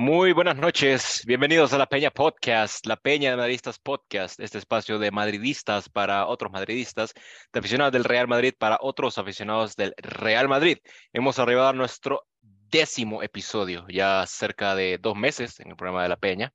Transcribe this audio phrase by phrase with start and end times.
[0.00, 4.98] Muy buenas noches, bienvenidos a la Peña Podcast, la Peña de Madridistas Podcast, este espacio
[4.98, 7.12] de madridistas para otros madridistas,
[7.52, 10.78] de aficionados del Real Madrid para otros aficionados del Real Madrid.
[11.12, 16.08] Hemos arribado a nuestro décimo episodio, ya cerca de dos meses en el programa de
[16.08, 16.54] la Peña,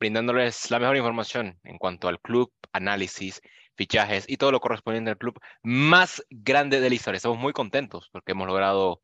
[0.00, 3.42] brindándoles la mejor información en cuanto al club, análisis,
[3.76, 7.18] fichajes y todo lo correspondiente al club más grande de la historia.
[7.18, 9.02] Estamos muy contentos porque hemos logrado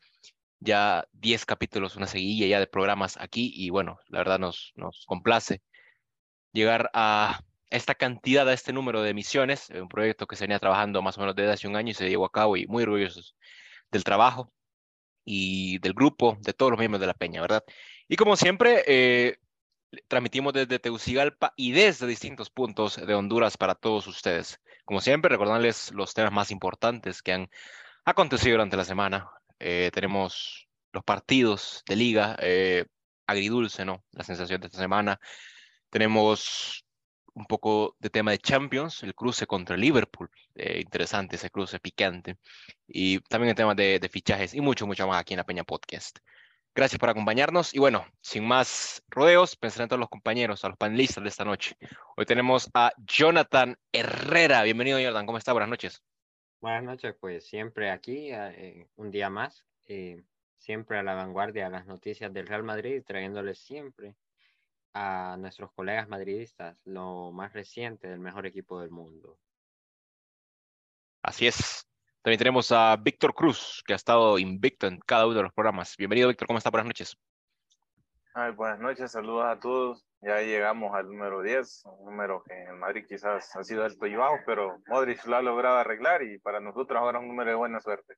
[0.60, 5.04] ya 10 capítulos, una seguilla ya de programas aquí y bueno, la verdad nos, nos
[5.06, 5.62] complace
[6.52, 7.40] llegar a
[7.70, 11.20] esta cantidad, a este número de emisiones, un proyecto que se venía trabajando más o
[11.20, 13.36] menos desde hace un año y se llevó a cabo y muy orgullosos
[13.90, 14.52] del trabajo
[15.24, 17.64] y del grupo, de todos los miembros de la Peña, ¿verdad?
[18.08, 19.36] Y como siempre, eh,
[20.08, 24.60] transmitimos desde Tegucigalpa y desde distintos puntos de Honduras para todos ustedes.
[24.84, 27.50] Como siempre, recordarles los temas más importantes que han
[28.04, 32.86] acontecido durante la semana, eh, tenemos los partidos de liga, eh,
[33.26, 34.04] agridulce, ¿no?
[34.12, 35.20] La sensación de esta semana.
[35.90, 36.84] Tenemos
[37.34, 42.36] un poco de tema de Champions, el cruce contra Liverpool, eh, interesante ese cruce picante,
[42.86, 46.18] y también el tema de, fichajes y mucho, mucho más aquí en la Peña Podcast.
[46.74, 50.76] Gracias por acompañarnos y bueno, sin más rodeos, pensaré en todos los compañeros, a los
[50.76, 51.76] panelistas de esta noche.
[52.16, 54.62] Hoy tenemos a Jonathan Herrera.
[54.62, 55.26] Bienvenido, Jonathan.
[55.26, 55.52] ¿Cómo está?
[55.52, 56.02] Buenas noches.
[56.60, 60.24] Buenas noches, pues siempre aquí, eh, un día más, eh,
[60.56, 64.16] siempre a la vanguardia de las noticias del Real Madrid, trayéndoles siempre
[64.92, 69.38] a nuestros colegas madridistas lo más reciente del mejor equipo del mundo.
[71.22, 71.88] Así es.
[72.22, 75.96] También tenemos a Víctor Cruz, que ha estado invicto en cada uno de los programas.
[75.96, 76.48] Bienvenido, Víctor.
[76.48, 76.70] ¿Cómo está?
[76.70, 77.16] Buenas noches.
[78.40, 80.06] Ay, buenas noches, saludos a todos.
[80.20, 84.14] Ya llegamos al número 10, un número que en Madrid quizás ha sido alto y
[84.14, 87.56] bajo, pero Modric lo ha logrado arreglar y para nosotros ahora es un número de
[87.56, 88.14] buena suerte.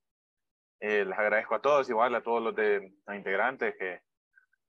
[0.78, 4.02] Eh, les agradezco a todos, igual a todos los, de, los integrantes que,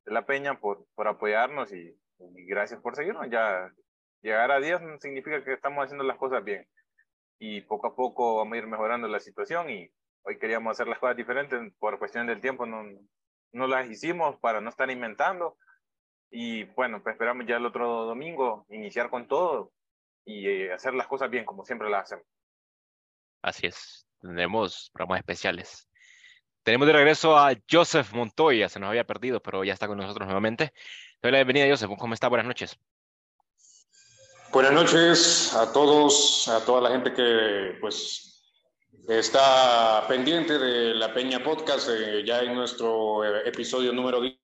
[0.05, 3.29] de la Peña por, por apoyarnos y, y, gracias por seguirnos.
[3.29, 3.69] Ya
[4.21, 6.65] llegar a 10 significa que estamos haciendo las cosas bien
[7.39, 10.99] y poco a poco vamos a ir mejorando la situación y hoy queríamos hacer las
[10.99, 12.85] cosas diferentes por cuestión del tiempo, no,
[13.51, 15.57] no las hicimos para no estar inventando
[16.29, 19.73] y bueno, pues esperamos ya el otro domingo iniciar con todo
[20.25, 22.25] y eh, hacer las cosas bien, como siempre las hacemos.
[23.41, 25.89] Así es, tendremos programas especiales.
[26.63, 30.27] Tenemos de regreso a Joseph Montoya, se nos había perdido, pero ya está con nosotros
[30.27, 30.73] nuevamente.
[31.21, 31.89] Doy la bienvenida, Joseph.
[31.97, 32.27] ¿Cómo está?
[32.27, 32.79] Buenas noches.
[34.53, 38.30] Buenas noches a todos, a toda la gente que pues
[39.07, 44.37] está pendiente de la Peña Podcast, eh, ya en nuestro eh, episodio número 10.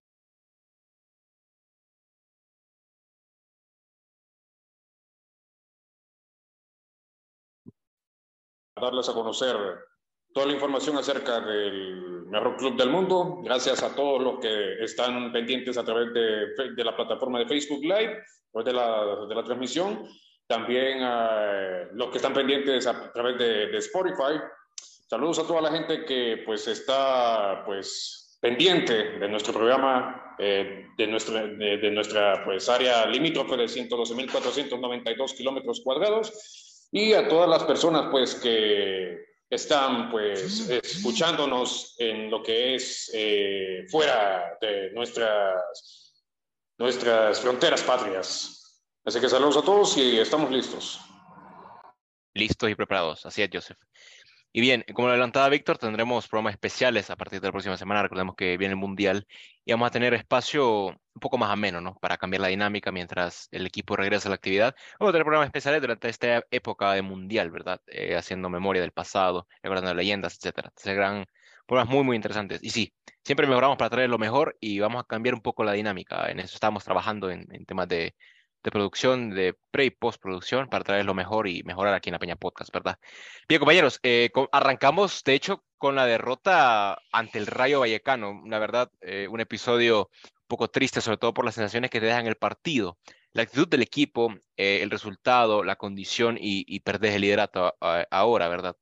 [8.79, 9.55] darles a conocer
[10.31, 13.39] toda la información acerca del mejor club del mundo.
[13.43, 18.21] Gracias a todos los que están pendientes a través de, la plataforma de Facebook Live,
[18.51, 20.07] pues de de la transmisión.
[20.47, 24.39] También a los que están pendientes a través de, de, Spotify.
[25.09, 31.07] Saludos a toda la gente que pues está pues pendiente de nuestro programa, eh, de,
[31.07, 37.63] nuestra, de, de, nuestra pues área limítrofe de 112.492 kilómetros cuadrados y a todas las
[37.63, 46.13] personas pues que están pues escuchándonos en lo que es eh, fuera de nuestras,
[46.77, 48.66] nuestras fronteras patrias.
[49.07, 50.99] Así que saludos a todos y estamos listos.
[52.33, 53.77] Listos y preparados, así es Joseph.
[54.51, 58.03] Y bien, como lo adelantaba Víctor, tendremos programas especiales a partir de la próxima semana.
[58.03, 59.25] Recordemos que viene el Mundial
[59.63, 61.95] y vamos a tener espacio un poco más ameno, ¿no?
[62.01, 64.75] Para cambiar la dinámica mientras el equipo regresa a la actividad.
[64.99, 67.79] Vamos a tener programas especiales durante esta época de Mundial, ¿verdad?
[67.87, 70.73] Eh, haciendo memoria del pasado, recordando leyendas, etcétera.
[70.75, 71.25] Serán
[71.65, 72.61] programas muy, muy interesantes.
[72.61, 72.93] Y sí,
[73.23, 76.29] siempre mejoramos para traer lo mejor y vamos a cambiar un poco la dinámica.
[76.29, 78.13] En eso estamos trabajando en, en temas de
[78.63, 82.19] de producción, de pre y postproducción, para traer lo mejor y mejorar aquí en la
[82.19, 82.99] Peña Podcast, ¿verdad?
[83.47, 88.41] Bien, compañeros, eh, arrancamos, de hecho, con la derrota ante el Rayo Vallecano.
[88.47, 92.07] La verdad, eh, un episodio un poco triste, sobre todo por las sensaciones que te
[92.07, 92.97] dejan el partido.
[93.33, 97.75] La actitud del equipo, eh, el resultado, la condición y, y perder el liderato
[98.11, 98.75] ahora, ¿verdad?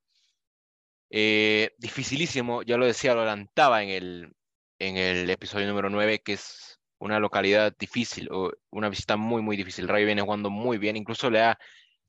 [1.77, 4.35] dificilísimo, ya lo decía, lo adelantaba en el,
[4.79, 9.57] en el episodio número 9, que es una localidad difícil o una visita muy, muy
[9.57, 9.87] difícil.
[9.87, 11.59] Rayo viene jugando muy bien, incluso le ha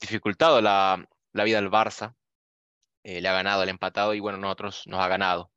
[0.01, 2.15] dificultado la, la vida al Barça,
[3.03, 5.51] eh, le ha ganado, le ha empatado y bueno, nosotros nos ha ganado.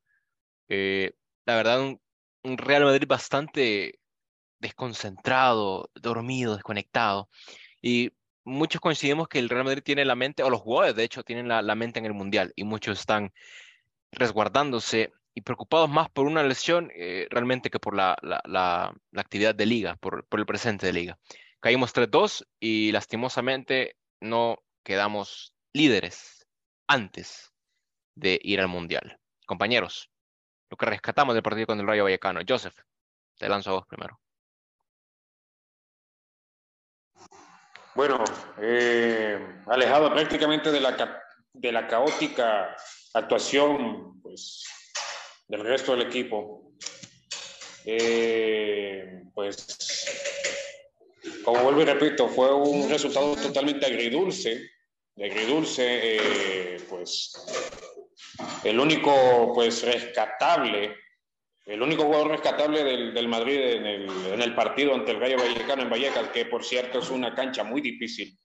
[0.69, 1.13] Eh,
[1.45, 2.01] la verdad, un,
[2.43, 3.99] un, Real Madrid bastante
[4.59, 7.29] desconcentrado, dormido, desconectado.
[7.81, 8.11] Y
[8.43, 11.47] muchos coincidimos que el Real Madrid tiene la mente, o los jugadores de hecho tienen
[11.47, 13.33] la, la mente en el Mundial y muchos están
[14.11, 19.55] resguardándose y preocupados más por una lesión eh, realmente que por la, la, la, actividad
[19.55, 21.19] de liga, por, por, el presente de liga.
[21.59, 26.47] Caímos 3-2 y lastimosamente no quedamos líderes
[26.87, 27.53] antes
[28.15, 29.19] de ir al Mundial.
[29.45, 30.09] Compañeros,
[30.69, 32.41] lo que rescatamos del partido con el Rayo Vallecano.
[32.47, 32.75] Joseph,
[33.37, 34.19] te lanzo a vos primero.
[37.95, 38.23] Bueno,
[38.61, 41.21] eh, alejado prácticamente de la,
[41.53, 42.75] de la caótica
[43.13, 44.63] actuación pues,
[45.50, 46.74] del resto del equipo,
[47.84, 49.66] eh, pues,
[51.44, 54.69] como vuelvo y repito, fue un resultado totalmente agridulce,
[55.18, 57.34] agridulce, eh, pues,
[58.63, 60.96] el único, pues, rescatable,
[61.66, 65.38] el único jugador rescatable del, del Madrid en el, en el, partido ante el Rayo
[65.38, 68.38] Vallecano en Vallecas, que por cierto es una cancha muy difícil,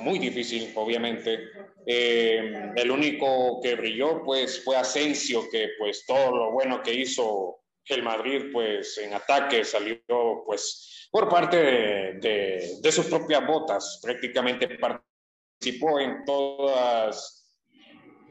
[0.00, 1.38] muy difícil, obviamente.
[1.86, 7.60] Eh, el único que brilló, pues, fue Asensio, que, pues, todo lo bueno que hizo
[7.86, 9.98] el Madrid, pues, en ataque salió,
[10.46, 14.00] pues, por parte de, de, de sus propias botas.
[14.02, 17.38] Prácticamente participó en todas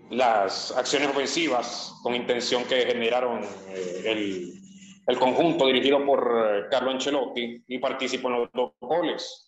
[0.10, 4.54] las acciones ofensivas con intención que generaron eh, el,
[5.06, 9.47] el, conjunto dirigido por eh, Carlo Ancelotti y participó en los dos goles.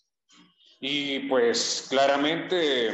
[0.80, 2.92] Y pues claramente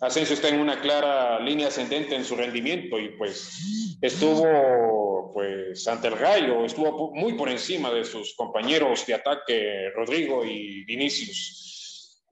[0.00, 6.08] Asensio está en una clara línea ascendente en su rendimiento y pues estuvo pues ante
[6.08, 12.22] el Rayo, estuvo muy por encima de sus compañeros de ataque Rodrigo y Vinicius.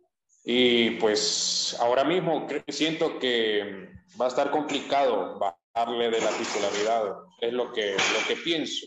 [0.45, 3.89] Y pues ahora mismo siento que
[4.21, 8.87] va a estar complicado bajarle de la titularidad, es lo que, lo que pienso.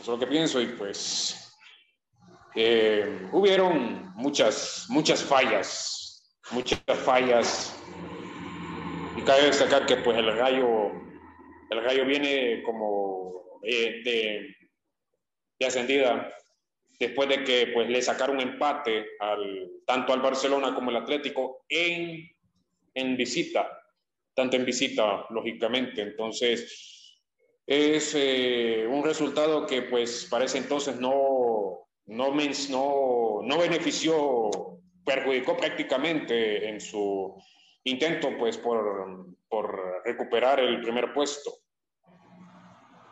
[0.00, 1.43] Es lo que pienso y pues
[2.54, 7.74] eh, hubieron muchas, muchas fallas, muchas fallas.
[9.16, 10.92] Y cabe destacar que pues el gallo,
[11.70, 14.56] el gallo viene como eh, de,
[15.58, 16.32] de, ascendida
[16.98, 22.28] después de que pues le sacaron empate al, tanto al Barcelona como al Atlético en,
[22.94, 23.68] en visita,
[24.34, 26.02] tanto en visita, lógicamente.
[26.02, 26.94] Entonces,
[27.66, 31.12] es eh, un resultado que pues parece entonces no,
[32.06, 32.32] no,
[33.42, 34.50] no, benefició,
[35.04, 37.34] perjudicó prácticamente en su
[37.84, 41.52] intento pues por, por recuperar el primer puesto.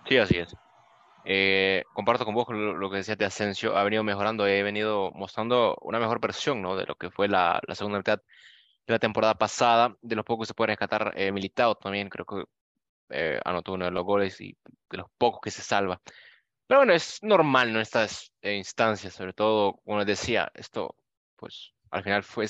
[0.08, 0.54] Sí, así es.
[1.24, 5.76] Eh, comparto con vos lo, que decías de Asensio, ha venido mejorando, he venido mostrando
[5.82, 6.76] una mejor versión ¿no?
[6.76, 8.18] de lo que fue la, la, segunda mitad
[8.86, 9.96] de la temporada pasada.
[10.02, 12.44] De los pocos que se puede rescatar, eh, Militao también creo que
[13.10, 14.56] eh, anotó uno de los goles y
[14.90, 16.00] de los pocos que se salva.
[16.66, 20.96] Pero bueno, es normal en estas eh, instancias, sobre todo, como les decía, esto,
[21.36, 22.46] pues, al final fue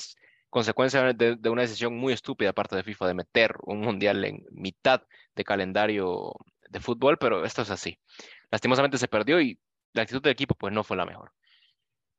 [0.51, 5.03] consecuencia de, una decisión muy estúpida parte de FIFA de meter un mundial en mitad
[5.35, 6.33] de calendario
[6.69, 7.99] de fútbol, pero esto es así.
[8.51, 9.59] Lastimosamente se perdió y
[9.93, 11.33] la actitud del equipo, pues, no fue la mejor.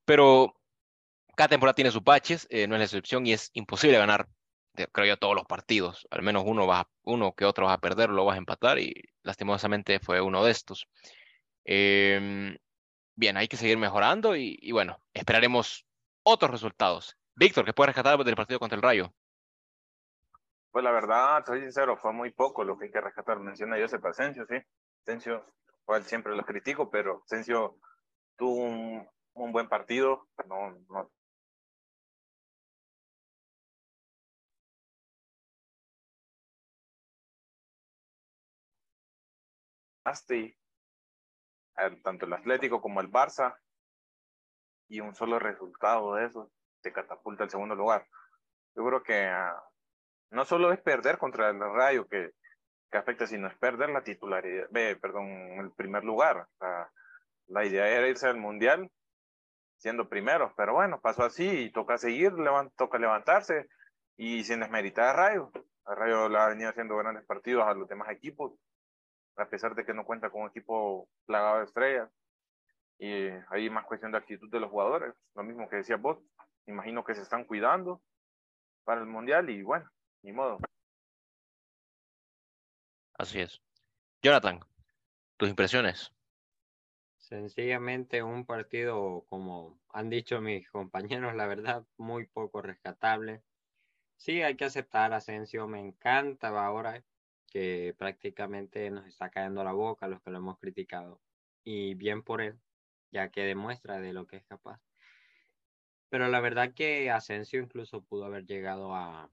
[0.06, 0.56] Pero
[1.36, 4.28] cada temporada tiene sus baches, eh, no es la excepción y es imposible ganar,
[4.92, 6.08] creo yo, todos los partidos.
[6.12, 8.94] Al menos uno, va, uno que otro vas a perder, lo vas a empatar y
[9.24, 10.88] lastimosamente fue uno de estos.
[11.66, 12.58] Eh,
[13.16, 15.86] bien, hay que seguir mejorando y, bueno, esperaremos
[16.24, 17.18] otros resultados.
[17.36, 19.14] Víctor, ¿qué puede rescatar del partido contra el Rayo?
[20.72, 23.40] Pues la verdad, soy sincero, fue muy poco lo que hay que rescatar.
[23.40, 24.56] Menciona Josep Asensio, sí.
[25.04, 25.46] Asensio,
[25.86, 27.78] cual siempre lo critico, pero Asensio
[28.38, 30.28] tuvo un, buen partido.
[30.48, 31.12] No, no,
[42.04, 43.58] tanto el Atlético como el Barça,
[44.88, 46.52] y un solo resultado de eso
[46.82, 48.08] te catapulta al segundo lugar.
[48.76, 52.32] Yo creo que uh, no solo es perder contra el Rayo que,
[52.92, 55.28] que afecta, sino es perder la titularidad, eh, perdón,
[55.60, 56.48] el primer lugar.
[57.48, 58.90] La idea era irse al Mundial
[59.78, 62.34] siendo primero, pero bueno, pasó así y toca seguir,
[62.78, 63.68] toca levantarse
[64.16, 65.52] y sin desmeritar a Rayo.
[65.86, 68.54] A Rayo le ha venido haciendo grandes partidos a los demás equipos
[69.38, 72.10] a pesar de que no cuenta con un equipo plagado de estrellas.
[73.00, 76.20] Y hay más cuestión de actitud de los jugadores, lo mismo que decía vos.
[76.68, 78.02] Imagino que se están cuidando
[78.84, 79.90] para el Mundial y bueno,
[80.22, 80.60] ni modo.
[83.18, 83.62] Así es.
[84.22, 84.60] Jonathan,
[85.38, 86.14] tus impresiones.
[87.18, 93.44] Sencillamente un partido, como han dicho mis compañeros, la verdad, muy poco rescatable.
[94.18, 97.04] Sí, hay que aceptar, Asensio me encanta ahora
[97.54, 101.22] que prácticamente nos está cayendo la boca a los que lo hemos criticado.
[101.64, 102.60] Y bien por él,
[103.12, 104.82] ya que demuestra de lo que es capaz.
[106.10, 109.32] Pero la verdad que Asensio incluso pudo haber llegado a,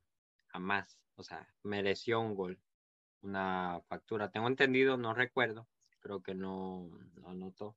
[0.51, 2.61] a más, o sea, mereció un gol.
[3.23, 4.31] una factura.
[4.31, 5.69] Tengo entendido, no recuerdo,
[6.01, 7.77] creo que no, no anotó.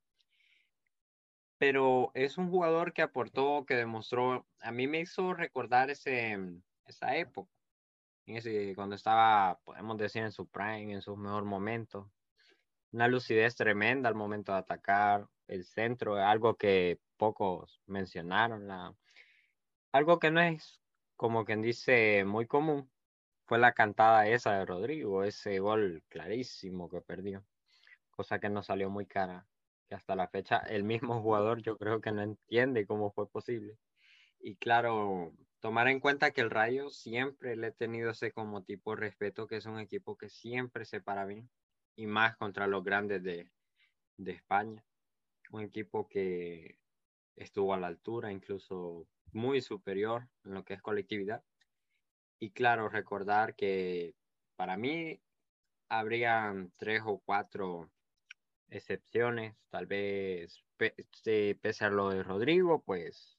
[1.58, 6.38] Pero es un jugador que aportó, que demostró, a mí me hizo recordar ese,
[6.86, 7.52] esa época,
[8.26, 12.12] ese, cuando estaba, podemos decir, en su prime, en su mejor momento.
[12.92, 18.96] Una lucidez tremenda al momento de atacar el centro, algo que pocos mencionaron, la,
[19.92, 20.80] algo que no es
[21.16, 22.90] como quien dice muy común,
[23.46, 27.46] fue la cantada esa de Rodrigo, ese gol clarísimo que perdió,
[28.12, 29.46] cosa que no salió muy cara,
[29.88, 33.78] que hasta la fecha el mismo jugador yo creo que no entiende cómo fue posible.
[34.40, 38.92] Y claro, tomar en cuenta que el Rayo siempre le he tenido ese como tipo
[38.92, 41.50] de respeto, que es un equipo que siempre se para bien,
[41.96, 43.50] y más contra los grandes de,
[44.18, 44.84] de España.
[45.52, 46.78] Un equipo que
[47.38, 51.42] estuvo a la altura, incluso muy superior en lo que es colectividad.
[52.40, 54.16] Y claro, recordar que
[54.58, 55.22] para mí
[55.88, 57.90] habrían tres o cuatro
[58.68, 63.33] excepciones, tal vez pese a lo de Rodrigo, pues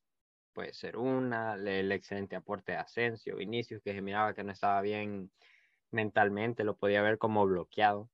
[0.54, 4.80] puede ser una, el excelente aporte de Asensio, Vinicius, que se miraba que no estaba
[4.80, 5.30] bien
[5.90, 8.08] mentalmente, lo podía ver como bloqueado.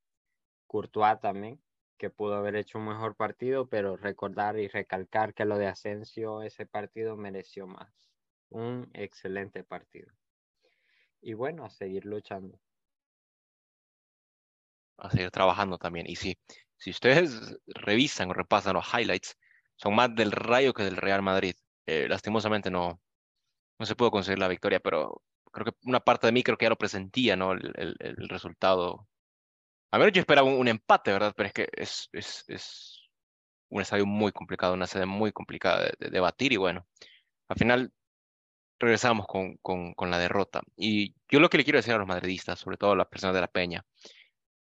[0.66, 1.60] Courtois también,
[1.98, 6.42] que pudo haber hecho un mejor partido, pero recordar y recalcar que lo de Asensio,
[6.42, 7.92] ese partido mereció más.
[8.48, 10.10] Un excelente partido.
[11.20, 12.58] Y bueno, a seguir luchando.
[14.96, 16.06] A seguir trabajando también.
[16.08, 16.38] Y sí,
[16.76, 19.36] si ustedes revisan o repasan los highlights,
[19.76, 21.54] son más del Rayo que del Real Madrid.
[21.90, 23.00] Eh, lastimosamente no,
[23.78, 26.66] no se pudo conseguir la victoria, pero creo que una parte de mí creo que
[26.66, 27.52] ya lo presentía, ¿no?
[27.52, 29.08] El, el, resultado
[29.90, 31.34] a menos yo esperaba un, empate, ¿verdad?
[31.36, 33.10] Pero es que es, es, es,
[33.70, 36.86] un estadio muy complicado, una sede muy complicada de, debatir y bueno,
[37.48, 37.92] al final
[38.78, 40.62] regresamos con, con, con, la derrota.
[40.76, 43.34] Y yo lo que le quiero decir a los madridistas, sobre todo a las personas
[43.34, 43.84] de la Peña,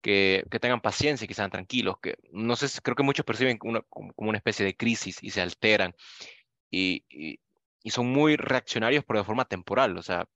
[0.02, 3.58] que, que tengan paciencia y que sean tranquilos, que no sé, creo que muchos perciben
[3.58, 3.82] como,
[4.16, 5.94] una especie de crisis y se alteran
[6.70, 7.40] y, y,
[7.90, 10.26] son muy reaccionarios pero de forma temporal, o sea,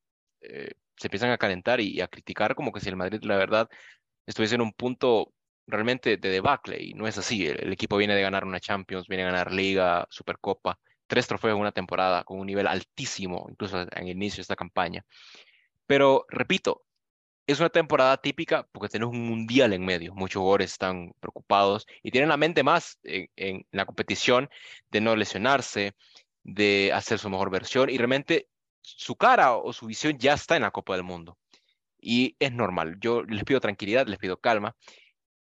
[0.40, 3.36] eh, se empiezan a calentar y, y, a criticar como que si el Madrid, la
[3.36, 3.68] verdad,
[4.26, 5.32] estuviese en un punto
[5.66, 7.46] realmente de debacle y no es así.
[7.46, 11.60] El, equipo viene de ganar una Champions, viene a ganar Liga, Supercopa, tres trofeos en
[11.60, 15.04] una temporada con un nivel altísimo, incluso en el inicio de esta campaña.
[15.86, 16.84] Pero repito,
[17.46, 20.14] es una temporada típica porque tenemos un mundial en medio.
[20.14, 24.48] Muchos jugadores están preocupados y tienen la mente más en, en la competición
[24.90, 25.94] de no lesionarse,
[26.44, 28.48] de hacer su mejor versión y realmente
[28.80, 31.38] su cara o su visión ya está en la Copa del Mundo
[32.00, 32.98] y es normal.
[33.00, 34.76] Yo les pido tranquilidad, les pido calma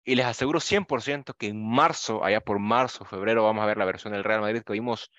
[0.04, 3.86] y les aseguro 100% que en marzo, allá por marzo, febrero, vamos a ver la
[3.86, 5.10] versión del Real Madrid que vimos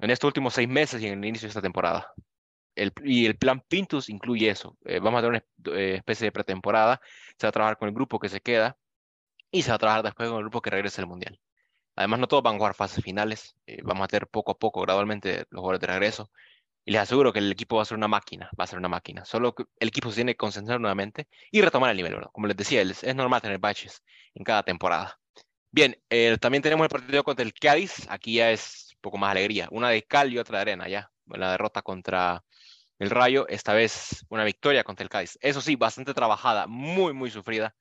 [0.00, 2.12] en estos últimos seis meses y en el inicio de esta temporada.
[3.04, 4.76] Y el plan Pintus incluye eso.
[4.84, 7.00] Eh, vamos a tener una eh, especie de pretemporada.
[7.38, 8.76] Se va a trabajar con el grupo que se queda
[9.50, 11.38] y se va a trabajar después con el grupo que regrese al Mundial.
[11.96, 13.56] Además, no todos van a jugar fases finales.
[13.66, 16.30] Eh, vamos a tener poco a poco, gradualmente, los jugadores de regreso.
[16.84, 18.88] Y les aseguro que el equipo va a ser una máquina, va a ser una
[18.88, 19.24] máquina.
[19.24, 22.16] Solo el equipo se tiene que concentrar nuevamente y retomar el nivel.
[22.32, 24.02] Como les decía, es, normal tener baches
[24.34, 25.18] en cada temporada.
[25.70, 28.06] Bien, eh, también tenemos el partido contra el Cádiz.
[28.08, 29.68] Aquí ya es un poco más alegría.
[29.70, 31.10] Una de cal y otra de arena, ya.
[31.26, 32.42] La derrota contra
[32.98, 35.38] el Rayo, esta vez una victoria contra el Cádiz.
[35.40, 37.74] Eso sí, bastante trabajada, muy, muy sufrida.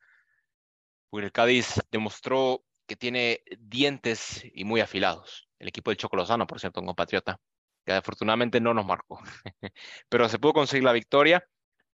[1.10, 5.48] Porque el Cádiz demostró que tiene dientes y muy afilados.
[5.60, 7.40] El equipo del Chocolosano, por cierto, un compatriota
[7.86, 9.22] que afortunadamente no nos marcó.
[10.10, 11.42] Pero se pudo conseguir la victoria.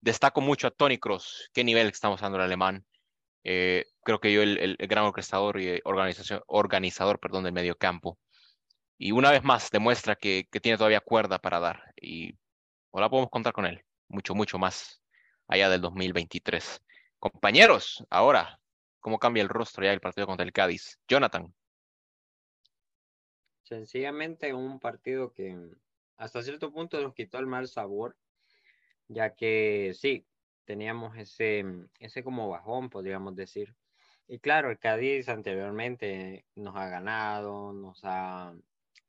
[0.01, 2.83] Destaco mucho a Tony Cross, qué nivel estamos dando el alemán.
[3.43, 8.17] Eh, creo que yo el, gran orquestador y organización, organizador perdón, del medio campo.
[8.97, 11.93] Y una vez más demuestra que, que tiene todavía cuerda para dar.
[12.01, 12.33] Y
[12.91, 14.99] ahora podemos contar con él, mucho, mucho más
[15.47, 16.81] allá del 2023.
[17.19, 18.59] Compañeros, ahora,
[18.99, 20.99] ¿cómo cambia el rostro ya el partido contra el Cádiz?
[21.07, 21.53] Jonathan.
[23.63, 25.57] Sencillamente un partido que
[26.15, 28.15] hasta cierto punto nos quitó el mal sabor,
[29.07, 30.25] ya que sí,
[30.65, 31.65] teníamos ese,
[31.99, 33.75] ese como bajón, podríamos decir.
[34.27, 38.53] Y claro, el Cádiz anteriormente nos ha ganado, nos ha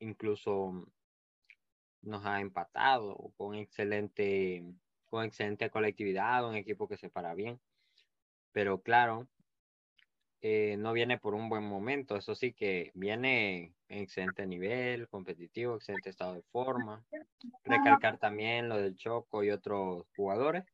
[0.00, 0.86] incluso
[2.02, 4.64] nos ha empatado con excelente,
[5.06, 7.60] con excelente colectividad, un equipo que se para bien.
[8.52, 9.28] Pero claro,
[10.40, 15.76] eh, no viene por un buen momento, eso sí que viene en excelente nivel, competitivo,
[15.76, 17.04] excelente estado de forma.
[17.64, 20.64] Recalcar también lo del Choco y otros jugadores.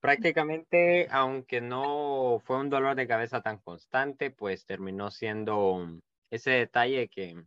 [0.00, 7.08] prácticamente, aunque no fue un dolor de cabeza tan constante, pues terminó siendo ese detalle
[7.08, 7.42] que,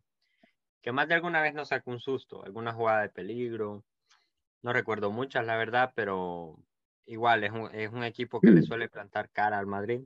[0.81, 3.83] que más de alguna vez nos sacó un susto, alguna jugada de peligro.
[4.61, 6.57] No recuerdo muchas, la verdad, pero
[7.05, 10.01] igual es un, es un equipo que le suele plantar cara al Madrid.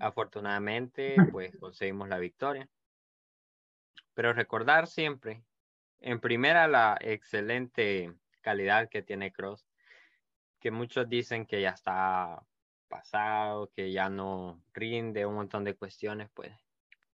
[0.00, 2.68] Afortunadamente, pues conseguimos la victoria.
[4.14, 5.44] Pero recordar siempre,
[6.00, 9.66] en primera, la excelente calidad que tiene Cross,
[10.60, 12.44] que muchos dicen que ya está
[12.88, 16.52] pasado, que ya no rinde, un montón de cuestiones, pues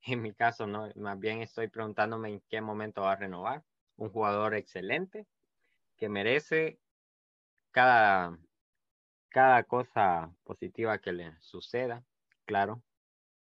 [0.05, 3.63] en mi caso no, más bien estoy preguntándome en qué momento va a renovar.
[3.97, 5.27] Un jugador excelente
[5.97, 6.79] que merece
[7.71, 8.37] cada,
[9.29, 12.03] cada cosa positiva que le suceda,
[12.45, 12.83] claro,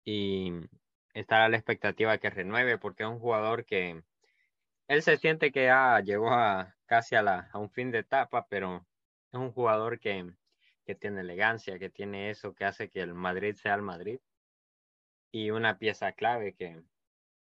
[0.05, 0.53] y
[1.13, 4.03] estar la expectativa que renueve, porque es un jugador que
[4.87, 8.47] él se siente que ya llegó a casi a, la, a un fin de etapa,
[8.49, 8.87] pero
[9.31, 10.33] es un jugador que,
[10.85, 14.19] que tiene elegancia, que tiene eso que hace que el Madrid sea el Madrid.
[15.31, 16.83] Y una pieza clave que,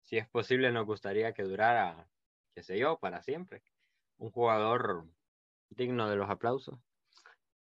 [0.05, 2.11] si es posible, nos gustaría que durara,
[2.55, 3.63] qué sé yo, para siempre.
[4.19, 5.07] Un jugador
[5.71, 6.79] digno de los aplausos.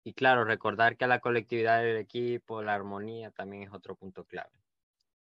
[0.07, 4.53] Y claro, recordar que la colectividad del equipo, la armonía también es otro punto clave.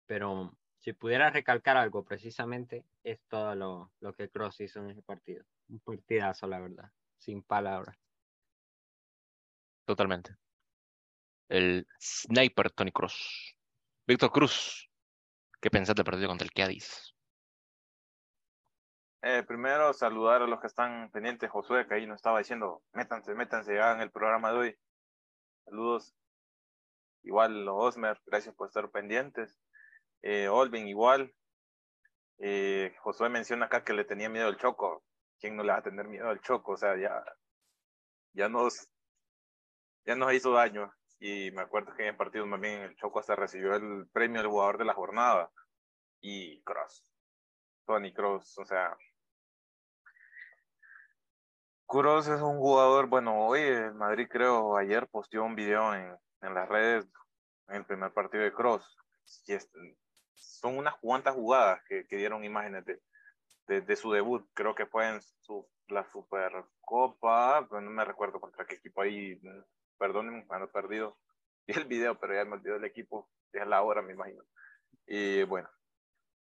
[0.05, 5.01] Pero si pudiera recalcar algo precisamente, es todo lo, lo que Cross hizo en ese
[5.01, 5.45] partido.
[5.69, 7.97] Un partidazo, la verdad, sin palabras.
[9.85, 10.35] Totalmente.
[11.47, 13.55] El sniper Tony Cross.
[14.05, 14.89] Víctor Cruz,
[15.61, 17.12] ¿qué pensaste del partido contra el Cádiz?
[19.25, 21.49] Eh, primero, saludar a los que están pendientes.
[21.49, 24.77] Josué, que ahí nos estaba diciendo, métanse, métanse, hagan el programa de hoy.
[25.63, 26.13] Saludos.
[27.23, 29.57] Igual, Osmer, gracias por estar pendientes.
[30.23, 31.33] Eh, Olvin, igual.
[32.39, 35.05] Eh, Josué menciona acá que le tenía miedo al Choco.
[35.39, 36.73] ¿Quién no le va a tener miedo al Choco?
[36.73, 37.23] O sea, ya,
[38.33, 38.89] ya nos,
[40.05, 40.93] ya nos hizo daño.
[41.19, 44.51] Y me acuerdo que en el partido bien el Choco hasta recibió el premio del
[44.51, 45.49] jugador de la jornada.
[46.19, 47.09] Y Cross.
[47.85, 48.97] Tony Cross, o sea.
[51.87, 56.53] Cross es un jugador, bueno, hoy en Madrid creo, ayer posteó un video en, en
[56.53, 57.07] las redes
[57.67, 58.97] en el primer partido de Cross.
[59.45, 59.69] Y es,
[60.35, 64.45] son unas cuantas jugadas que, que dieron imágenes de, de, su debut.
[64.53, 69.39] Creo que fue en su, la Supercopa, no me recuerdo contra qué equipo ahí
[69.97, 71.17] perdonen, me han perdido.
[71.67, 74.43] El video, pero ya me olvidó el equipo, ya la hora, me imagino.
[75.07, 75.69] Y bueno,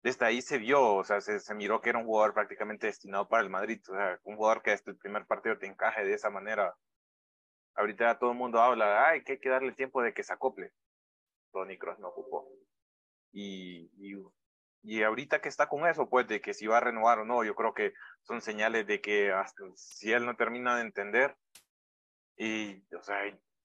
[0.08, 3.28] desde ahí se vio, o sea, se, se, miró que era un jugador prácticamente destinado
[3.28, 6.14] para el Madrid, o sea, un jugador que desde el primer partido te encaje de
[6.14, 6.74] esa manera.
[7.74, 10.72] Ahorita todo el mundo habla, ay, que hay que darle tiempo de que se acople.
[11.52, 12.48] Tony Cross no ocupó.
[13.32, 14.16] Y, y,
[14.82, 17.44] y, ahorita que está con eso, pues, de que si va a renovar o no,
[17.44, 17.92] yo creo que
[18.22, 21.36] son señales de que hasta si él no termina de entender,
[22.36, 23.18] y, o sea,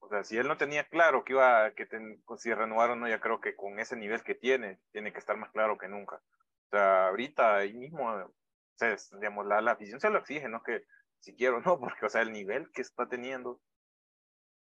[0.03, 2.95] o sea, si él no tenía claro que iba, que ten, pues, si renovar o
[2.95, 5.87] no, ya creo que con ese nivel que tiene, tiene que estar más claro que
[5.87, 6.17] nunca.
[6.17, 8.33] O sea, ahorita ahí mismo, o
[8.75, 10.83] sea, digamos, la, la afición se lo exige, no que
[11.19, 13.61] si quiero no, porque, o sea, el nivel que está teniendo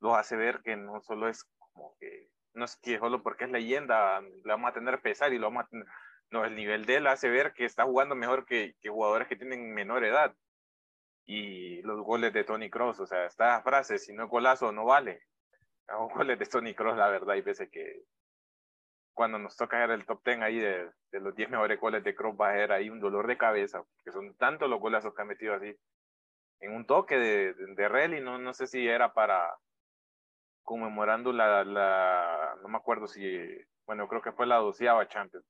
[0.01, 3.51] lo hace ver que no solo es como que, no es que solo porque es
[3.51, 5.87] leyenda, le vamos a tener pesar y lo vamos a tener,
[6.31, 9.37] no, el nivel de él hace ver que está jugando mejor que, que jugadores que
[9.37, 10.35] tienen menor edad
[11.27, 14.85] y los goles de Tony Cross, o sea, esta frase, si no es golazo, no
[14.85, 15.23] vale.
[15.89, 18.05] Los goles de Tony Cross, la verdad, y veces que
[19.15, 22.37] cuando nos toca ver el top 10 ahí de, los 10 mejores goles de Cross,
[22.41, 25.27] va a ser ahí un dolor de cabeza, porque son tantos los golazos que ha
[25.27, 25.75] metido así.
[26.61, 29.57] En un toque de, de, de rally, no, no sé si era para
[30.63, 33.39] conmemorando la, la, no me acuerdo si,
[33.87, 35.45] bueno, creo que fue la doceava Champions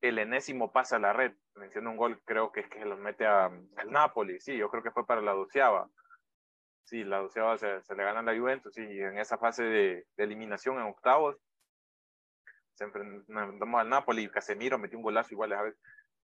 [0.00, 1.32] el enésimo pasa a la red.
[1.56, 4.40] Menciona un gol, creo que es que los mete a, al Napoli.
[4.40, 5.90] Sí, yo creo que fue para la doceava.
[6.84, 8.76] Sí, la doceava se, se le gana a la Juventus.
[8.78, 11.36] Y en esa fase de, eliminación en octavos,
[12.74, 14.30] se enfrentamos al Napoli.
[14.30, 15.76] Casemiro metió un golazo igual a ver.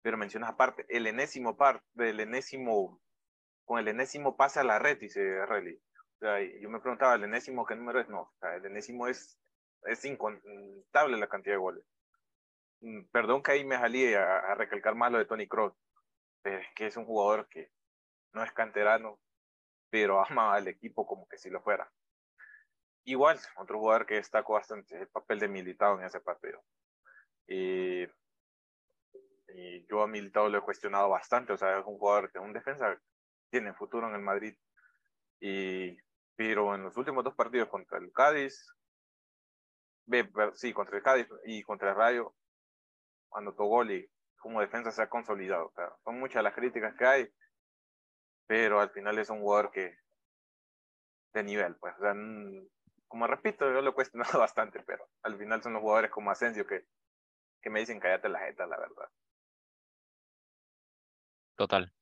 [0.03, 3.01] Pero mencionas aparte, el enésimo par, del enésimo,
[3.65, 5.77] con el enésimo pasa a la red, dice Relly.
[5.77, 8.09] O sea, yo me preguntaba, ¿el enésimo qué número es?
[8.09, 9.39] No, o sea, el enésimo es,
[9.85, 11.85] es incontable la cantidad de goles
[13.11, 15.49] perdón que ahí me salí a, a recalcar más lo de Tony
[16.43, 17.71] pero es que es un jugador que
[18.33, 19.21] no es canterano,
[19.91, 21.91] pero ama al equipo como que si lo fuera.
[23.05, 26.63] Igual, otro jugador que destacó bastante el papel de Militado en ese partido.
[27.49, 28.05] Y,
[29.49, 32.53] y yo a Militado lo he cuestionado bastante, o sea, es un jugador que un
[32.53, 32.97] defensa,
[33.51, 34.57] tiene futuro en el Madrid.
[35.41, 35.97] Y,
[36.37, 38.73] pero en los últimos dos partidos contra el Cádiz,
[40.55, 42.35] sí, contra el Cádiz y contra el Rayo,
[43.33, 45.73] cuando Togoli como defensa se ha consolidado.
[46.05, 47.29] Son muchas las críticas que hay,
[48.47, 49.97] pero al final es un jugador que
[51.33, 52.15] de nivel, pues, o sea,
[53.09, 56.67] como repito, yo lo he cuestionado bastante, pero al final son los jugadores como Asensio
[56.67, 56.85] que,
[57.63, 59.09] que me dicen cállate la jeta, la verdad.
[61.57, 61.93] Total.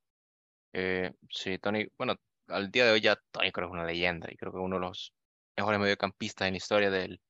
[0.73, 2.15] Eh, sí, Tony, bueno,
[2.49, 4.77] al día de hoy ya Tony creo que es una leyenda y creo que uno
[4.77, 5.13] de los
[5.57, 7.21] mejores mediocampistas en la historia del,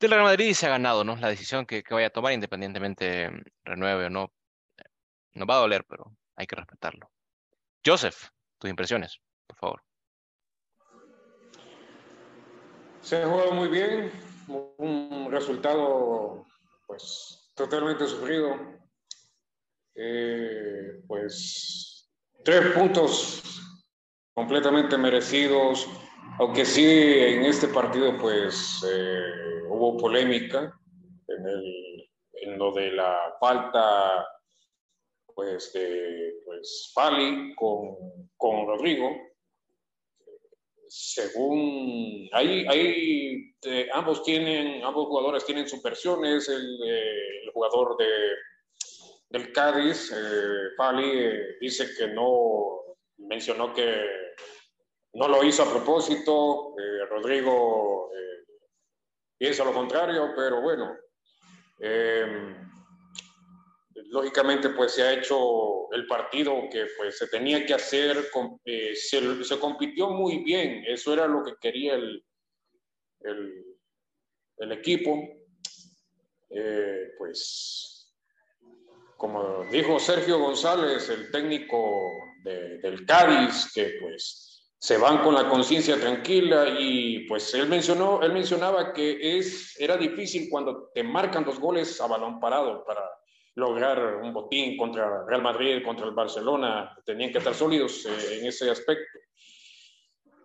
[0.00, 1.16] del Real Madrid se ha ganado, ¿no?
[1.16, 4.32] La decisión que, que vaya a tomar, independientemente mm, renueve o no,
[5.34, 7.10] nos va a doler, pero hay que respetarlo.
[7.84, 8.28] Joseph,
[8.58, 9.82] tus impresiones, por favor.
[13.00, 14.10] Se ha jugado muy bien,
[14.48, 16.44] un resultado
[16.86, 18.56] pues totalmente sufrido.
[19.94, 22.10] Eh, pues
[22.44, 23.42] tres puntos
[24.34, 25.88] completamente merecidos,
[26.38, 30.78] aunque sí en este partido pues eh, hubo polémica
[31.28, 34.26] en, el, en lo de la falta
[35.34, 37.96] pues de pues, Fali con,
[38.36, 39.10] con Rodrigo.
[40.88, 46.48] Según ahí, ahí eh, ambos tienen, ambos jugadores tienen sus versiones.
[46.48, 48.06] El, eh, el jugador de,
[49.30, 50.10] del Cádiz,
[50.76, 52.80] Fali, dice que no
[53.18, 54.25] mencionó que
[55.16, 56.74] no lo hizo a propósito.
[57.10, 58.10] Rodrigo
[59.38, 60.96] piensa lo contrario, pero bueno
[64.10, 68.30] lógicamente pues se ha hecho el partido que pues se tenía que hacer,
[68.64, 72.24] eh, se, compitió muy bien, eso era lo que quería el,
[74.58, 75.18] el, equipo.
[76.50, 78.14] Eh, pues
[79.16, 82.10] como dijo Sergio González, el técnico
[82.44, 84.45] de, del Cádiz, que pues
[84.86, 89.96] se van con la conciencia tranquila y pues él mencionó, él mencionaba que es, era
[89.96, 93.02] difícil cuando te marcan dos goles a balón parado para
[93.56, 98.46] lograr un botín contra Real Madrid, contra el Barcelona, tenían que estar sólidos eh, en
[98.46, 99.18] ese aspecto.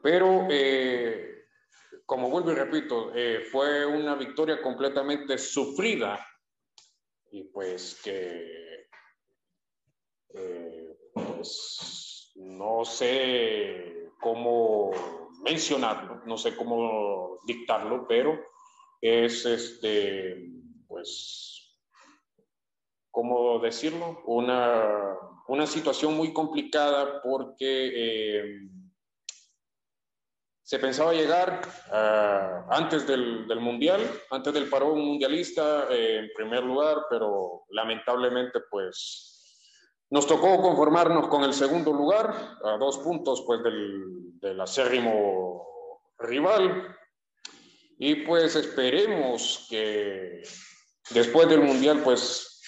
[0.01, 1.45] Pero, eh,
[2.03, 6.19] como vuelvo y repito, eh, fue una victoria completamente sufrida
[7.29, 8.87] y pues que,
[11.13, 14.91] pues, no sé cómo
[15.43, 18.39] mencionarlo, no sé cómo dictarlo, pero
[19.01, 20.49] es este,
[20.87, 21.51] pues
[23.11, 24.21] ¿cómo decirlo?
[24.25, 25.15] Una,
[25.47, 28.69] una situación muy complicada porque eh,
[30.63, 36.63] se pensaba llegar uh, antes del, del, Mundial, antes del parón mundialista eh, en primer
[36.63, 39.40] lugar, pero lamentablemente pues
[40.11, 46.95] nos tocó conformarnos con el segundo lugar, a dos puntos pues del, acérrimo rival.
[47.97, 50.41] Y pues esperemos que
[51.11, 52.61] después del Mundial pues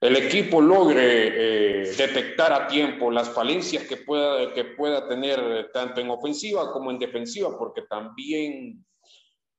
[0.00, 6.00] el equipo logre eh, detectar a tiempo las falencias que pueda, que pueda tener tanto
[6.00, 8.82] en ofensiva como en defensiva, porque también,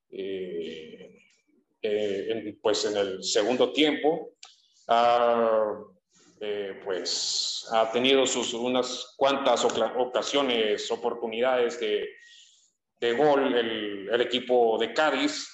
[0.09, 1.19] eh,
[1.83, 4.31] eh, en, pues en el segundo tiempo,
[6.83, 15.47] pues ha tenido sus unas cuantas ocasiones, oportunidades de, gol el, equipo de Cádiz,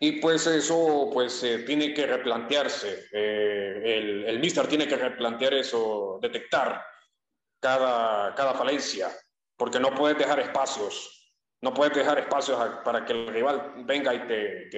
[0.00, 3.06] y pues eso pues eh, tiene que replantearse.
[3.12, 6.84] Eh, el, el míster tiene que replantear eso, detectar
[7.60, 9.08] cada, cada falencia,
[9.56, 11.20] porque no puedes dejar espacios.
[11.62, 14.68] No puedes dejar espacios para que el rival venga y te,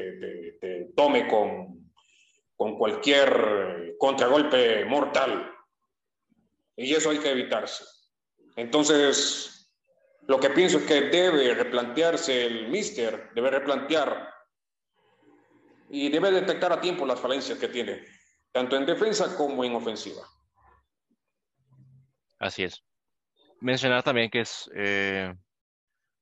[0.61, 1.84] te, tome con,
[2.57, 5.51] con cualquier contragolpe mortal.
[6.77, 7.85] Y eso hay que evitarse.
[8.57, 9.73] Entonces,
[10.27, 14.33] lo que pienso es que debe replantearse el míster, debe replantear
[15.91, 18.05] y debe detectar a tiempo las falencias que tiene,
[18.53, 20.23] tanto en defensa como en ofensiva.
[22.39, 22.83] Así es.
[23.61, 25.33] Mencionar también que es, eh,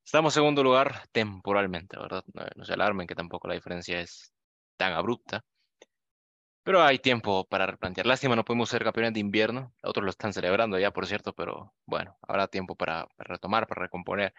[0.05, 2.25] estamos en segundo lugar temporalmente, ¿verdad?
[2.35, 4.33] No, se alarmen que tampoco la diferencia es
[4.77, 5.45] tan abrupta.
[6.64, 8.07] Pero hay tiempo para replantear.
[8.07, 9.75] Lástima, no podemos ser campeones de invierno.
[9.83, 14.33] Otros lo están celebrando ya, por cierto, pero bueno, habrá tiempo para, retomar, para recomponer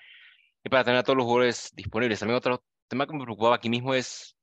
[0.64, 2.20] y para tener a todos los jugadores disponibles.
[2.20, 4.38] También otro tema que me preocupaba aquí mismo es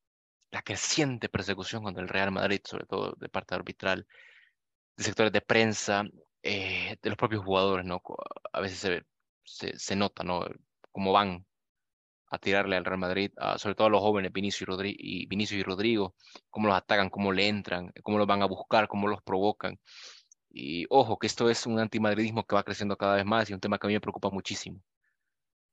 [0.51, 4.07] la creciente persecución contra el Real Madrid, sobre todo de parte arbitral,
[4.97, 6.05] de sectores de prensa,
[6.43, 8.03] eh, de los propios jugadores, ¿no?
[8.53, 9.05] A veces se,
[9.45, 10.47] se, se nota, ¿no?
[10.93, 11.47] Cómo van
[12.31, 16.15] a tirarle al Real Madrid, sobre todo a los jóvenes Vinicius y, Rodrigo,
[16.49, 19.79] cómo los atacan, cómo le entran, cómo los van a buscar, cómo los provocan.
[20.49, 23.61] Y ojo, que esto es un antimadridismo que va creciendo cada vez más y un
[23.61, 24.81] tema que a mí me preocupa muchísimo.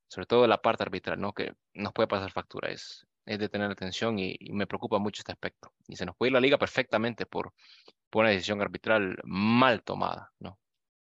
[0.08, 1.32] Sobre todo la parte arbitral, ¿no?
[1.32, 2.70] Que nos puede pasar factura.
[2.70, 5.72] Es, es de tener atención y, y, me preocupa mucho este aspecto.
[5.86, 7.52] Y se nos puede ir la liga perfectamente por,
[8.10, 10.58] por una decisión arbitral mal tomada, ¿no?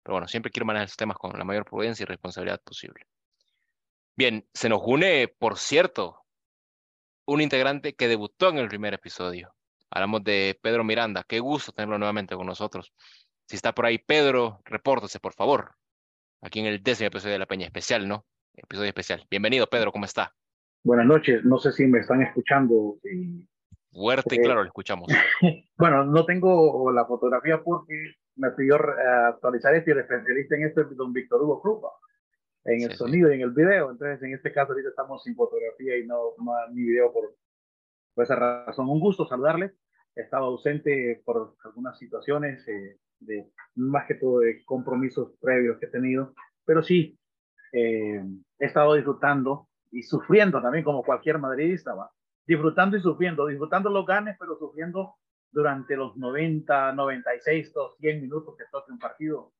[0.03, 3.07] Pero bueno, siempre quiero manejar estos temas con la mayor prudencia y responsabilidad posible.
[4.21, 6.27] Bien, se nos une, por cierto,
[7.25, 9.55] un integrante que debutó en el primer episodio.
[9.91, 11.25] Hablamos de Pedro Miranda.
[11.27, 12.93] Qué gusto tenerlo nuevamente con nosotros.
[13.47, 15.71] Si está por ahí, Pedro, repórtese, por favor.
[16.43, 18.27] Aquí en el décimo episodio de La Peña Especial, ¿no?
[18.53, 19.27] Episodio especial.
[19.31, 20.35] Bienvenido, Pedro, ¿cómo está?
[20.85, 22.99] Buenas noches, no sé si me están escuchando.
[23.91, 25.09] Fuerte y eh, claro, lo escuchamos.
[25.79, 30.67] bueno, no tengo la fotografía porque me pidió eh, actualizar esto y el especialista en
[30.67, 31.81] esto es don Víctor Hugo Cruz,
[32.65, 33.91] en el sonido y en el video.
[33.91, 37.35] Entonces, en este caso, ahorita estamos sin fotografía y no, no ni video por,
[38.15, 38.89] por esa razón.
[38.89, 39.73] Un gusto saludarles.
[40.15, 45.91] Estaba ausente por algunas situaciones, eh, de, más que todo de compromisos previos que he
[45.91, 47.19] tenido, pero sí,
[47.73, 48.25] he
[48.59, 52.11] estado disfrutando y sufriendo también como cualquier madridista, ¿va?
[52.47, 55.15] disfrutando y sufriendo, disfrutando los ganes, pero sufriendo
[55.53, 59.53] durante los 90, 96, 100 minutos que toque un partido,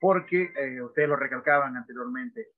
[0.00, 2.48] porque eh, ustedes lo recalcaban anteriormente,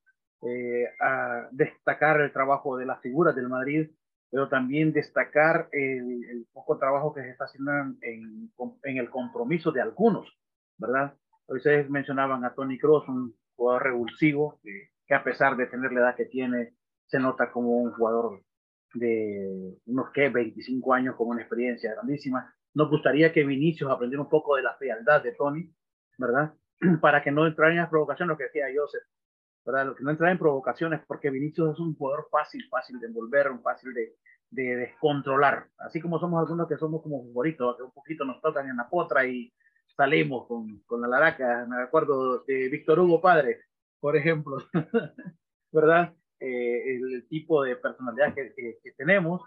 [0.43, 3.91] eh, a destacar el trabajo de las figuras del Madrid,
[4.31, 7.73] pero también destacar el, poco trabajo que se está haciendo
[8.03, 8.51] en,
[8.85, 10.29] en, el compromiso de algunos,
[10.77, 11.15] ¿verdad?
[11.47, 14.61] Ustedes mencionaban a Tony Kroos, un jugador revulsivo,
[15.07, 16.75] que a pesar de tener la edad que tiene,
[17.07, 18.43] se nota como un jugador
[18.95, 22.55] de unos que 25 años con una experiencia grandísima.
[22.75, 25.73] Nos gustaría que Vinicius aprendiera un poco de la frialdad de Tony,
[26.19, 26.55] ¿verdad?
[27.01, 29.03] Para que no entrara en las provocaciones, lo que decía Joseph,
[29.65, 29.87] ¿verdad?
[29.87, 33.51] Lo que no entrara en provocaciones, porque Vinicius es un jugador fácil, fácil de envolver,
[33.63, 34.17] fácil de,
[34.51, 35.69] de descontrolar.
[35.79, 38.89] Así como somos algunos que somos como favoritos, que un poquito nos tocan en la
[38.89, 39.53] potra y
[39.97, 41.67] salimos con, con la laraca.
[41.69, 43.61] Me acuerdo de Víctor Hugo Padre,
[44.01, 44.57] por ejemplo,
[45.73, 46.15] ¿verdad?
[46.41, 49.43] Eh, el, tipo de personalidad que, tenemos,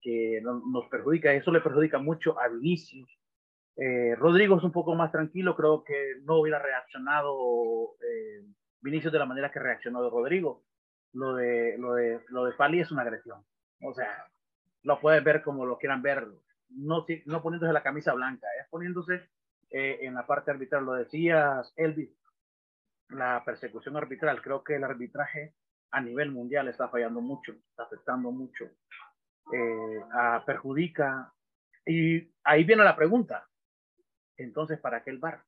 [0.00, 3.10] que nos perjudica, eso le perjudica mucho a Vinicius.
[3.76, 8.44] Eh, Rodrigo es un poco más tranquilo, creo que no hubiera reaccionado eh,
[8.80, 10.64] Vinicius de la manera que reaccionó Rodrigo.
[11.12, 13.44] Lo de, lo de, lo de Fali es una agresión.
[13.82, 14.26] O sea,
[14.82, 16.26] lo puedes ver como lo quieran ver,
[16.68, 19.28] no, no poniéndose la camisa blanca, es poniéndose
[19.70, 20.84] en la parte arbitral.
[20.84, 22.10] Lo decías, Elvis,
[23.10, 24.42] la persecución arbitral.
[24.42, 25.54] Creo que el arbitraje
[25.90, 28.64] a nivel mundial está fallando mucho, está afectando mucho,
[29.52, 30.00] eh,
[30.44, 31.32] perjudica.
[31.84, 33.46] Y ahí viene la pregunta.
[34.36, 35.42] Entonces, ¿para qué el bar?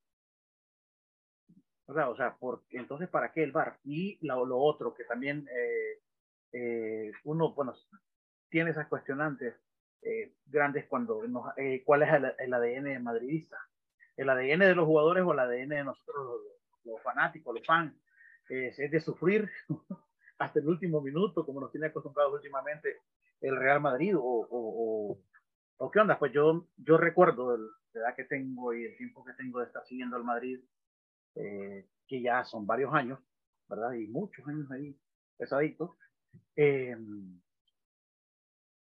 [1.87, 2.37] O sea,
[2.71, 3.79] entonces, ¿para qué el bar?
[3.85, 6.03] Y lo, lo otro que también eh,
[6.53, 7.75] eh, uno, bueno,
[8.49, 9.55] tiene esas cuestionantes
[10.47, 11.23] grandes cuando,
[11.85, 13.59] ¿cuál es el, ADN madridista?
[14.17, 16.41] ¿El ADN de los jugadores o el ADN de nosotros,
[16.85, 17.95] los, fanáticos, los fans?
[18.49, 19.51] es de sufrir
[20.39, 23.01] hasta el último minuto, como nos tiene acostumbrados últimamente
[23.41, 25.19] el Real Madrid, o,
[25.93, 29.61] qué onda, pues yo, yo recuerdo la edad que tengo y el tiempo que tengo
[29.61, 30.61] de estar siguiendo al Madrid,
[31.37, 33.21] eh, que ya son varios años,
[33.69, 33.93] ¿verdad?
[33.93, 34.99] Y muchos años ahí
[35.37, 35.91] pesaditos.
[36.57, 36.97] Eh,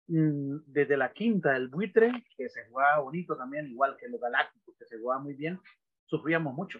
[0.07, 4.75] mm, desde la quinta del buitre, que se jugaba bonito también, igual que los galácticos,
[4.77, 5.59] que se jugaba muy bien,
[6.05, 6.79] sufríamos mucho.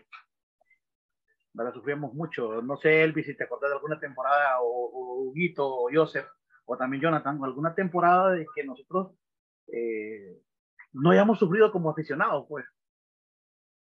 [1.54, 1.74] ¿verdad?
[1.74, 2.62] Sufrimos mucho.
[2.62, 6.28] No sé, Elvis, si te acordás de alguna temporada, o, o Huguito, o Joseph,
[6.66, 9.16] o también Jonathan, alguna temporada de que nosotros
[9.68, 10.42] eh,
[10.94, 12.66] no hayamos sufrido como aficionados, pues.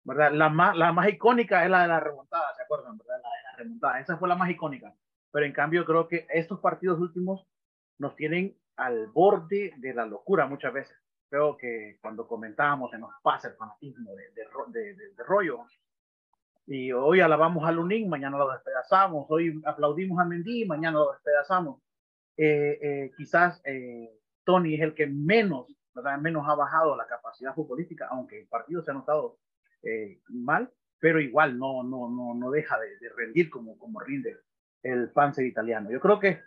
[0.04, 0.32] ¿Verdad?
[0.32, 2.96] La más, la más icónica es la de la remontada, ¿se acuerdan?
[2.96, 3.20] ¿verdad?
[3.22, 4.94] La de la remontada, esa fue la más icónica.
[5.32, 7.46] Pero en cambio creo que estos partidos últimos
[7.98, 10.96] nos tienen al borde de la locura muchas veces.
[11.28, 15.66] Creo que cuando comentábamos se nos pasa el fanatismo de, de, de, de rollo,
[16.66, 19.26] y hoy alabamos a Lunín, mañana lo despedazamos.
[19.28, 21.80] Hoy aplaudimos a Mendy, mañana lo despedazamos.
[22.36, 24.10] Eh, eh, quizás eh,
[24.46, 26.18] Tony es el que menos, ¿verdad?
[26.18, 29.38] menos ha bajado la capacidad futbolística, aunque el partido se ha notado
[30.28, 34.38] mal, pero igual no, no, no, no deja de, de rendir como, como rinde
[34.82, 35.90] el panzer italiano.
[35.90, 36.40] Yo creo que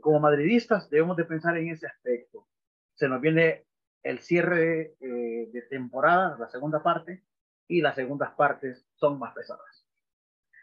[0.00, 2.46] como madridistas debemos de pensar en ese aspecto.
[2.94, 3.64] Se nos viene
[4.02, 7.24] el cierre de, de temporada, la segunda parte,
[7.70, 9.86] y las segundas partes son más pesadas.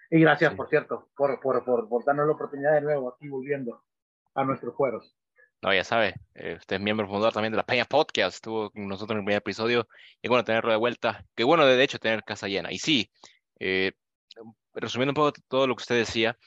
[0.09, 3.83] Y gracias, por cierto, por, por, por, darnos la oportunidad de nuevo aquí volviendo
[4.35, 5.17] a nuestros juegos.
[5.61, 8.87] No, ya sabe, eh, usted es miembro fundador también de la Peña Podcast, estuvo con
[8.87, 9.87] nosotros en el primer episodio,
[10.21, 12.71] y bueno tenerlo de vuelta, qué bueno de hecho tener casa llena.
[12.71, 13.11] Y sí,
[13.59, 13.93] eh,
[14.73, 16.37] resumiendo un poco todo lo que usted decía,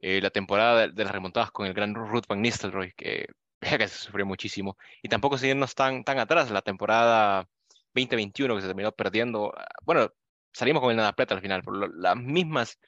[0.00, 3.26] eh, la temporada de, las remontadas con el gran Ruth Van Nistelrooy, que,
[3.78, 7.48] que se sufrió muchísimo, y tampoco seguirnos tan, tan atrás, la temporada
[7.94, 9.52] 2021 que se terminó perdiendo.
[9.56, 10.12] Ah, bueno,
[10.52, 12.78] salimos con el nada plata al final, por las mismas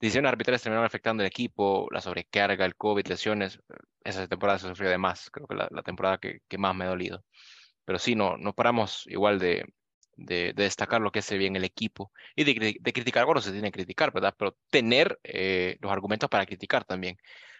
[0.00, 3.60] decisiones arbitrales terminaron afectando el equipo, la sobrecarga, el COVID, lesiones.
[4.04, 6.84] Esa temporada se sufrió de más, creo que la, la temporada que, que, más me
[6.84, 7.24] ha dolido.
[7.84, 9.64] Pero sí, no, no paramos igual de,
[10.16, 13.70] de, destacar lo que hace bien el equipo y de, de, criticar, bueno, se tiene
[13.70, 14.34] que criticar, ¿verdad?
[14.38, 17.16] Pero tener eh, los argumentos para criticar también.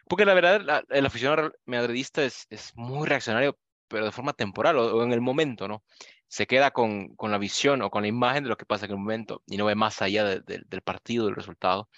[0.08, 4.96] Porque la verdad, el aficionado madridista es, es muy reaccionario, pero de forma temporal o,
[4.96, 5.84] o en el momento, ¿no?
[6.28, 8.92] se queda con, con, la visión o con la imagen de lo que pasa en
[8.92, 11.88] el momento y no ve más allá del partido, del resultado.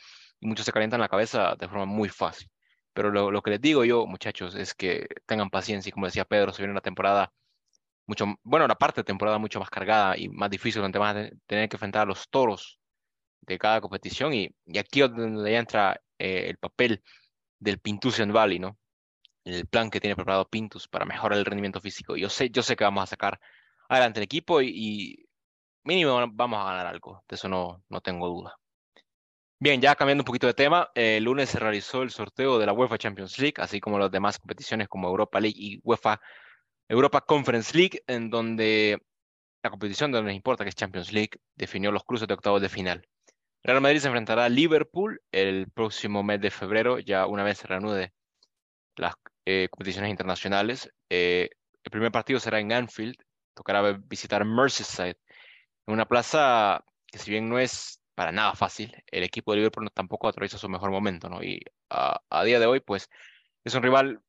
[0.40, 2.50] Y muchos se calientan la cabeza de forma muy fácil.
[2.92, 6.24] Pero lo, lo que les digo yo, muchachos, es que tengan paciencia y como decía
[6.24, 7.33] Pedro, se viene una temporada
[8.07, 11.31] mucho, bueno, la parte de temporada mucho más cargada y más difícil, donde van a
[11.46, 12.81] tener que enfrentar a los toros
[13.42, 17.03] de cada competición y, y aquí es donde ya entra eh, el papel
[17.59, 18.79] del Pintusian Valley, ¿no?
[19.44, 22.16] El plan que tiene preparado Pintus para mejorar el rendimiento físico.
[22.16, 23.40] Yo sé, yo sé que vamos a sacar
[23.88, 25.26] adelante el equipo y, y
[25.85, 28.60] mínimo vamos a ganar algo, de eso no, no tengo duda.
[29.62, 32.73] Bien, ya cambiando un poquito de tema, el lunes se realizó el sorteo de la
[32.73, 36.18] UEFA Champions League, así como las demás competiciones como Europa League y UEFA
[36.88, 39.03] Europa Conference League, en donde
[39.62, 42.62] la competición de donde nos importa, que es Champions League, definió los cruces de octavos
[42.62, 43.07] de final.
[43.62, 47.66] Real Madrid se enfrentará a Liverpool el próximo mes de febrero, ya una vez se
[47.66, 48.14] reanude
[48.96, 49.12] las
[49.44, 50.90] eh, competiciones internacionales.
[51.11, 51.51] Eh,
[51.85, 53.16] el primer partido será en Anfield,
[53.55, 55.18] tocará visitar Merseyside,
[55.87, 59.90] en una plaza que si bien no es para nada fácil, el equipo de Liverpool
[59.94, 61.42] tampoco atraviesa su mejor momento, ¿no?
[61.42, 63.09] Y a, día de hoy, pues,
[63.64, 64.20] es un rival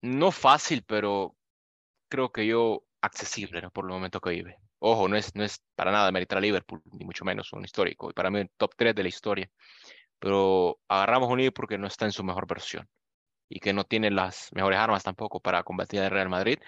[0.00, 1.36] no fácil, pero
[2.08, 3.70] creo que yo accesible, ¿no?
[3.70, 4.56] Por el momento que vive.
[4.78, 8.08] Ojo, no es, no es para nada meritar a Liverpool, ni mucho menos un histórico.
[8.08, 9.50] Y para mí, un top 3 de la historia.
[10.18, 12.88] Pero agarramos un Liverpool que no está en su mejor versión
[13.50, 16.58] y que no tiene las mejores armas tampoco para combatir al Real Madrid.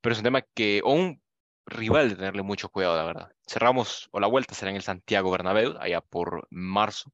[0.00, 1.20] Pero es un tema que, o un
[1.66, 3.32] rival de tenerle mucho cuidado, la verdad.
[3.46, 7.12] Cerramos, o la vuelta será en el Santiago Bernabéu, allá por marzo.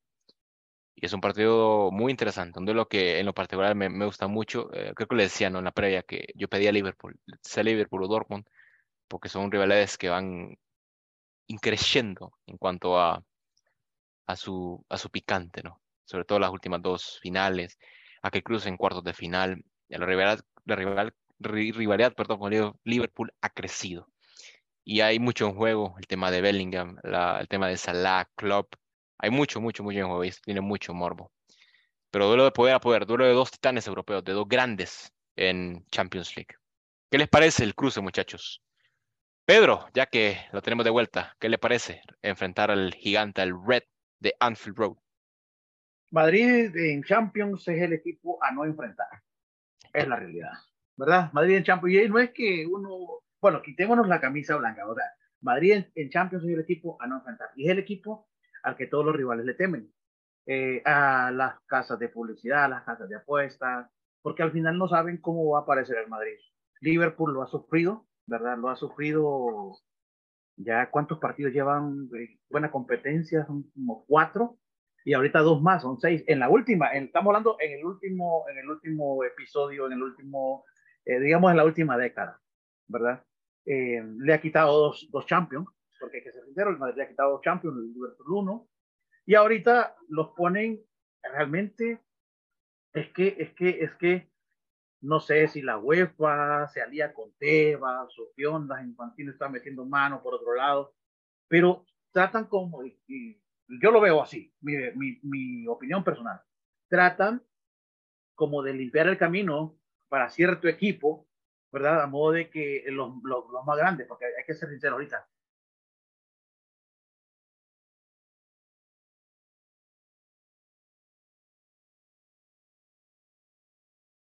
[0.94, 4.72] Y es un partido muy interesante, un duelo que en lo particular me, gusta mucho.
[4.74, 5.58] Eh, creo que le decía ¿no?
[5.58, 8.44] en la previa que yo pedía a Liverpool, sea Liverpool o Dortmund,
[9.08, 10.56] porque son rivales que van
[11.46, 13.22] increciendo en cuanto a,
[14.26, 15.80] a, su, a su picante, ¿no?
[16.04, 17.78] Sobre todo las últimas dos finales,
[18.22, 19.64] a que crucen cuartos de final.
[19.88, 24.11] La rivalidad, la rival, rivalidad perdón, con Liverpool ha crecido.
[24.84, 28.74] Y hay mucho en juego, el tema de Bellingham, el tema de Salah, Klopp.
[29.18, 31.30] Hay mucho, mucho, mucho en juego y tiene mucho morbo.
[32.10, 35.86] Pero duelo de poder a poder, duelo de dos titanes europeos, de dos grandes en
[35.90, 36.54] Champions League.
[37.10, 38.62] ¿Qué les parece el cruce, muchachos?
[39.44, 43.82] Pedro, ya que lo tenemos de vuelta, ¿qué le parece enfrentar al gigante, al Red
[44.20, 44.96] de Anfield Road?
[46.10, 49.08] Madrid en Champions es el equipo a no enfrentar.
[49.92, 50.52] Es la realidad,
[50.96, 51.32] ¿verdad?
[51.32, 52.06] Madrid en Champions.
[52.06, 54.84] Y no es que uno, bueno, quitémonos la camisa blanca,
[55.40, 57.48] Madrid en, Champions es el equipo a no enfrentar.
[57.56, 58.28] Y es el equipo
[58.62, 59.92] al que todos los rivales le temen.
[60.46, 63.90] Eh, a las casas de publicidad, a las casas de apuestas,
[64.22, 66.36] porque al final no saben cómo va a aparecer el Madrid.
[66.80, 68.56] Liverpool lo ha sufrido, ¿verdad?
[68.58, 69.76] Lo ha sufrido
[70.56, 72.08] ya cuántos partidos llevan
[72.48, 74.58] buena competencia, son como cuatro,
[75.04, 76.22] y ahorita dos más, son seis.
[76.28, 80.64] En la última, estamos hablando en el último, en el último episodio, en el último,
[81.04, 82.40] eh, digamos en la última década,
[82.86, 83.24] ¿verdad?
[83.64, 85.68] Eh, le ha quitado dos, dos champions,
[86.00, 88.68] porque hay que ser sincero, el Madrid le ha quitado dos champions, el Liverpool uno,
[89.24, 90.80] y ahorita los ponen
[91.22, 92.00] realmente,
[92.92, 94.32] es que, es que, es que
[95.02, 99.84] no sé si la UEFA se alía con Tebas o qué onda, Infantino está metiendo
[99.84, 100.94] mano por otro lado,
[101.48, 104.74] pero tratan como, yo lo veo así, mi,
[105.22, 106.40] mi, opinión personal,
[106.88, 107.42] tratan
[108.34, 109.76] como de limpiar el camino
[110.08, 111.26] para cierto equipo,
[111.72, 112.02] ¿verdad?
[112.02, 115.26] A modo de que los, los, más grandes, porque hay que ser sincero ahorita,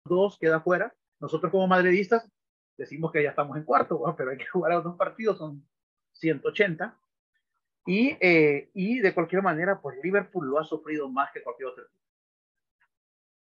[0.04, 0.94] dos queda fuera.
[1.20, 2.28] Nosotros como madridistas
[2.76, 5.66] decimos que ya estamos en cuarto, pero hay que jugar a dos partidos, son
[6.12, 6.98] 180.
[7.86, 11.84] Y, eh, y de cualquier manera, pues Liverpool lo ha sufrido más que cualquier otro
[11.84, 12.07] equipo.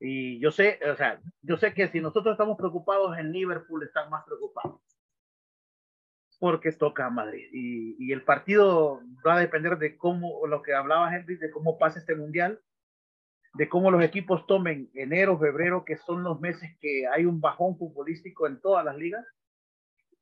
[0.00, 4.10] Y yo sé, o sea, yo sé que si nosotros estamos preocupados en Liverpool, están
[4.10, 4.80] más preocupados.
[6.38, 7.48] Porque toca a Madrid.
[7.52, 11.78] Y, y el partido va a depender de cómo, lo que hablaba Henry, de cómo
[11.78, 12.60] pasa este mundial
[13.54, 17.76] de cómo los equipos tomen enero, febrero, que son los meses que hay un bajón
[17.76, 19.26] futbolístico en todas las ligas.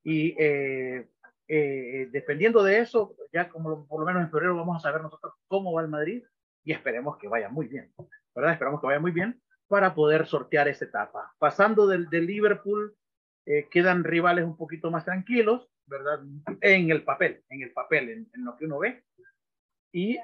[0.02, 1.08] Y eh,
[1.48, 5.34] eh, dependiendo de eso, ya como por lo menos en febrero vamos a saber nosotros
[5.48, 6.22] cómo va el Madrid
[6.64, 7.92] y esperemos que vaya muy bien,
[8.34, 8.52] ¿verdad?
[8.52, 11.34] Esperamos que vaya muy bien para poder sortear esta etapa.
[11.38, 12.96] Pasando del, Liverpool,
[13.46, 16.20] eh, quedan rivales un poquito más tranquilos, ¿verdad?
[16.60, 19.04] En el papel, en el papel, en, lo que uno ve.
[19.92, 20.18] Y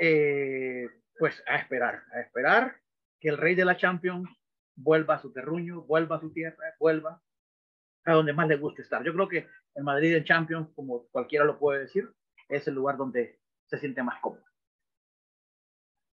[1.19, 2.77] pues a esperar, a esperar
[3.21, 4.29] que el rey de la Champions
[4.75, 7.23] vuelva a su terruño, vuelva a su tierra, vuelva
[8.05, 9.05] a donde más le guste estar.
[9.05, 12.11] Yo creo que el Madrid en Champions, como cualquiera lo puede decir,
[12.49, 14.45] es el lugar donde se siente más cómodo.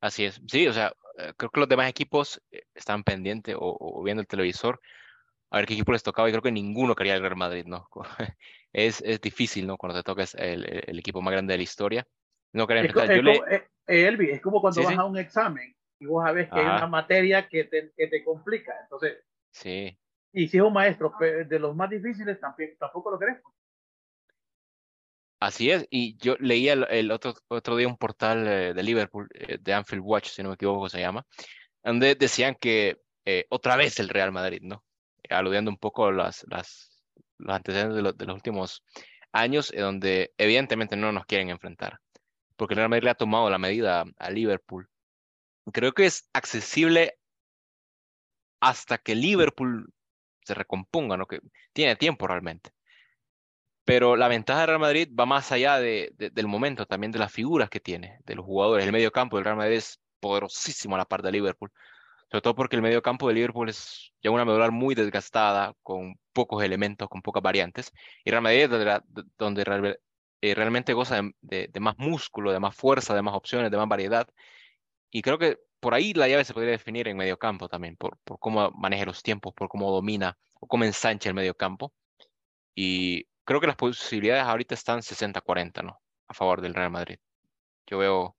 [0.00, 0.92] Así es, sí, o sea, eh,
[1.36, 4.80] creo que los demás equipos eh, están pendientes o, viendo el televisor
[5.50, 7.88] a ver qué equipo les tocaba y creo que ninguno quería el Real Madrid, ¿no?
[8.72, 9.78] Es, es difícil, ¿no?
[9.78, 12.06] Cuando te toca el, el, equipo más grande de la historia.
[12.52, 16.22] No es, es, como, eh, Elvi, es como cuando vas a un examen y vos
[16.22, 18.74] sabés que hay una materia que te, que te complica.
[18.82, 19.98] Entonces, sí.
[20.32, 22.38] Y si es un maestro de los más difíciles,
[22.78, 23.38] tampoco lo querés.
[25.40, 29.58] Así es, y yo leía el, otro, otro día un portal eh, de Liverpool, eh,
[29.60, 31.26] de Anfield Watch, si no me equivoco se llama,
[31.84, 34.82] donde decían que eh, otra vez el Real Madrid, ¿no?
[35.28, 37.02] Aludiendo un poco las, las,
[37.38, 38.82] los antecedentes de, de los últimos
[39.32, 42.00] años, donde evidentemente no nos quieren enfrentar,
[42.56, 44.88] porque el Real Madrid le ha tomado la medida a Liverpool.
[45.72, 47.18] Creo que es accesible
[48.60, 49.92] hasta que Liverpool
[50.44, 51.26] se recomponga, ¿no?
[51.26, 51.40] Que
[51.72, 52.70] tiene tiempo realmente.
[53.86, 57.32] Pero la ventaja del Real Madrid va más allá de, del momento, también de las
[57.32, 58.84] figuras que tiene, de los jugadores.
[58.84, 61.70] El medio campo del Real Madrid es poderosísimo a la par de Liverpool.
[62.28, 66.18] Sobre todo porque el medio campo de Liverpool es ya una medular muy desgastada, con
[66.32, 67.92] pocos elementos, con pocas variantes.
[68.24, 69.00] Y Real Madrid es donde,
[69.38, 69.98] donde
[70.42, 73.88] eh, realmente goza de, de, más músculo, de más fuerza, de más opciones, de más
[73.88, 74.26] variedad.
[75.12, 78.18] Y creo que por ahí la llave se podría definir en medio campo también, por,
[78.24, 81.92] por cómo maneja los tiempos, por cómo domina o cómo ensancha el medio campo.
[82.74, 86.00] Y creo que las posibilidades ahorita están 60-40, ¿no?
[86.28, 87.18] A favor del Real Madrid.
[87.86, 88.36] Yo veo,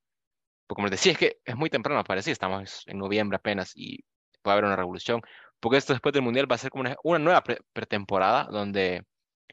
[0.68, 4.06] pues como les decía, es que es muy temprano, parece, estamos en noviembre apenas y
[4.42, 5.22] puede haber una revolución,
[5.60, 7.44] porque esto después del Mundial va a ser como una, nueva
[7.74, 9.06] pretemporada donde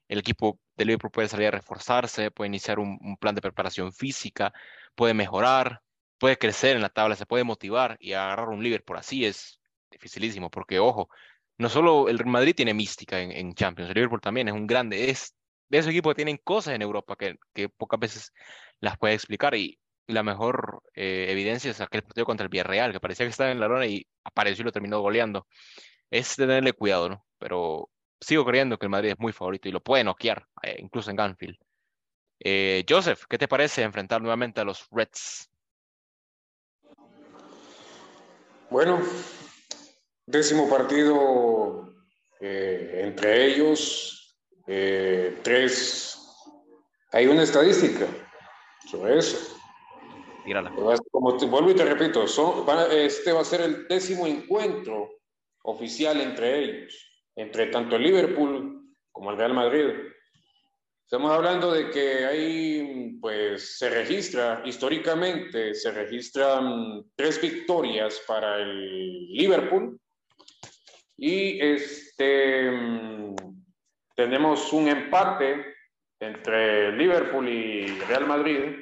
[0.09, 3.93] el equipo de Liverpool puede salir a reforzarse, puede iniciar un, un, plan de preparación
[3.93, 4.53] física,
[4.95, 5.81] puede mejorar,
[6.19, 10.51] puede crecer en la tabla, se puede motivar y agarrar un Liverpool así es dificilísimo,
[10.51, 11.09] porque ojo,
[11.59, 15.11] no solo el Madrid tiene mística en, en Champions, el Liverpool también es un grande,
[15.11, 15.35] es
[15.83, 18.33] de que tienen cosas en Europa que, pocas veces
[18.81, 23.01] las puede explicar y la mejor eh, evidencia es aquel partido contra el Villarreal, que
[23.01, 25.47] parecía que estaba en la lona y apareció y lo terminó goleando.
[26.11, 27.27] Es tenerle cuidado, ¿no?
[27.39, 31.11] Pero sigo creyendo que el Madrid es muy favorito y lo puede noquear, eh, incluso
[31.11, 31.57] en Ganfield.
[32.39, 35.51] Eh, Joseph, ¿qué te parece enfrentar nuevamente a los Reds?
[38.71, 39.01] Bueno,
[40.27, 41.91] décimo partido
[42.41, 44.24] entre ellos,
[44.67, 46.19] eh, tres,
[47.13, 48.07] hay una estadística
[48.91, 49.57] sobre eso.
[51.11, 55.11] Como te vuelvo y te repito, son, este va a ser el décimo encuentro
[55.63, 56.95] oficial entre ellos,
[57.35, 59.91] entre tanto el Liverpool como el Real Madrid.
[61.05, 69.29] Estamos hablando de que hay, pues, se registra, históricamente, se registran tres victorias para el
[69.29, 69.99] Liverpool
[71.17, 72.71] y este,
[74.15, 75.75] tenemos un empate
[76.21, 78.77] entre Liverpool y Real Madrid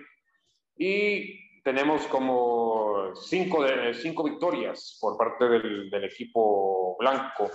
[0.76, 7.50] y tenemos como cinco, de, cinco victorias por parte del, del, equipo blanco.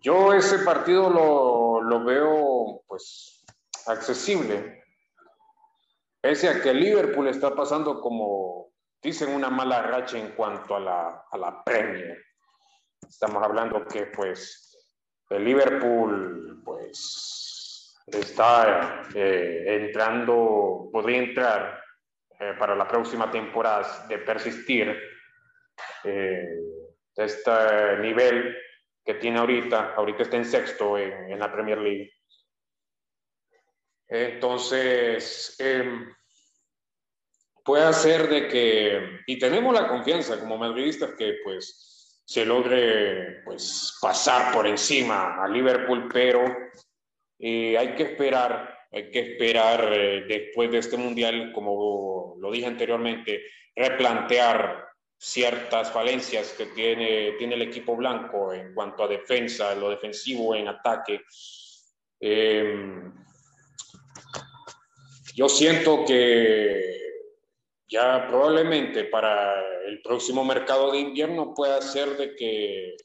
[0.00, 3.44] Yo ese partido lo, lo veo pues
[3.86, 4.84] accesible,
[6.20, 8.68] pese a que Liverpool está pasando como
[9.02, 12.22] dicen una mala racha en cuanto a la, a la Premier.
[13.08, 14.67] Estamos hablando que pues
[15.30, 21.82] el Liverpool, pues, está eh, entrando, podría entrar
[22.40, 24.98] eh, para la próxima temporada de persistir
[26.04, 26.48] eh,
[27.16, 28.56] este nivel
[29.04, 29.94] que tiene ahorita.
[29.94, 32.12] Ahorita está en sexto en, en la Premier League.
[34.08, 36.10] Entonces, em,
[37.62, 41.97] puede ser de que, y tenemos la confianza como madridistas que pues
[42.28, 46.44] se logre pues, pasar por encima a Liverpool, pero
[47.38, 52.66] eh, hay que esperar, hay que esperar eh, después de este mundial, como lo dije
[52.66, 59.88] anteriormente, replantear ciertas falencias que tiene, tiene el equipo blanco en cuanto a defensa, lo
[59.88, 61.22] defensivo en ataque.
[62.20, 63.10] Em,
[65.34, 67.07] yo siento que
[67.88, 72.96] ya probablemente para el próximo mercado de invierno pueda ser de que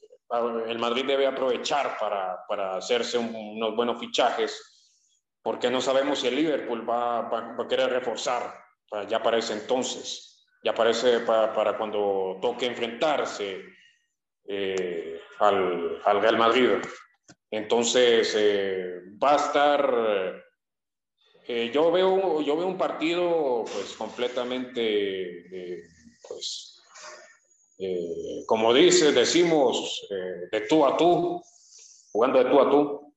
[0.68, 6.36] el Madrid debe aprovechar para, para hacerse unos buenos fichajes, porque no sabemos si el
[6.36, 8.54] Liverpool va, va, a querer reforzar
[9.08, 13.62] ya para ese entonces, ya parece para, para cuando toque enfrentarse
[14.46, 16.70] eh, al, al, Real Madrid.
[17.50, 20.43] Entonces eh, va a estar
[21.46, 25.82] eh, yo, veo, yo veo un partido pues completamente, eh,
[26.26, 26.82] pues,
[27.78, 31.42] eh, como dice, decimos, de tú a tú,
[32.12, 33.14] jugando de tú a tú.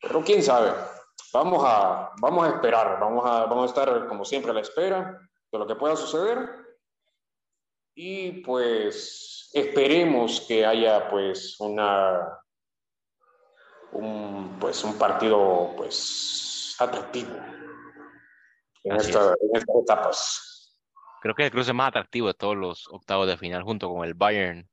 [0.00, 0.72] Pero quién sabe,
[1.32, 5.18] vamos a, vamos a esperar, vamos a, vamos a estar como siempre a la espera
[5.50, 6.48] de lo que pueda suceder
[7.94, 12.40] y pues esperemos que haya pues una
[13.92, 16.49] un, pues un partido pues
[16.80, 17.36] atractivo
[18.84, 19.36] en, estas
[19.82, 20.76] etapas.
[21.20, 24.14] Creo que el cruce más atractivo de todos los octavos de final, junto con el
[24.14, 24.68] Bayern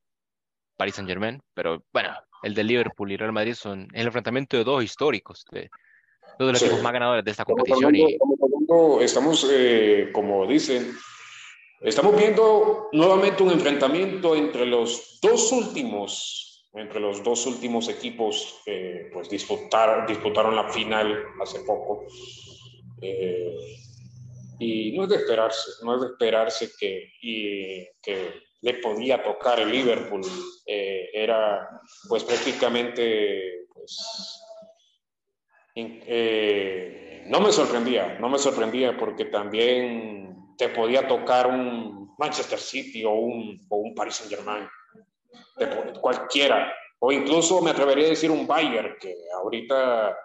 [0.78, 1.42] Paris Saint Germain.
[1.54, 2.12] Pero bueno,
[2.44, 5.70] el de Liverpool y Real Madrid son el enfrentamiento de dos históricos, de
[6.40, 7.96] dos de los equipos más ganadores de esta competición.
[7.96, 8.18] y...
[9.00, 10.94] Estamos, eh, como dicen,
[11.82, 19.10] estamos viendo nuevamente un enfrentamiento entre los dos últimos, entre los dos últimos equipos que
[19.14, 22.06] pues disputaron, disputaron la final hace poco.
[23.02, 23.56] Eh,
[24.60, 29.60] y no es de esperarse, no es de esperarse que, y, que le podía tocar
[29.60, 30.22] el Liverpool.
[30.66, 34.42] Eh, era pues prácticamente, pues,
[35.76, 43.04] eh, no me sorprendía, no me sorprendía porque también te podía tocar un Manchester City
[43.06, 44.68] o un, o un Paris Saint Germain,
[46.02, 50.18] cualquiera, o incluso me atrevería a decir un Bayern que ahorita,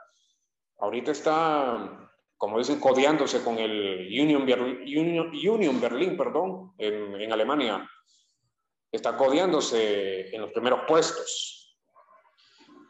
[0.79, 2.03] ahorita está
[2.43, 7.89] como dicen, codeándose con el Union, Union, Union Berlin, perdón, en, Alemania.
[8.91, 11.79] Está codeándose en los primeros puestos.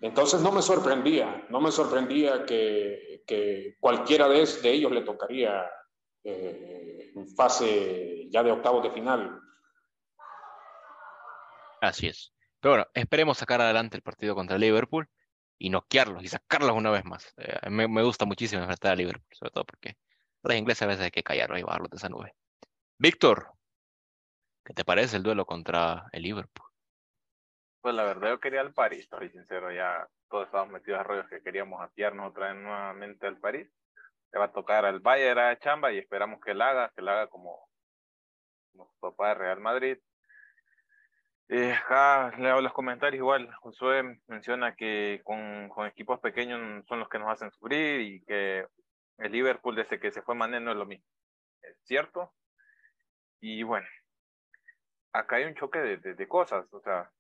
[0.01, 5.71] Entonces no me sorprendía, no me sorprendía que, que cualquiera de, de, ellos le tocaría
[6.25, 9.39] eh, fase ya de octavos de final.
[11.83, 12.33] Así es.
[12.61, 15.09] Pero bueno, esperemos sacar adelante el partido contra Liverpool
[15.59, 17.35] y noquearlos y sacarlos una vez más.
[17.37, 19.97] Eh, me, me, gusta muchísimo enfrentar a Liverpool, sobre todo porque
[20.45, 22.37] los ingleses a veces hay que callarlos y bajarlos de esa nube.
[22.99, 23.49] Víctor,
[24.65, 26.69] ¿qué te parece el duelo contra el Liverpool?
[27.81, 31.29] Pues la verdad yo quería al París, estoy sincero, ya todos estábamos metidos a rollos
[31.29, 33.69] que queríamos apiarnos otra vez nuevamente al París.
[34.31, 37.09] Le va a tocar al Bayern a Chamba y esperamos que él haga, que él
[37.09, 37.69] haga como,
[38.71, 39.99] como su papá de Real Madrid,
[41.53, 43.53] eh, acá leo los comentarios igual.
[43.57, 48.67] Josué menciona que con, equipos pequeños son los que nos hacen sufrir y que
[49.19, 51.05] el Liverpool desde que se fue Mané no es lo mismo.
[51.61, 52.33] Es cierto.
[53.41, 53.87] Y bueno,
[55.13, 56.73] acá hay un choque de, de, de cosas.
[56.73, 57.11] O sea,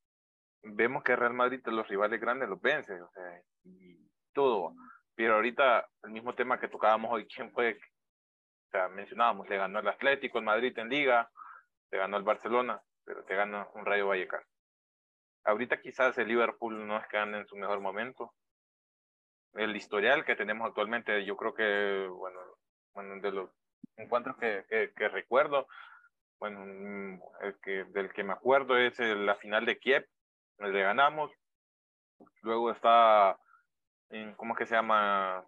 [0.62, 3.02] vemos que Real Madrid los rivales grandes los vence.
[3.02, 3.98] O sea, y
[4.32, 4.74] todo.
[5.14, 7.78] Pero ahorita el mismo tema que tocábamos hoy, ¿quién fue?
[8.68, 11.30] O sea, mencionábamos, le ganó el Atlético, el Madrid en Liga,
[11.90, 14.44] le ganó el Barcelona pero te gana un Rayo Vallecano.
[15.44, 18.32] Ahorita quizás el Liverpool no es que ande en su mejor momento.
[19.54, 22.40] El historial que tenemos actualmente, yo creo que, bueno,
[22.94, 23.50] bueno de los
[23.96, 25.66] encuentros que, que, que recuerdo,
[26.38, 30.08] bueno, el que, del que me acuerdo es la final de Kiev,
[30.58, 31.30] le ganamos.
[32.42, 33.38] Luego está,
[34.10, 35.46] en, ¿cómo es que se llama?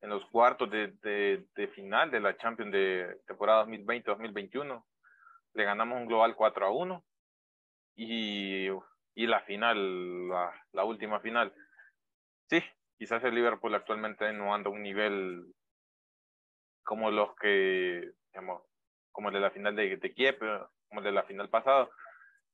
[0.00, 4.82] En los cuartos de, de, de final de la Champions de temporada 2020-2021
[5.54, 7.04] le ganamos un global 4 a 1
[7.96, 8.68] y,
[9.14, 11.52] y la final, la, última final.
[12.48, 12.62] Sí,
[12.98, 15.44] quizás el Liverpool actualmente no anda a un nivel
[16.82, 18.62] como los que, digamos,
[19.12, 20.38] como el de la final de, de Kiev,
[20.88, 21.88] como el de la final pasada,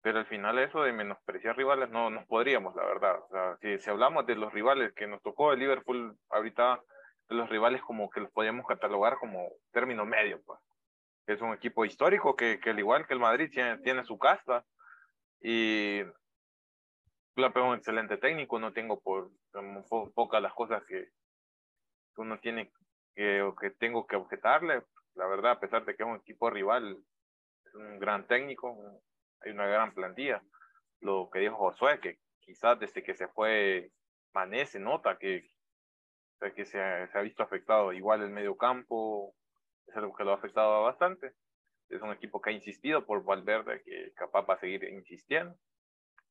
[0.03, 3.19] pero al final eso de menospreciar rivales no nos podríamos, la verdad.
[3.25, 6.81] O sea, si, si hablamos de los rivales que nos tocó el Liverpool ahorita,
[7.29, 10.61] los rivales como que los podríamos catalogar como término medio, pues
[11.27, 14.65] es un equipo histórico que, al igual que el Madrid tiene, su casta
[15.41, 16.03] y
[17.35, 19.31] Klopp es un excelente técnico, no tengo por,
[19.89, 21.11] por pocas las cosas que,
[22.17, 22.73] uno tiene
[23.15, 24.83] que, que tengo que objetarle,
[25.15, 26.97] la verdad, a pesar de que es un equipo rival,
[27.65, 29.03] es un gran técnico,
[29.41, 30.43] hay una gran plantilla.
[31.01, 33.91] Lo que dijo Josué, que quizás desde que se fue
[34.33, 35.51] Mané se nota que,
[36.55, 39.35] que se, se ha visto afectado igual el medio campo,
[39.87, 41.35] es algo que lo ha afectado bastante.
[41.89, 45.57] Es un equipo que ha insistido por Valverde, que capaz va a seguir insistiendo.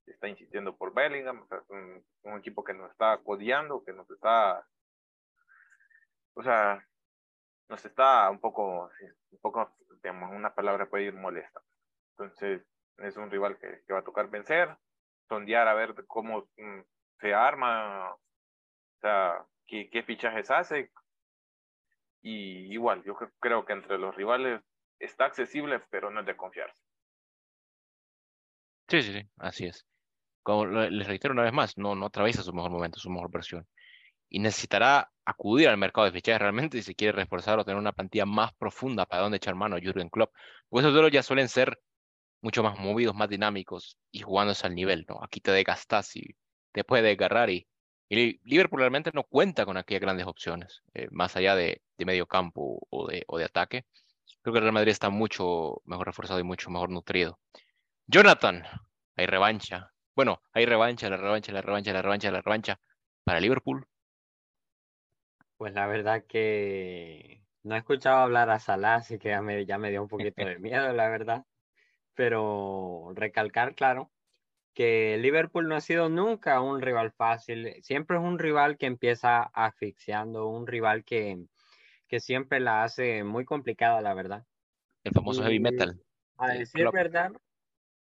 [0.06, 3.91] Está insistiendo por Bellingham, o sea, es un, un, equipo que nos está codeando, que
[3.91, 4.68] nos está,
[6.36, 6.86] o sea,
[7.70, 8.91] nos está un poco,
[9.32, 11.62] un poco, digamos, una palabra puede ir molesta.
[12.12, 12.62] Entonces,
[12.97, 14.78] es un rival que, que va a tocar vencer,
[15.28, 16.82] sondear a ver cómo mm,
[17.20, 18.20] se arma, o
[19.01, 20.91] sea, qué, qué fichajes hace,
[22.32, 24.61] igual, yo creo que entre los rivales
[24.99, 26.82] está accesible, pero no es de confiarse.
[28.88, 29.86] Sí, sí, sí, así es.
[30.43, 33.67] Como les reitero una vez más, no, no atraviesa su mejor momento, su mejor versión.
[34.30, 37.93] Y necesitará acudir al mercado de fichajes realmente si se quiere reforzar o tener una
[37.93, 40.34] plantilla más profunda para donde echar mano a Jurgen Klopp.
[40.69, 41.80] Pues esos duelos ya suelen ser
[42.41, 45.23] mucho más movidos, más dinámicos y jugándose al nivel, ¿no?
[45.23, 46.36] Aquí te desgastas y
[46.71, 47.67] te puede agarrar y
[48.10, 52.28] y Liverpool realmente no cuenta con aquellas grandes opciones, eh, más allá de, de, medio
[52.28, 53.86] campo o de, o de ataque.
[54.41, 57.39] Creo que el Real Madrid está mucho mejor reforzado y mucho mejor nutrido.
[58.08, 58.64] Jonathan,
[59.16, 59.91] hay revancha.
[60.16, 62.80] Bueno, hay revancha, la revancha, la revancha, la revancha, la revancha
[63.24, 63.88] para Liverpool.
[65.58, 69.78] Pues la verdad que No he escuchado hablar a Salah, así que ya me, ya
[69.80, 71.45] me dio un poquito de miedo, la verdad.
[72.14, 74.12] Pero recalcar, claro,
[74.76, 77.82] que Liverpool no ha sido nunca un rival fácil.
[77.82, 81.45] Siempre es un rival que empieza asfixiando, un rival que,
[82.07, 84.45] que siempre la hace muy complicada, la verdad.
[85.05, 85.99] El famoso heavy metal.
[86.38, 87.32] A decir verdad,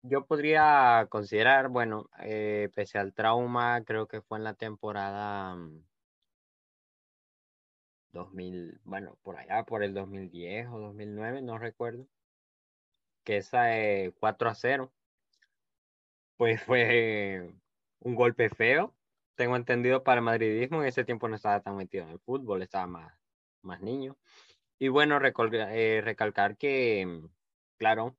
[0.03, 5.59] yo podría considerar, bueno, eh, pese al trauma, creo que fue en la temporada
[8.13, 12.07] 2000, mm, bueno, por allá, por el 2010 o 2009, no recuerdo,
[13.23, 13.67] que esa
[14.19, 14.91] 4 a 0,
[16.37, 17.51] pues fue
[18.01, 18.95] un golpe feo,
[19.35, 22.63] tengo entendido para el madridismo, en ese tiempo no estaba tan metido en el fútbol,
[22.63, 23.13] estaba más,
[23.63, 24.17] más niño.
[24.79, 27.23] Y bueno, eh, recalcar que,
[27.79, 28.17] claro,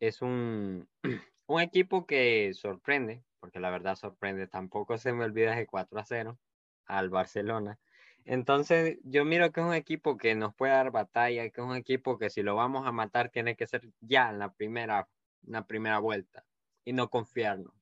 [0.00, 0.88] es un,
[1.46, 6.04] un equipo que sorprende, porque la verdad sorprende, tampoco se me olvida de 4 a
[6.04, 6.38] 0
[6.86, 7.78] al Barcelona.
[8.24, 11.76] Entonces, yo miro que es un equipo que nos puede dar batalla, que es un
[11.76, 15.08] equipo que si lo vamos a matar tiene que ser ya en la primera,
[15.46, 16.44] en la primera vuelta
[16.88, 17.74] y no confiarnos.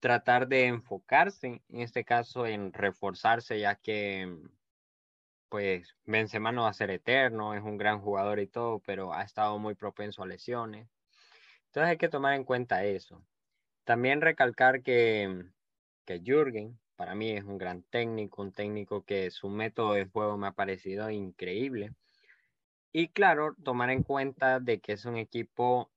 [0.00, 4.36] Tratar de enfocarse, en este caso, en reforzarse, ya que
[5.48, 9.22] pues Benzema no va a ser eterno, es un gran jugador y todo, pero ha
[9.22, 10.88] estado muy propenso a lesiones.
[11.66, 13.24] Entonces hay que tomar en cuenta eso.
[13.84, 15.44] También recalcar que,
[16.04, 20.36] que Jürgen, para mí es un gran técnico, un técnico que su método de juego
[20.36, 21.92] me ha parecido increíble.
[22.90, 25.93] Y claro, tomar en cuenta de que es un equipo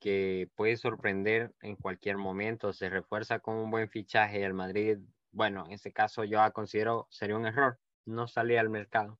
[0.00, 4.44] que puede sorprender en cualquier momento, se refuerza con un buen fichaje.
[4.44, 4.98] El Madrid,
[5.32, 7.78] bueno, en este caso yo considero sería un error
[8.08, 9.18] no sale al mercado,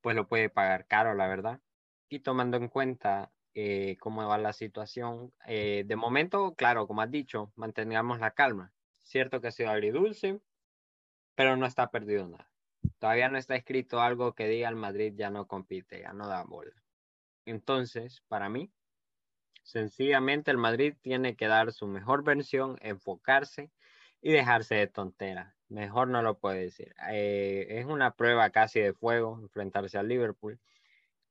[0.00, 1.60] pues lo puede pagar caro, la verdad.
[2.08, 7.10] Y tomando en cuenta eh, cómo va la situación, eh, de momento, claro, como has
[7.10, 8.72] dicho, mantengamos la calma.
[9.02, 10.40] Cierto que ha sido agridulce,
[11.34, 12.50] pero no está perdido nada.
[12.98, 16.44] Todavía no está escrito algo que diga el Madrid ya no compite, ya no da
[16.44, 16.74] bola.
[17.44, 18.72] Entonces, para mí,
[19.62, 23.70] sencillamente el Madrid tiene que dar su mejor versión, enfocarse
[24.20, 25.54] y dejarse de tonteras.
[25.68, 26.94] Mejor no lo puede decir.
[27.10, 30.58] Eh, es una prueba casi de fuego enfrentarse al Liverpool.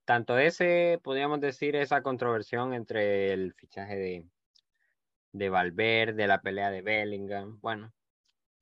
[0.05, 4.25] Tanto ese, podríamos decir, esa controversión entre el fichaje de,
[5.33, 7.59] de Valverde, la pelea de Bellingham.
[7.61, 7.93] Bueno,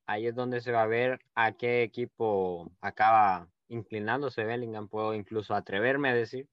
[0.08, 5.54] ahí es donde se va a ver a qué equipo acaba inclinándose Bellingham, puedo incluso
[5.56, 6.48] atreverme a decir.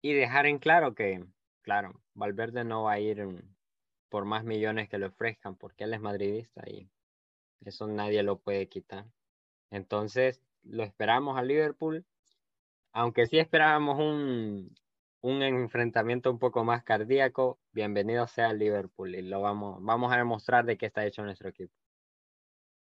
[0.00, 1.24] Y dejar en claro que,
[1.64, 3.26] claro, Valverde no va a ir
[4.08, 6.88] por más millones que le ofrezcan, porque él es madridista y
[7.64, 9.06] eso nadie lo puede quitar.
[9.70, 12.04] Entonces, lo esperamos a Liverpool,
[12.92, 14.72] aunque sí esperábamos un,
[15.22, 20.66] un enfrentamiento un poco más cardíaco, bienvenido sea Liverpool y lo vamos, vamos a demostrar
[20.66, 21.74] de qué está hecho nuestro equipo.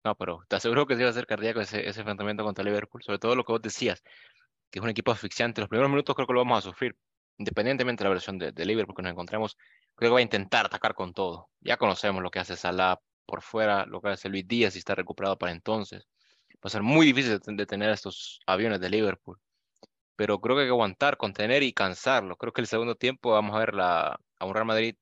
[0.04, 3.02] No, pero te aseguro que sí va a ser cardíaco ese, ese enfrentamiento contra Liverpool,
[3.02, 4.02] sobre todo lo que vos decías,
[4.70, 5.60] que es un equipo asfixiante.
[5.60, 6.96] Los primeros minutos creo que lo vamos a sufrir,
[7.38, 9.56] independientemente de la versión de, Liverpool que nos encontremos,
[9.94, 11.48] creo que va a intentar atacar con todo.
[11.60, 14.94] Ya conocemos lo que hace Salah, por fuera, lo que hace Luis Díaz y está
[14.94, 16.06] recuperado para entonces.
[16.56, 19.38] Va a ser muy difícil de tener estos aviones de Liverpool.
[20.16, 22.36] Pero creo que hay que aguantar, contener y cansarlo.
[22.36, 24.96] Creo que el segundo tiempo vamos a ver a un Real Madrid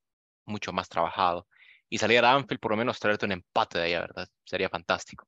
[0.45, 1.47] mucho más trabajado.
[1.89, 4.29] Y salir a Anfield, por lo menos traerte un empate de ahí, ¿verdad?
[4.45, 5.27] Sería fantástico.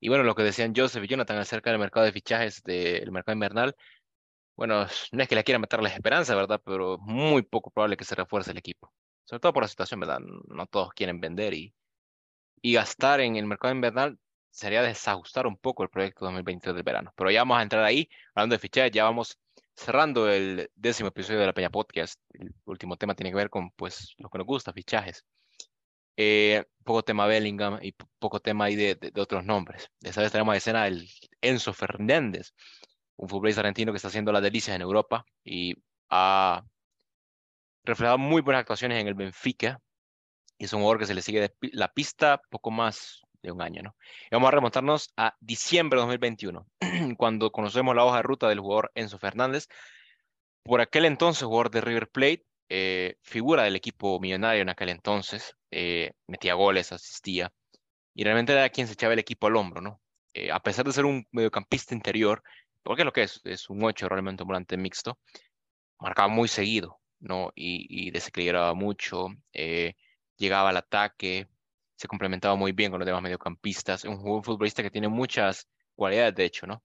[0.00, 3.34] Y bueno, lo que decían Joseph y Jonathan acerca del mercado de fichajes del mercado
[3.34, 3.76] invernal,
[4.60, 6.60] bueno, no es que le quieran meter la esperanza, ¿verdad?
[6.64, 8.92] Pero muy poco probable que se refuerce el equipo.
[9.24, 10.20] Sobre todo por la situación, ¿verdad?
[10.20, 11.74] No todos quieren vender y
[12.62, 14.18] y gastar en el mercado invernal
[14.50, 17.12] sería desajustar un poco el proyecto 2023 del verano.
[17.16, 19.38] Pero ya vamos a entrar ahí, hablando de fichajes, ya vamos
[19.74, 22.20] cerrando el décimo episodio de la Peña Podcast.
[22.34, 25.24] El último tema tiene que ver con pues lo que nos gusta, fichajes.
[26.16, 29.88] Eh, poco tema Bellingham y poco tema ahí de, de, otros nombres.
[30.02, 31.08] Esta vez tenemos a escena el
[31.40, 32.52] Enzo Fernández,
[33.20, 35.74] un futbolista argentino que está haciendo las delicias en Europa y
[36.08, 36.64] ha
[37.84, 39.78] reflejado muy buenas actuaciones en el Benfica,
[40.56, 43.82] y es un jugador que se le sigue la pista poco más de un año,
[43.82, 43.96] ¿no?
[44.24, 46.66] Y vamos a remontarnos a diciembre de 2021,
[47.18, 49.68] cuando conocemos la hoja de ruta del jugador Enzo Fernández.
[50.62, 55.56] Por aquel entonces, jugador de River Plate, eh, figura del equipo millonario en aquel entonces,
[55.70, 57.52] eh, metía goles, asistía,
[58.14, 60.00] y realmente era quien se echaba el equipo al hombro, ¿no?
[60.32, 62.42] Eh, a pesar de ser un mediocampista interior,
[62.82, 65.18] porque lo que es, es un 8, realmente un volante mixto,
[65.98, 67.52] marcaba muy seguido, ¿no?
[67.54, 69.28] Y, y desequilibraba mucho,
[70.36, 71.48] llegaba al ataque,
[71.96, 74.04] se complementaba muy bien con los demás mediocampistas.
[74.04, 76.82] Un, un futbolista que tiene muchas cualidades, de hecho, ¿no?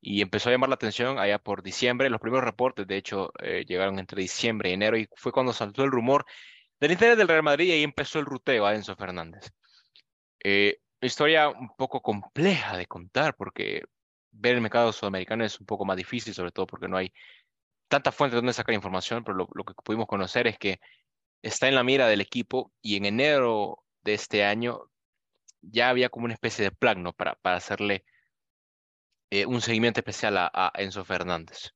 [0.00, 2.08] Y empezó a llamar la atención allá por diciembre.
[2.08, 5.84] Los primeros reportes, de hecho, eh, llegaron entre diciembre y enero y fue cuando saltó
[5.84, 6.24] el rumor
[6.80, 9.50] del interés del Real Madrid y empezó el ruteo a Enzo Fernández.
[10.42, 13.82] Eh, historia un poco compleja de contar porque
[14.34, 17.12] ver el mercado sudamericano es un poco más difícil, sobre todo porque no hay
[17.88, 20.80] tantas fuentes donde sacar información, pero lo, que pudimos conocer es que
[21.42, 24.90] está en la mira del equipo y en enero de este año
[25.60, 27.12] ya había como una especie de plan ¿no?
[27.12, 28.04] para, para hacerle
[29.30, 31.72] eh, un seguimiento especial a, Enzo Fernández.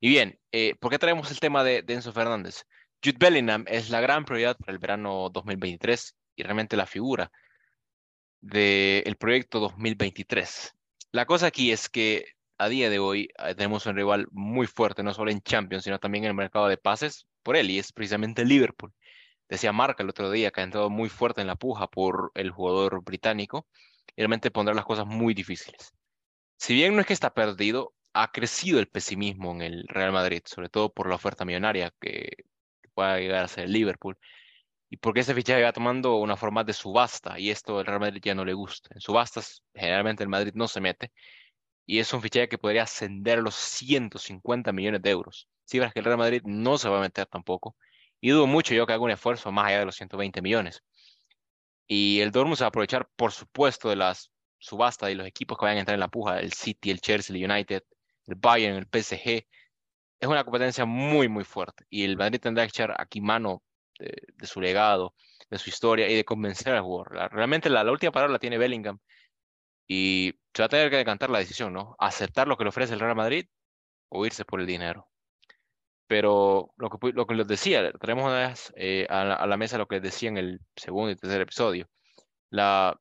[0.00, 2.64] Y bien, eh, ¿por qué traemos el tema de, de Enzo Fernández?
[3.04, 7.30] Jude Bellingham es la gran prioridad para el verano 2023 y realmente la figura
[8.40, 10.74] del proyecto 2023.
[11.12, 12.24] La cosa aquí es que
[12.56, 15.98] a día de hoy eh, tenemos un rival muy fuerte, no solo en Champions, sino
[15.98, 18.94] también en el mercado de pases por él, y es precisamente Liverpool.
[19.46, 22.50] Decía Marca el otro día que ha entrado muy fuerte en la puja por el
[22.50, 23.66] jugador británico,
[24.16, 25.92] y realmente pondrá las cosas muy difíciles.
[26.56, 30.42] Si bien no es que está perdido, ha crecido el pesimismo en el Real Madrid,
[30.46, 32.44] sobre todo por la oferta millonaria que
[32.94, 34.16] pueda llegar a ser Liverpool
[34.92, 38.20] y porque ese fichaje va tomando una forma de subasta y esto al Real Madrid
[38.22, 38.90] ya no le gusta.
[38.94, 41.12] En subastas generalmente el Madrid no se mete
[41.86, 45.48] y es un fichaje que podría ascender a los 150 millones de euros.
[45.64, 47.74] Cifras que el Real Madrid no se va a meter tampoco
[48.20, 50.82] y dudo mucho yo que haga un esfuerzo más allá de los 120 millones.
[51.86, 55.56] Y el Dortmund se va a aprovechar, por supuesto, de las subastas y los equipos
[55.56, 57.82] que vayan a entrar en la puja, el City, el Chelsea, el United,
[58.26, 59.46] el Bayern, el PSG.
[60.20, 63.62] Es una competencia muy, muy fuerte y el Madrid tendrá que echar aquí mano
[64.02, 65.14] de, su legado,
[65.50, 67.32] de su historia y de convencer al jugador.
[67.32, 68.98] realmente la, última palabra la tiene Bellingham
[69.86, 71.96] y se va a tener que decantar la decisión, ¿no?
[71.98, 73.46] Aceptar lo que le ofrece el Real Madrid
[74.08, 75.08] o irse por el dinero.
[76.06, 80.00] Pero lo que, lo les decía, tenemos una vez eh, a, la, mesa lo que
[80.00, 81.88] decía en el segundo y tercer episodio.
[82.50, 82.98] La,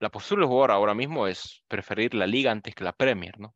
[0.00, 3.54] la postura del jugador ahora mismo es preferir la liga antes que la Premier, ¿no?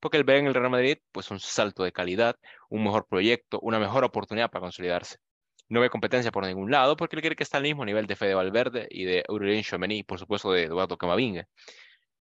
[0.00, 2.36] Porque él ve en el Real Madrid pues un salto de calidad,
[2.68, 5.18] un mejor proyecto, una mejor oportunidad para consolidarse
[5.72, 8.14] no ve competencia por ningún lado porque él quiere que está al mismo nivel de
[8.14, 11.48] Fede Valverde y de Aurelien Chouameni y por supuesto de Eduardo Camavinga.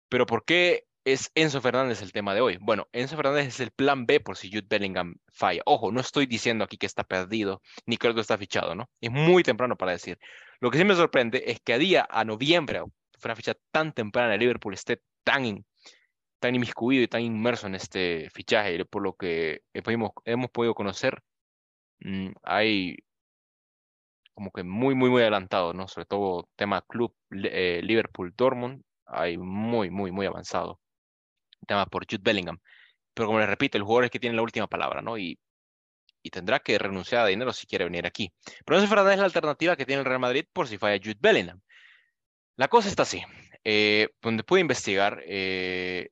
[0.09, 2.59] Pero ¿por qué es Enzo Fernández el tema de hoy?
[2.61, 5.63] Bueno, Enzo Fernández es el plan B por si Jude Bellingham falla.
[5.65, 8.91] Ojo, no estoy diciendo aquí que está perdido ni que algo está fichado, ¿no?
[9.01, 10.19] Es muy temprano para decir.
[10.59, 13.93] Lo que sí me sorprende es que a día, a noviembre, fue una ficha tan
[13.93, 15.65] temprana, el Liverpool esté tan,
[16.41, 21.23] tan inmiscuido y tan inmerso en este fichaje, por lo que hemos, hemos podido conocer,
[22.01, 22.97] mm, hay
[24.37, 25.89] como que muy, muy, muy adelantado, ¿no?
[25.89, 30.79] Sobre todo tema club eh, Liverpool-Dortmund, hay muy, muy, muy avanzado.
[31.67, 32.59] Tema por Jude Bellingham.
[33.15, 35.17] Pero como les repito, el jugador es que tiene la última palabra, ¿no?
[35.17, 35.41] Y,
[36.23, 38.31] y tendrá que renunciar a dinero si quiere venir aquí.
[38.67, 41.17] Pero esa Fernández es la alternativa que tiene el Real Madrid por si falla Jude
[41.19, 41.61] Bellingham.
[42.57, 43.23] La cosa está así.
[43.65, 46.11] Eh, donde pude investigar, eh,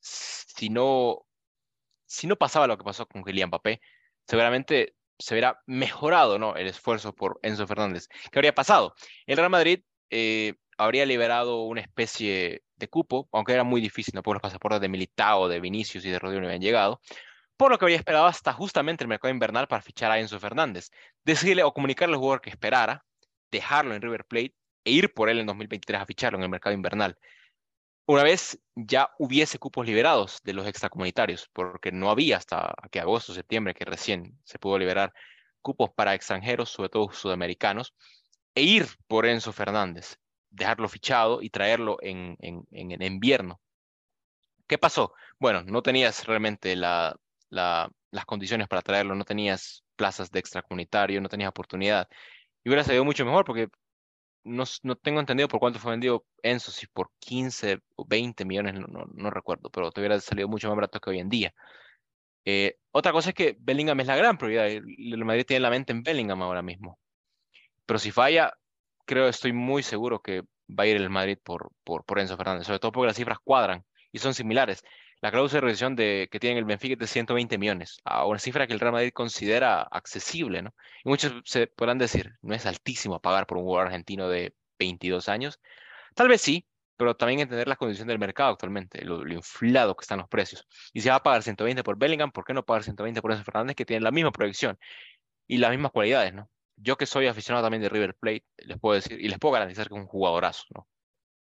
[0.00, 1.24] si no,
[2.06, 3.80] si no pasaba lo que pasó con Kylian Mbappé,
[4.26, 6.56] seguramente se verá mejorado ¿no?
[6.56, 8.08] el esfuerzo por Enzo Fernández.
[8.30, 8.94] ¿Qué habría pasado?
[9.26, 14.22] El Real Madrid eh, habría liberado una especie de cupo, aunque era muy difícil, ¿no?
[14.22, 17.00] porque los pasaportes de Militao, de Vinicius y de Rodrigo no habían llegado,
[17.56, 20.90] por lo que habría esperado hasta justamente el mercado invernal para fichar a Enzo Fernández.
[21.24, 23.04] Decirle o comunicarle al jugador que esperara,
[23.50, 24.54] dejarlo en River Plate
[24.84, 27.18] e ir por él en 2023 a ficharlo en el mercado invernal
[28.10, 33.32] una vez ya hubiese cupos liberados de los extracomunitarios, porque no había hasta que agosto,
[33.32, 35.12] septiembre, que recién se pudo liberar
[35.62, 37.94] cupos para extranjeros, sobre todo sudamericanos,
[38.54, 40.16] e ir por Enzo Fernández,
[40.50, 43.60] dejarlo fichado y traerlo en, en, en, invierno.
[44.66, 45.14] ¿Qué pasó?
[45.38, 47.16] Bueno, no tenías realmente la,
[47.48, 52.08] la, las condiciones para traerlo, no tenías plazas de extracomunitario, no tenías oportunidad.
[52.64, 53.68] Y hubiera salido mucho mejor porque
[54.44, 58.74] no, no, tengo entendido por cuánto fue vendido Enzo, si por 15 o 20 millones,
[58.74, 61.54] no, no, recuerdo, pero te hubiera salido mucho más barato que hoy en día.
[62.44, 64.66] Eh, otra cosa es que Bellingham es la gran prioridad.
[64.66, 66.98] El Madrid tiene la mente en Bellingham ahora mismo.
[67.86, 68.52] Pero si falla,
[69.04, 72.66] creo, estoy muy seguro que va a ir el Madrid por, por, por Enzo Fernández,
[72.66, 74.82] sobre todo porque las cifras cuadran y son similares.
[75.22, 78.38] La cláusula de revisión de, que tiene el Benfica es de 120 millones, a una
[78.38, 80.74] cifra que el Real Madrid considera accesible, ¿no?
[81.04, 85.28] Y muchos se podrán decir, no es altísimo pagar por un jugador argentino de 22
[85.28, 85.60] años.
[86.14, 86.66] Tal vez sí,
[86.96, 90.66] pero también entender las condiciones del mercado actualmente, lo, inflado que están los precios.
[90.92, 93.44] Y si va a pagar 120 por Bellingham, ¿por qué no pagar 120 por Enzo
[93.44, 94.78] Fernández que tiene la misma proyección
[95.46, 96.50] y las mismas cualidades, ¿no?
[96.76, 99.88] Yo que soy aficionado también de River Plate, les puedo decir y les puedo garantizar
[99.88, 100.88] que es un jugadorazo, ¿no?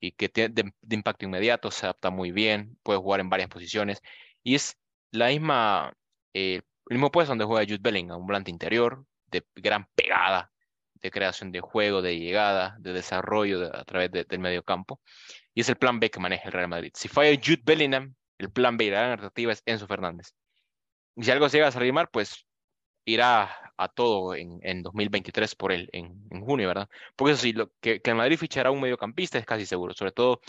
[0.01, 4.03] Y que tiene de, impacto inmediato, se adapta muy bien, puede jugar en varias posiciones
[4.43, 4.79] y es
[5.13, 5.95] la misma,
[6.35, 10.51] eh, el mismo puesto donde juega Jude Bellingham, un volante interior de gran pegada,
[10.95, 15.01] de creación de juego, de llegada, de desarrollo a través del medio campo.
[15.55, 16.93] Y es el plan B que maneja el Real Madrid.
[16.95, 20.35] Si falla Jude Bellingham, el plan B y la alternativa es Enzo Fernández.
[21.17, 22.47] Y si algo llega a salir mal, pues
[23.05, 26.89] irá a todo en, en 2023 por él, en, en, junio, ¿verdad?
[27.17, 30.13] Porque eso sí, lo, que, que el Madrid fichará un mediocampista es casi seguro, sobre
[30.13, 30.41] todo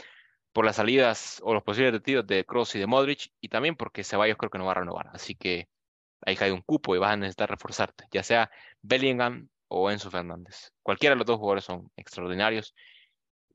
[0.54, 4.04] por las salidas o los posibles retiros de Cross y de Modric, y también porque
[4.04, 5.10] Ceballos creo que no va a renovar.
[5.14, 5.70] Así que
[6.26, 10.72] ahí cae un cupo y vas a necesitar reforzarte, ya sea Bellingham o Enzo Fernández.
[10.84, 12.76] Cualquiera de los dos jugadores son extraordinarios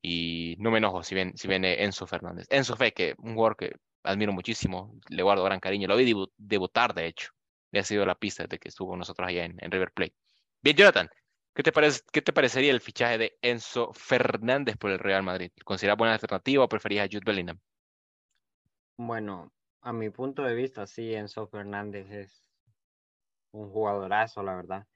[0.02, 2.46] y no me enojo si, ven, si viene Enzo Fernández.
[2.50, 3.72] Enzo Fe, que un jugador que
[4.02, 7.30] admiro muchísimo, le guardo gran cariño, lo vi debutar de hecho,
[7.78, 10.14] ha sido la pista desde que estuvo nosotros allá en, River Plate.
[10.62, 11.08] Bien, Jonathan,
[11.54, 15.50] ¿Qué te, parece, ¿Qué te parecería el fichaje de Enzo Fernández por el Real Madrid?
[15.64, 17.58] ¿Consideras buena alternativa o preferías a Jude Bellingham?
[18.98, 19.50] Bueno,
[19.80, 22.44] a mi punto de vista, sí, Enzo Fernández es
[23.52, 24.86] un jugadorazo, la verdad.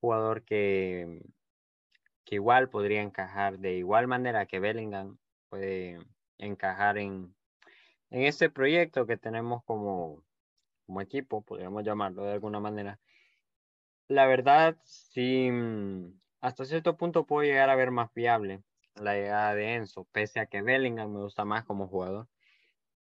[0.00, 1.22] Jugador que,
[2.24, 5.18] que igual podría encajar de igual manera que Bellingham
[5.48, 5.98] puede
[6.38, 7.34] encajar en,
[8.10, 10.22] en este proyecto que tenemos como,
[10.90, 12.98] como equipo, podríamos llamarlo de alguna manera
[14.10, 18.62] la verdad, sí, mm, hasta cierto punto puedo llegar a ver más viable
[18.96, 22.28] la llegada de Enzo, pese a que Bellingham me gusta más como jugador.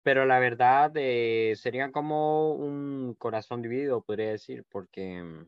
[0.04, 5.48] Pero la verdad eh, sería como un corazón dividido, podría decir, porque mm,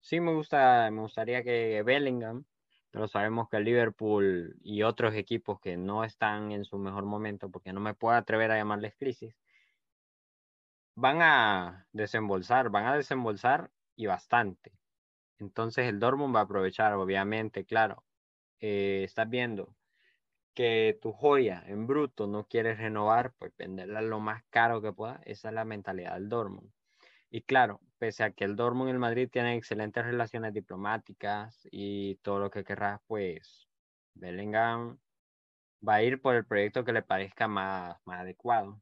[0.00, 2.44] sí me gusta, me gustaría que Bellingham,
[2.90, 7.72] pero sabemos que Liverpool y otros equipos que no están en su mejor momento, porque
[7.72, 9.34] no me puedo atrever a llamarles crisis,
[10.94, 14.72] van a desembolsar, van a desembolsar y bastante.
[15.38, 18.04] Entonces el Dortmund va a aprovechar, obviamente, claro.
[18.60, 19.76] Eh, estás viendo
[20.54, 25.20] que tu joya en bruto no quieres renovar, pues venderla lo más caro que pueda.
[25.24, 26.70] Esa es la mentalidad del Dortmund.
[27.30, 32.16] Y claro, pese a que el Dortmund y el Madrid tienen excelentes relaciones diplomáticas y
[32.16, 33.68] todo lo que querrás, pues
[34.14, 34.98] Bellingham
[35.88, 38.81] va a ir por el proyecto que le parezca más, más adecuado.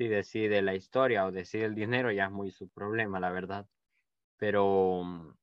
[0.00, 3.68] Si decide la historia o decide el dinero, ya es muy su problema, la verdad
[4.40, 5.34] pero mm,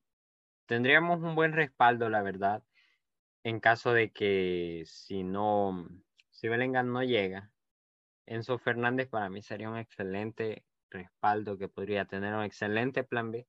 [0.65, 2.63] tendríamos un buen respaldo, la verdad,
[3.43, 7.53] en caso de que si no, mm, si Bellingham no llega,
[8.25, 13.47] Enzo Fernández para mí sería un excelente respaldo que podría tener un excelente plan B,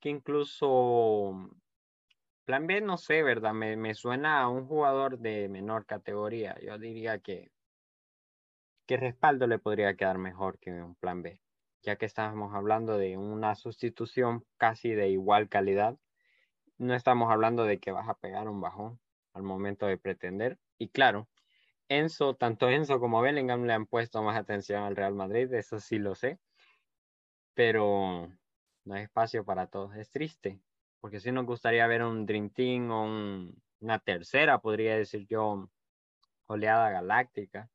[0.00, 1.50] que incluso mm,
[2.46, 3.52] plan B no sé, ¿verdad?
[3.52, 6.56] Me, me suena a un jugador de menor categoría.
[6.62, 7.52] Yo diría que,
[8.86, 11.40] ¿qué respaldo le podría quedar mejor que un plan B
[11.86, 15.96] ya que estábamos hablando de una sustitución casi de igual calidad,
[16.78, 19.00] no estamos hablando de que vas a pegar un bajón
[19.32, 20.58] al momento de pretender.
[20.78, 21.28] Y claro,
[21.88, 25.98] Enzo, tanto Enzo como Bellingham le han puesto más atención al Real Madrid, eso sí
[25.98, 26.40] lo sé,
[27.54, 28.28] pero
[28.84, 29.94] no hay espacio para todos.
[29.96, 30.60] Es triste,
[31.00, 33.04] porque sí nos gustaría ver un Dream Team o
[33.80, 35.70] una tercera, podría decir yo,
[36.46, 37.70] oleada galáctica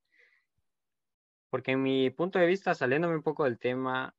[1.51, 4.15] porque en mi punto de vista, saliéndome un poco del tema,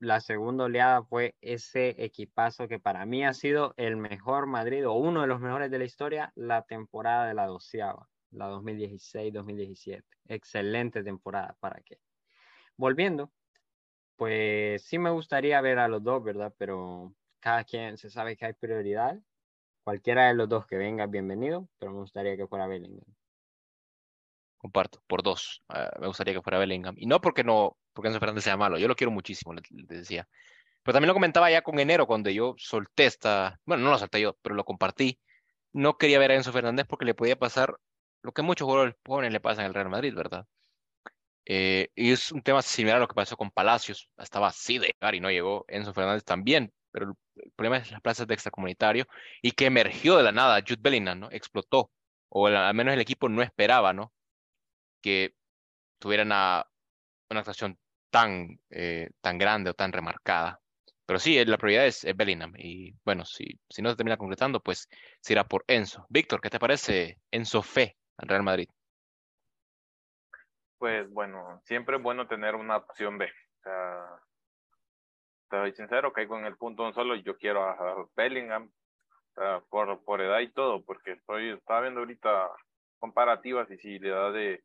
[0.00, 4.94] la segunda oleada fue ese equipazo que para mí ha sido el mejor Madrid o
[4.94, 10.02] uno de los mejores de la historia, la temporada de la doceava, la 2016-2017.
[10.28, 11.98] Excelente temporada, ¿para qué?
[12.78, 13.30] Volviendo,
[14.16, 16.54] pues sí me gustaría ver a los dos, ¿verdad?
[16.56, 19.20] Pero cada quien se sabe que hay prioridad.
[19.84, 23.04] Cualquiera de los dos que venga, bienvenido, pero me gustaría que fuera Bellingham
[24.66, 25.62] comparto, por dos.
[25.68, 26.94] Ah, me gustaría que fuera Bellingham.
[26.98, 30.28] Y no porque no, porque Enzo Fernández sea malo, yo lo quiero muchísimo, le, decía.
[30.82, 34.20] Pero también lo comentaba ya con enero, cuando yo solté esta, bueno, no lo solté
[34.20, 35.18] yo, pero lo compartí.
[35.72, 37.76] No quería ver a Enzo Fernández porque le podía pasar
[38.22, 40.46] lo que muchos jugadores jóvenes le pasan al Real Madrid, ¿verdad?
[41.46, 44.10] Eh, y es un tema similar a lo que pasó con Palacios.
[44.18, 45.64] Estaba así de llegar y no llegó.
[45.68, 49.06] Enzo Fernández también, pero el, problema es las plazas de extracomunitario
[49.42, 50.60] y que emergió de la nada.
[50.60, 51.28] Jude Bellingham, ¿no?
[51.30, 51.90] Explotó.
[52.28, 54.12] O al menos el equipo no esperaba, ¿no?
[55.06, 55.36] Que
[56.00, 56.66] tuvieran una,
[57.30, 57.78] actuación
[58.10, 60.58] tan, eh, tan grande o tan remarcada.
[61.06, 62.54] Pero sí, la prioridad es, Bellingham.
[62.56, 64.88] Y bueno, si, si no se termina concretando, pues
[65.20, 66.06] se irá por Enzo.
[66.08, 68.68] Víctor, ¿qué te parece Enzo Fe al Real Madrid?
[70.78, 73.26] Pues bueno, siempre es bueno tener una opción B.
[73.26, 74.20] O sea,
[75.44, 77.14] estoy sincero, caigo en el punto un solo.
[77.14, 78.72] Yo quiero a Bellingham
[79.70, 82.50] por, por edad y todo, porque estoy, estaba viendo ahorita
[82.98, 84.64] comparativas y si le da de,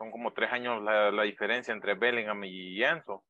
[0.00, 3.22] son como tres años la, la diferencia entre Bellingham y Enzo.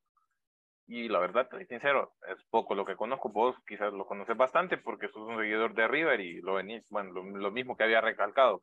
[0.87, 3.29] Y la verdad, estoy sincero, es poco lo que conozco.
[3.29, 7.11] Vos quizás lo conoces bastante porque sos un seguidor de River y lo venís, bueno,
[7.11, 8.61] lo, mismo que había recalcado,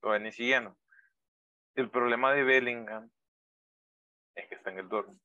[0.00, 0.78] lo venís siguiendo.
[1.74, 3.10] El problema de Bellingham
[4.34, 5.20] es que está en el Dortmund.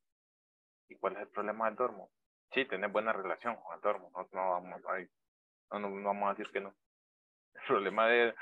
[0.90, 2.10] ¿Y cuál es el problema del Dortmund?
[2.52, 4.82] Sí, tenés buena relación con el Dortmund, no, no, vamos,
[5.70, 6.74] no, no, vamos a decir que no.
[7.54, 8.34] El problema de,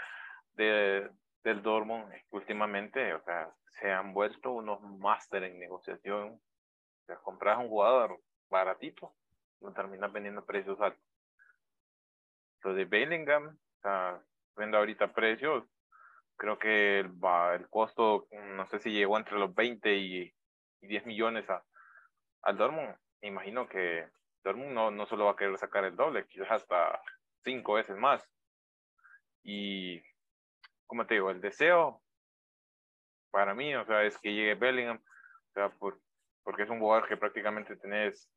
[0.54, 1.10] de,
[1.44, 3.48] del Dortmund es que últimamente, o sea,
[3.80, 6.40] se han vuelto unos máster en negociación.
[7.02, 9.14] O sea, compras un jugador baratito,
[9.60, 11.02] lo terminas vendiendo a precios altos.
[12.62, 14.20] Lo de Bellingham, o sea,
[14.56, 15.64] vendo ahorita precios
[16.36, 17.12] creo que el,
[17.54, 20.32] el, costo, no sé si llegó entre los 20 y,
[20.82, 21.64] 10 millones a,
[22.42, 22.94] al Dortmund.
[23.20, 24.08] Me imagino que
[24.44, 27.00] Dortmund no, no solo va a querer sacar el doble, quizás hasta
[27.42, 28.22] cinco veces más.
[29.42, 30.00] Y,
[30.86, 32.02] como te digo, el deseo
[33.36, 36.00] para mí, o sea, es que llegue Bellingham, o sea, por,
[36.42, 38.30] porque es un jugador que prácticamente tenés,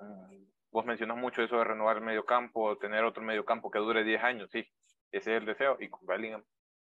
[0.00, 0.42] mm,
[0.72, 4.02] vos mencionas mucho eso de renovar el medio campo, tener otro medio campo que dure
[4.02, 4.66] 10 años, sí,
[5.12, 6.42] ese es el deseo, y con Bellingham,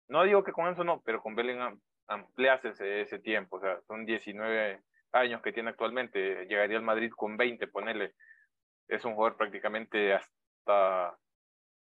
[0.07, 3.81] no digo que con eso no, pero con Bellingham amplias ese, ese tiempo, o sea,
[3.87, 4.79] son 19
[5.13, 8.13] años que tiene actualmente, llegaría al Madrid con 20, ponerle,
[8.87, 11.17] es un jugador prácticamente hasta,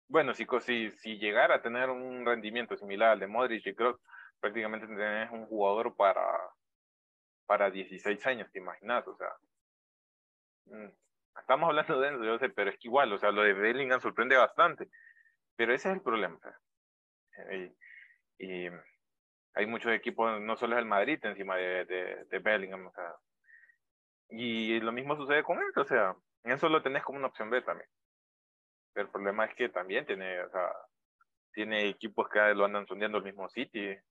[0.07, 4.01] bueno, si, si, si llegara a tener un rendimiento similar al de Modric y Kroos,
[4.41, 6.25] prácticamente tenés un jugador para,
[7.47, 9.07] para 16 años, ¿te imaginas?
[9.07, 9.33] O sea,
[10.67, 10.89] mm,
[11.41, 14.01] estamos hablando de eso, yo sé, pero es que igual, o sea, lo de Bellingham
[14.01, 14.89] sorprende bastante,
[15.57, 16.39] pero ese es el problema.
[18.39, 18.71] y, y,
[19.55, 23.13] hay muchos equipos, no solo es el Madrid encima de, de, de Bellingham, o sea,
[24.31, 26.15] y lo mismo sucede con él, o sea,
[26.45, 27.89] eso lo tenés como una opción B también.
[28.93, 30.71] Pero el problema es que también tiene, o sea,
[31.53, 34.03] tiene equipos que lo andan sondeando el mismo City, eh,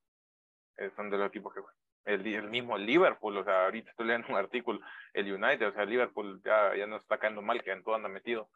[0.95, 1.61] son de los equipos que
[2.07, 4.79] el, el, mismo Liverpool, o sea, ahorita estoy leyendo un artículo,
[5.13, 8.07] el United, o sea, Liverpool ya, ya no está cayendo mal, que en todo anda
[8.07, 8.49] metido.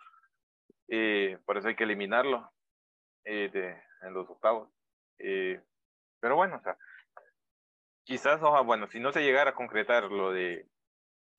[0.88, 2.50] Eh, por eso hay que eliminarlo
[3.26, 4.70] eh, de, en los octavos.
[5.20, 5.62] Eh,
[6.20, 6.78] pero bueno, o sea,
[8.04, 10.66] quizás, bueno, si no se llegara a concretar lo de,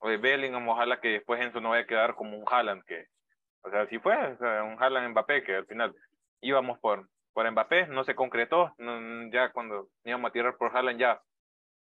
[0.03, 3.07] lo de Bellingham, ojalá que después eso no vaya a quedar como un Haaland, que,
[3.63, 5.95] o sea, si fue o sea, un Haaland Mbappé, que al final
[6.41, 8.75] íbamos por, por Mbappé, no se concretó,
[9.31, 11.23] ya cuando íbamos a tirar por Haaland ya,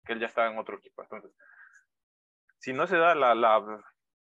[0.04, 1.02] que él ya estaba en otro equipo.
[1.02, 1.32] Entonces,
[2.58, 3.82] si no se da la, la,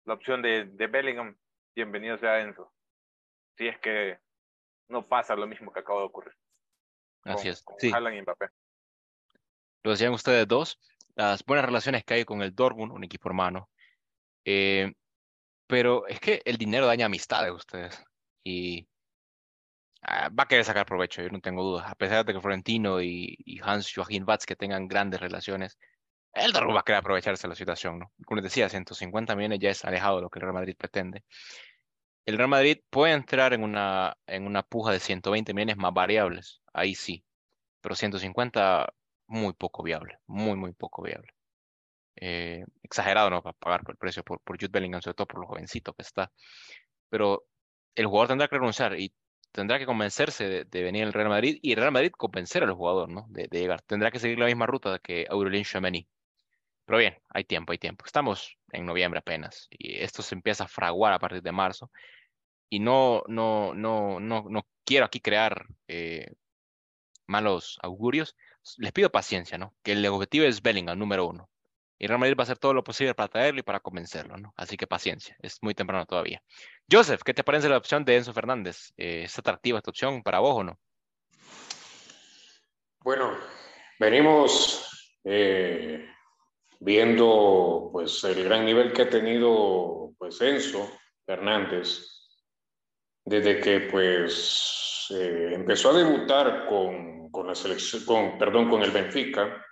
[0.05, 1.37] la opción de, de Bellingham,
[1.75, 2.71] bienvenido sea Enzo.
[3.57, 4.19] Si es que
[4.87, 6.35] no pasa lo mismo que acaba de ocurrir.
[7.23, 7.63] Así es.
[7.77, 7.89] sí.
[7.89, 8.49] y Mbappé.
[9.83, 10.79] Lo decían ustedes dos,
[11.15, 13.69] las buenas relaciones que hay con el Dortmund, un equipo hermano.
[14.45, 14.93] Eh,
[15.67, 18.03] pero es que el dinero daña amistades ustedes.
[18.43, 18.88] Y
[20.03, 21.91] va a querer sacar provecho, yo no tengo dudas.
[21.91, 25.77] A pesar de que Florentino y, Hans Joachim Watz que tengan grandes relaciones,
[26.33, 28.11] el Dortmund va a querer aprovecharse de la situación, ¿no?
[28.25, 31.23] Como les decía, 150 millones ya es alejado de lo que el Real Madrid pretende.
[32.25, 36.61] El Real Madrid puede entrar en una, en una puja de 120 millones más variables,
[36.73, 37.25] ahí sí,
[37.81, 38.93] pero 150
[39.27, 41.31] muy poco viable, muy, muy poco viable.
[42.15, 43.41] Eh, exagerado, ¿no?
[43.41, 46.03] Para pagar por el precio por, por Jude Bellingham, sobre todo por lo jovencito que
[46.03, 46.31] está.
[47.09, 47.45] Pero
[47.95, 49.13] el jugador tendrá que renunciar y
[49.51, 53.09] tendrá que convencerse de, venir al Real Madrid y el Real Madrid convencer al jugador,
[53.09, 53.25] ¿no?
[53.29, 53.81] De, llegar.
[53.81, 56.07] Tendrá que seguir la misma ruta que Aurelien Chouameni.
[56.85, 58.05] Pero bien, hay tiempo, hay tiempo.
[58.05, 61.91] Estamos en noviembre apenas y esto se empieza a fraguar a partir de marzo.
[62.69, 66.33] Y no, no, no, no, no quiero aquí crear eh,
[67.27, 68.35] malos augurios.
[68.77, 69.75] Les pido paciencia, ¿no?
[69.83, 71.49] Que el objetivo es Bellingham, número uno.
[71.99, 74.53] Y Real Madrid va a hacer todo lo posible para traerlo y para convencerlo, ¿no?
[74.55, 76.41] Así que paciencia, es muy temprano todavía.
[76.89, 78.93] Joseph, ¿qué te parece la opción de Enzo Fernández?
[78.95, 80.79] Eh, ¿Es atractiva esta opción para vos o no?
[83.01, 83.37] Bueno,
[83.99, 86.09] venimos eh,
[86.79, 90.89] viendo pues el gran nivel que ha tenido pues Enzo
[91.25, 92.05] Fernández
[93.25, 98.91] desde que pues eh, empezó a debutar con, con la selección, con, perdón, con el
[98.91, 99.65] Benfica.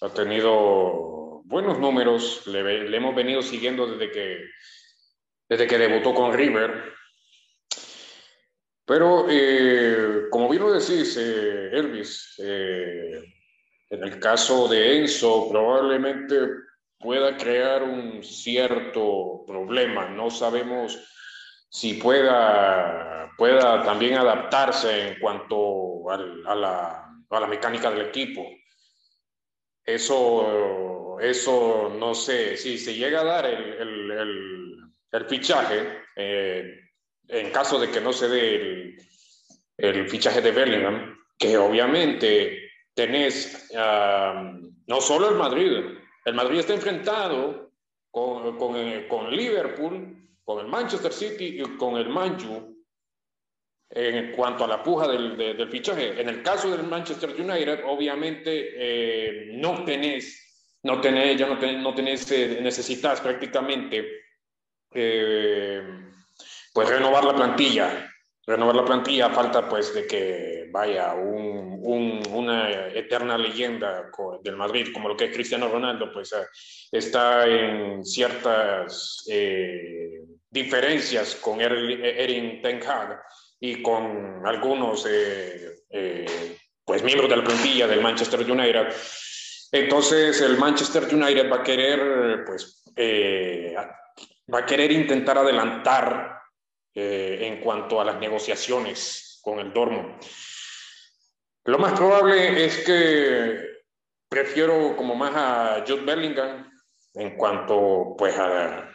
[0.00, 1.17] Ha tenido
[1.48, 4.50] buenos números, le, hemos venido siguiendo desde que,
[5.48, 6.92] desde que debutó con River.
[8.84, 13.22] Pero, eh, como bien lo decís, eh, Elvis, eh,
[13.88, 16.36] en el caso de Enzo, probablemente
[16.98, 20.08] pueda crear un cierto problema.
[20.10, 20.98] No sabemos
[21.70, 28.46] si pueda, pueda también adaptarse en cuanto a, la, a la mecánica del equipo.
[29.84, 36.80] Eso eso no sé, si se llega a dar el, el, el, fichaje, eh,
[37.28, 38.96] en caso de que no se dé el,
[39.76, 47.70] el fichaje de Bellingham, que obviamente tenés no solo el Madrid, el Madrid está enfrentado
[48.10, 48.74] con, con,
[49.08, 52.78] con Liverpool, con el Manchester City y con el Manchu
[53.90, 56.20] en cuanto a la puja del, del, fichaje.
[56.20, 60.47] En el caso del Manchester United, obviamente eh, no tenés
[60.88, 64.22] no tenés, ya no tenés, eh, necesitas prácticamente
[64.94, 65.82] eh,
[66.72, 68.10] pues renovar la plantilla.
[68.46, 74.10] Renovar la plantilla falta pues de que vaya un, un, una eterna leyenda
[74.42, 76.46] del Madrid, como lo que es Cristiano Ronaldo, pues eh,
[76.90, 79.26] está en ciertas
[80.50, 82.80] diferencias con Erin Ten
[83.60, 85.06] y con algunos
[86.84, 88.88] pues miembros de la plantilla del Manchester United.
[89.70, 93.74] Entonces el Manchester United va a querer, pues, eh,
[94.52, 96.40] va a querer intentar adelantar
[96.94, 100.20] eh, en cuanto a las negociaciones con el Dortmund.
[101.64, 103.60] Lo más probable es que
[104.28, 106.70] prefiero como más a Jude Bellingham
[107.14, 108.90] en cuanto, pues, a,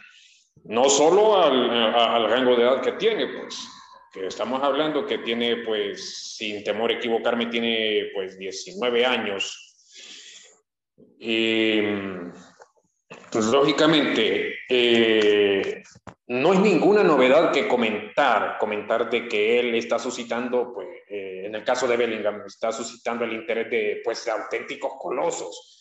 [0.64, 3.68] no solo al, al rango de edad que tiene, pues,
[4.12, 9.63] que estamos hablando que tiene, pues, sin temor a equivocarme, tiene, pues, 19 años.
[11.18, 11.80] Y,
[13.30, 15.82] pues, lógicamente, eh,
[16.28, 21.54] no es ninguna novedad que comentar, comentar de que él está suscitando, pues, eh, en
[21.54, 25.74] el caso de Bellingham, está suscitando el interés de, pues, auténticos colosos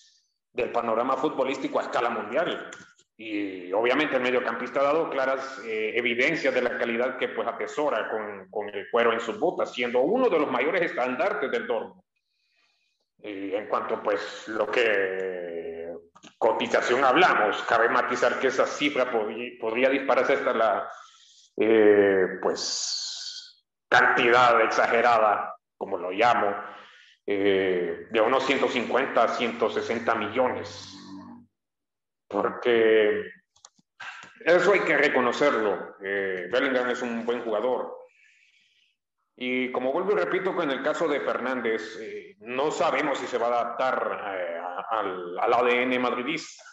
[0.51, 2.69] del panorama futbolístico a escala mundial.
[3.15, 8.09] Y obviamente el mediocampista ha dado claras eh, evidencias de la calidad que pues atesora
[8.09, 12.01] con, con, el cuero en sus botas, siendo uno de los mayores estandartes del Dortmund.
[13.23, 15.93] Y en cuanto pues lo que
[16.37, 20.89] cotización hablamos, cabe matizar que esa cifra podría, podría dispararse hasta la
[21.57, 26.53] eh, pues cantidad exagerada, como lo llamo,
[27.25, 30.93] eh, de unos 150 a 160 millones
[32.33, 33.31] porque
[34.43, 35.95] eso hay que reconocerlo.
[36.03, 37.95] Eh, Bellingham es un buen jugador.
[39.35, 43.37] Y como vuelvo y repito, en el caso de Fernández, eh, no sabemos si se
[43.37, 44.59] va a adaptar eh,
[44.91, 46.63] al, al, ADN madridista,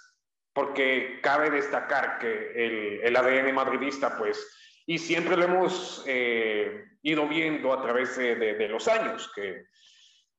[0.53, 7.27] porque cabe destacar que el, el ADN madridista, pues, y siempre lo hemos eh, ido
[7.29, 9.67] viendo a través de, de, de los años, que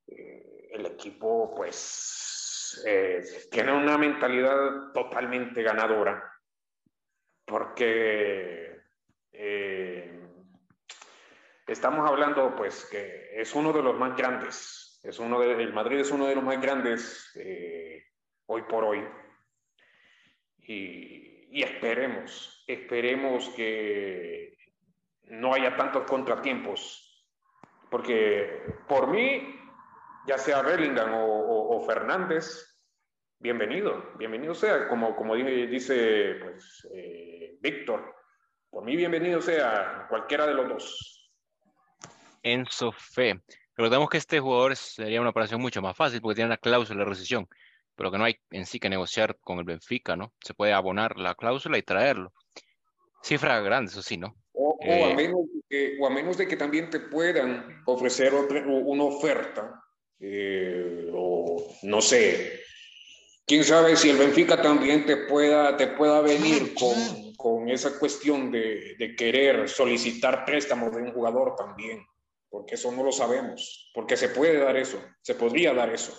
[0.07, 6.23] eh, el equipo, pues, eh, tiene una mentalidad totalmente ganadora,
[7.45, 8.77] porque
[9.31, 10.20] eh,
[11.71, 15.99] estamos hablando, pues, que es uno de los más grandes, es uno de, el Madrid
[15.99, 18.03] es uno de los más grandes eh,
[18.47, 19.07] hoy por hoy.
[20.59, 24.57] Y, esperemos, esperemos que
[25.23, 27.27] no haya tantos contratiempos,
[27.89, 29.59] porque por mí
[30.27, 32.85] ya sea Bellingham o, o, o, Fernández,
[33.37, 38.15] bienvenido, bienvenido sea, como, como dice pues, eh, Víctor,
[38.69, 41.20] por mí bienvenido sea cualquiera de los dos.
[42.43, 43.41] Enzo Fe.
[43.75, 47.09] Recordemos que este jugador sería una operación mucho más fácil porque tiene una cláusula de
[47.09, 47.47] rescisión,
[47.95, 50.33] pero que no hay en sí que negociar con el Benfica, ¿no?
[50.43, 52.33] Se puede abonar la cláusula y traerlo.
[53.23, 54.35] Cifra grande, eso sí, ¿no?
[54.53, 58.33] O, eh, o, a menos que, o, a menos de que, también te puedan ofrecer
[58.33, 59.81] otra, una oferta
[60.19, 62.61] eh, o no sé,
[63.45, 68.51] quién sabe si el Benfica también te pueda, te pueda venir con, con esa cuestión
[68.51, 72.05] de, de, querer solicitar préstamos de un jugador también,
[72.51, 76.13] porque eso no lo sabemos, porque se puede dar eso, se podría dar eso.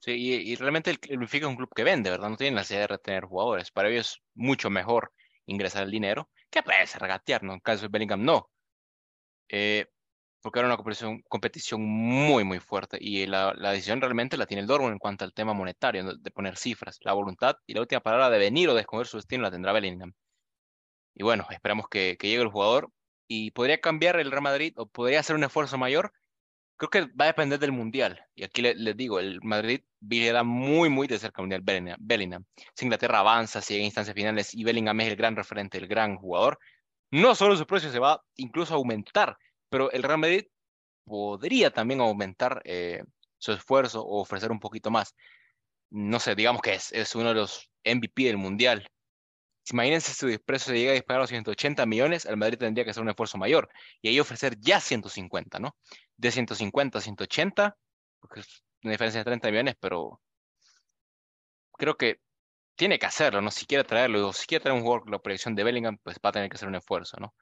[0.00, 2.30] Sí, y, realmente el, el, Benfica es un club que vende, ¿verdad?
[2.30, 3.70] No tiene la necesidad de retener jugadores.
[3.70, 5.12] Para ellos es mucho mejor
[5.46, 7.52] ingresar el dinero que puede regatear, ¿no?
[7.54, 8.48] En caso de Bellingham, no.
[9.48, 9.86] Eh,
[10.40, 14.62] porque era una competición, competición muy, muy fuerte y la, la, decisión realmente la tiene
[14.62, 18.00] el Dortmund en cuanto al tema monetario, de poner cifras, la voluntad y la última
[18.00, 20.12] palabra de venir o de escoger su destino la tendrá Bellingham.
[21.14, 22.90] Y bueno, esperamos que llegue el jugador
[23.28, 26.12] y podría cambiar el Real Madrid o podría hacer un esfuerzo mayor.
[26.76, 28.24] Creo que va a depender del Mundial.
[28.34, 32.44] Y aquí les, les digo, el Madrid vigila muy, muy de cerca el Mundial Bellingham.
[32.74, 35.88] Si Inglaterra avanza, si llega a instancias finales y Bellingham es el gran referente, el
[35.88, 36.58] gran jugador,
[37.10, 39.36] no solo su precio se va incluso a aumentar,
[39.68, 40.46] pero el Real Madrid
[41.04, 43.02] podría también aumentar eh,
[43.38, 45.14] su esfuerzo o ofrecer un poquito más.
[45.90, 48.86] No sé, digamos que es, es uno de los MVP del Mundial.
[49.72, 52.84] Imagínense si su precio se llega a disparar a los 180 millones, el Madrid tendría
[52.84, 53.68] que hacer un esfuerzo mayor
[54.02, 55.76] y ahí ofrecer ya 150, ¿no?
[56.16, 57.76] De 150 a 180,
[58.20, 60.20] porque es una diferencia de 30 millones, pero
[61.72, 62.20] creo que
[62.76, 63.50] tiene que hacerlo, ¿no?
[63.50, 66.16] Si quiere traerlo, o si quiere traer un jugador con la proyección de Bellingham, pues
[66.24, 67.34] va a tener que hacer un esfuerzo, ¿no?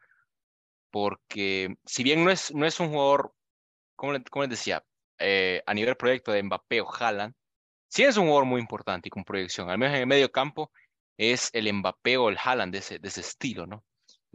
[0.96, 3.34] porque si bien no es, no es un jugador,
[3.96, 4.82] como, le, como les decía,
[5.18, 7.34] eh, a nivel proyecto de Mbappé o Haaland,
[7.88, 10.72] sí es un jugador muy importante y con proyección, al menos en el medio campo
[11.16, 13.84] es el Mbappé o el Haaland de ese, de ese estilo, ¿no?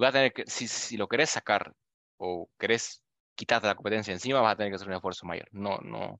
[0.01, 1.73] Va a tener que, si, si lo querés sacar
[2.17, 3.03] o querés
[3.35, 5.47] quitarte la competencia encima, vas a tener que hacer un esfuerzo mayor.
[5.51, 6.19] No, no,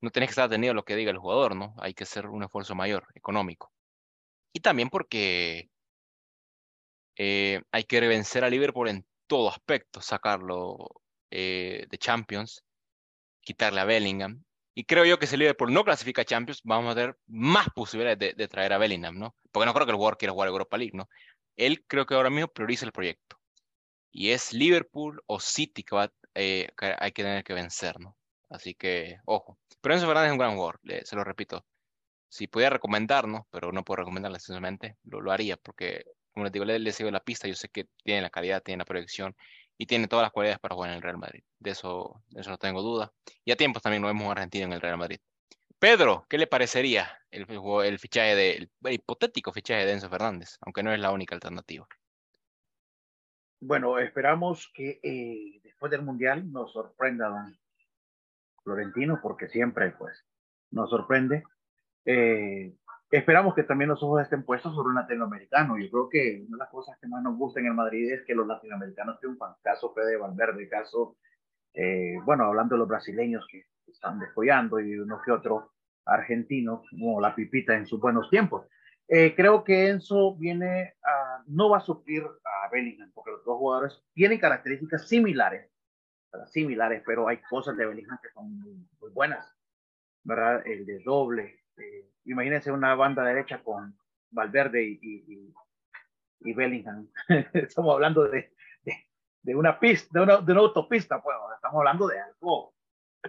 [0.00, 1.74] no tenés que estar atenido a lo que diga el jugador, ¿no?
[1.78, 3.72] Hay que hacer un esfuerzo mayor, económico.
[4.52, 5.70] Y también porque
[7.16, 10.90] eh, hay que vencer a Liverpool en todo aspecto, sacarlo
[11.30, 12.64] eh, de Champions,
[13.40, 14.44] quitarle a Bellingham.
[14.74, 18.18] Y creo yo que si Liverpool no clasifica a Champions, vamos a tener más posibilidades
[18.18, 19.36] de, de, traer a Bellingham, ¿no?
[19.50, 21.08] Porque no creo que el jugador quiera jugar Europa League, ¿no?
[21.56, 23.38] Él creo que ahora mismo prioriza el proyecto.
[24.10, 28.16] Y es Liverpool o City que, va, eh, que hay que tener que vencer, ¿no?
[28.48, 29.58] Así que, ojo.
[29.80, 31.66] Pero Enzo Fernández es un gran jugador, se lo repito.
[32.28, 36.64] Si pudiera recomendarnos, pero no puedo recomendarle sencillamente, lo, lo haría porque, como les digo,
[36.64, 39.36] le, le sigo la pista, yo sé que tiene la calidad, tiene la proyección
[39.82, 41.42] y tiene todas las cualidades para jugar en el Real Madrid.
[41.58, 43.12] De eso, de eso no tengo duda.
[43.44, 45.18] Y a tiempos también lo vemos en Argentina en el Real Madrid.
[45.80, 50.84] Pedro, ¿qué le parecería el, el fichaje de, el, hipotético fichaje de Enzo Fernández, aunque
[50.84, 51.88] no es la única alternativa?
[53.58, 57.58] Bueno, esperamos que eh, después del Mundial nos sorprenda don
[58.62, 60.24] Florentino, porque siempre pues
[60.70, 61.42] nos sorprende.
[62.04, 62.72] Eh,
[63.12, 65.78] esperamos que también los ojos estén puestos sobre un latinoamericano.
[65.78, 68.22] Yo creo que una de las cosas que más nos gusta en el Madrid es
[68.24, 69.54] que los latinoamericanos triunfan.
[69.62, 71.16] Caso Fede Valverde, caso,
[71.74, 75.72] eh, bueno, hablando de los brasileños que están descollando y uno que otro
[76.06, 78.66] argentino, como la pipita en sus buenos tiempos.
[79.08, 83.58] Eh, creo que Enzo viene a, no va a suplir a Bellingham, porque los dos
[83.58, 85.70] jugadores tienen características similares,
[86.46, 89.46] similares, pero hay cosas de Bellingham que son muy, buenas,
[90.24, 90.66] ¿verdad?
[90.66, 93.96] El de doble, eh, imagínense una banda derecha con
[94.30, 95.54] Valverde y, y,
[96.40, 97.08] y Bellingham.
[97.54, 98.52] estamos hablando de,
[99.42, 102.74] de, una pista, de una, de una autopista, pues, estamos hablando de algo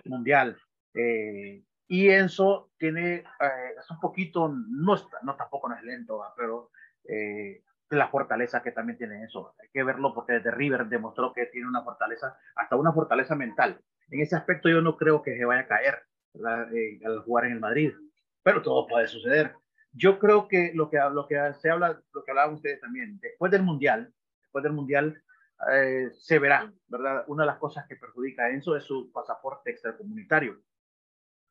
[0.06, 0.58] mundial.
[0.94, 6.72] Eh, y Enzo tiene, eh, es un poquito, no, no tampoco no es lento, pero
[7.08, 9.56] eh, la fortaleza que también tiene eso.
[9.62, 13.80] Hay que verlo porque desde River demostró que tiene una fortaleza, hasta una fortaleza mental.
[14.10, 16.04] En ese aspecto yo no creo que se vaya a caer
[17.06, 17.94] al jugar en el Madrid
[18.44, 19.56] pero todo puede suceder.
[19.94, 23.52] Yo creo que lo que, lo que se habla, lo que hablaban ustedes también, después
[23.52, 25.22] del Mundial, después del Mundial,
[25.72, 27.24] eh, se verá, ¿verdad?
[27.28, 30.62] Una de las cosas que perjudica a Enzo es su pasaporte extracomunitario,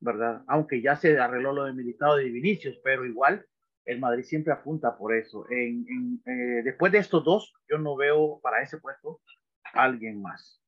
[0.00, 0.42] ¿verdad?
[0.48, 3.46] Aunque ya se arregló lo de Militado de Vinicius, pero igual
[3.84, 5.46] el Madrid siempre apunta por eso.
[5.50, 9.20] En, eh, después de estos dos, yo no veo para ese puesto
[9.72, 10.60] alguien más,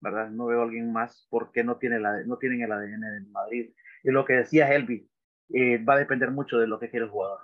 [0.00, 0.30] ¿verdad?
[0.30, 3.72] No veo alguien más porque no, tiene la, no tienen el ADN del Madrid.
[4.02, 5.07] Y lo que decía Helvi,
[5.50, 7.40] eh, va a depender mucho de lo que quiere el jugador.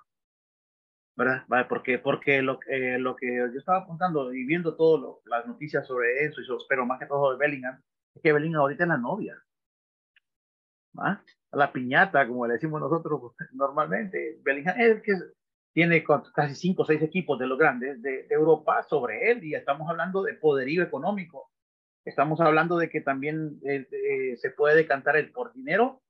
[1.17, 1.45] ¿Verdad?
[1.69, 6.25] Porque, porque lo, eh, lo que yo estaba apuntando y viendo todas las noticias sobre
[6.25, 7.81] eso, y pero más que todo de Bellingham,
[8.15, 9.41] es que Bellingham ahorita es la novia.
[10.99, 11.23] ¿Ah?
[11.53, 14.39] La piñata, como le decimos nosotros normalmente.
[14.43, 15.13] Bellingham es el que
[15.73, 16.05] tiene
[16.35, 20.23] casi cinco o seis equipos de los grandes de, Europa sobre él y estamos hablando
[20.23, 21.51] de poderío económico.
[22.05, 26.03] Estamos hablando de que también eh, se puede decantar el por dinero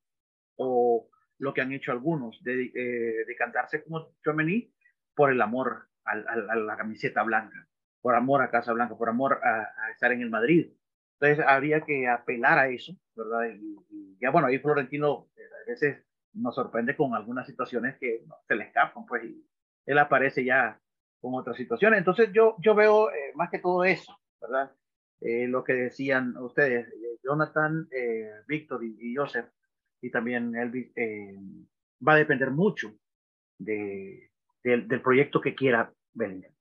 [0.57, 1.09] o
[1.39, 4.73] lo que han hecho algunos, de, eh, cantarse como Chomení
[5.15, 7.67] por el amor a, la camiseta blanca,
[8.01, 10.73] por amor a Casa Blanca, por amor a, estar en el Madrid.
[11.19, 13.55] Entonces habría que apelar a eso, ¿verdad?
[13.55, 16.05] Y, ya bueno, ahí Florentino eh, a veces
[16.35, 19.47] nos sorprende con algunas situaciones que se le escapan, pues, y
[19.87, 20.81] él aparece ya
[21.21, 21.99] con otras situaciones.
[21.99, 24.73] Entonces yo, yo veo eh, más que todo eso, ¿verdad?
[25.21, 26.93] lo que decían ustedes,
[27.23, 27.89] Jonathan,
[28.47, 29.47] Víctor y, y Joseph,
[30.01, 31.37] y también Elvis, eh,
[32.07, 32.93] va a depender mucho
[33.59, 34.31] de,
[34.63, 36.53] del proyecto que quiera Bellingham,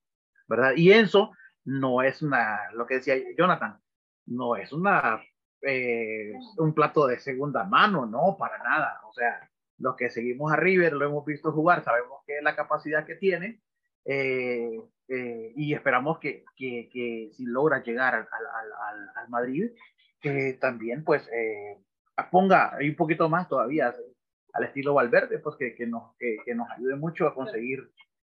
[0.48, 0.72] ¿verdad?
[0.76, 1.32] Y Enzo
[1.64, 3.78] no es una, lo que decía Jonathan,
[4.26, 5.22] no es una,
[5.62, 9.00] eh, un plato de segunda mano, no, para nada.
[9.08, 9.48] O sea,
[9.78, 13.60] los que seguimos a River lo hemos visto jugar, sabemos que la capacidad que tiene
[14.04, 19.70] eh, y esperamos que, que, que, si logra llegar al, al, al Madrid,
[20.20, 21.28] que también pues
[22.30, 23.94] ponga un poquito más todavía
[24.52, 27.90] al estilo Valverde, pues que, que nos, que, nos ayude mucho a conseguir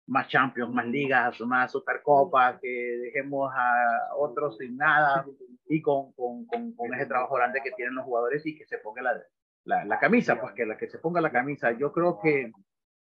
[0.06, 5.24] más Champions, más ligas, más Supercopas, que dejemos a otros sin nada
[5.68, 9.02] y con, con, con, ese trabajo grande que tienen los jugadores y que se ponga
[9.02, 9.22] la,
[9.64, 11.72] la, la camisa, pues que la que se ponga la camisa.
[11.72, 12.50] Yo creo que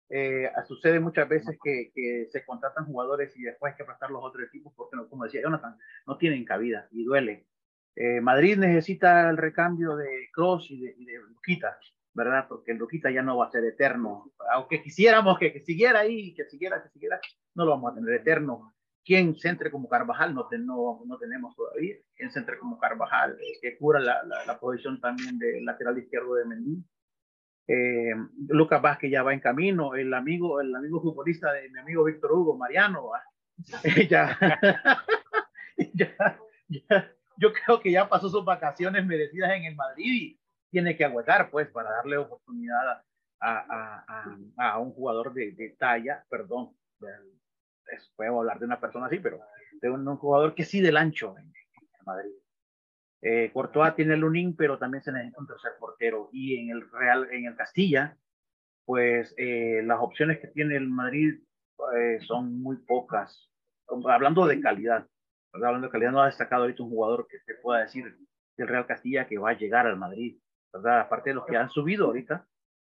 [0.09, 4.23] eh, sucede muchas veces que, que, se contratan jugadores y después hay que prestar los
[4.23, 7.45] otros equipos porque, como decía Jonathan, no tienen cabida y duele.
[7.95, 11.77] Eh, Madrid necesita el recambio de Cross y de, Luquita,
[12.13, 12.45] ¿verdad?
[12.47, 14.31] Porque el Luquita ya no va a ser eterno.
[14.51, 17.19] Aunque quisiéramos que, siguiera ahí, que siguiera, que siguiera,
[17.55, 18.73] no lo vamos a tener eterno.
[19.03, 20.33] ¿Quién centre como Carvajal?
[20.33, 21.95] No, no, no tenemos todavía.
[22.15, 23.37] ¿Quién centre como Carvajal?
[23.61, 26.83] que cura la, la, posición también del lateral izquierdo de Mendy.
[27.67, 28.15] Eh,
[28.49, 29.95] Lucas Vázquez ya va en camino.
[29.95, 33.11] El amigo, el amigo futbolista de mi amigo Víctor Hugo, Mariano,
[34.09, 34.37] ya,
[35.93, 40.39] ya, ya, yo creo que ya pasó sus vacaciones merecidas en el Madrid y
[40.71, 43.03] tiene que aguantar, pues, para darle oportunidad
[43.39, 46.75] a, a, a, un jugador de, de talla, perdón,
[48.15, 49.39] puedo hablar de una persona así, pero
[49.81, 52.31] de un, jugador que sí del ancho en, el Madrid.
[53.21, 56.29] Eh, Courtois tiene el Lunin, pero también se necesita un tercer portero.
[56.31, 58.17] Y en el Real, en el Castilla,
[58.85, 61.39] pues eh, las opciones que tiene el Madrid
[61.97, 63.49] eh, son muy pocas.
[64.07, 65.07] Hablando de calidad,
[65.55, 68.17] hablando de calidad, no ha destacado ahorita un jugador que te pueda decir
[68.57, 70.39] del Real Castilla que va a llegar al Madrid.
[70.75, 71.01] ¿verdad?
[71.01, 72.47] Aparte de los que han subido ahorita.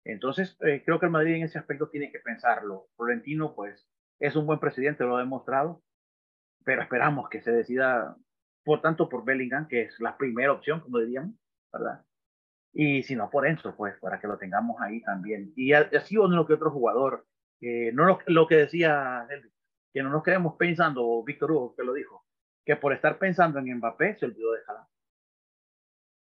[0.05, 2.87] Entonces, eh, creo que el Madrid en ese aspecto tiene que pensarlo.
[2.95, 3.87] Florentino, pues,
[4.19, 5.81] es un buen presidente, lo ha demostrado,
[6.63, 8.15] pero esperamos que se decida,
[8.63, 11.35] por tanto, por Bellingham, que es la primera opción, como diríamos,
[11.71, 12.05] ¿verdad?
[12.73, 15.53] Y si no, por Enzo, pues, para que lo tengamos ahí también.
[15.55, 17.25] Y así uno que otro jugador,
[17.61, 19.27] no lo, lo, que decía
[19.93, 22.22] que no nos quedemos pensando, Víctor Hugo, que lo dijo,
[22.65, 24.87] que por estar pensando en Mbappé se olvidó de Haaland.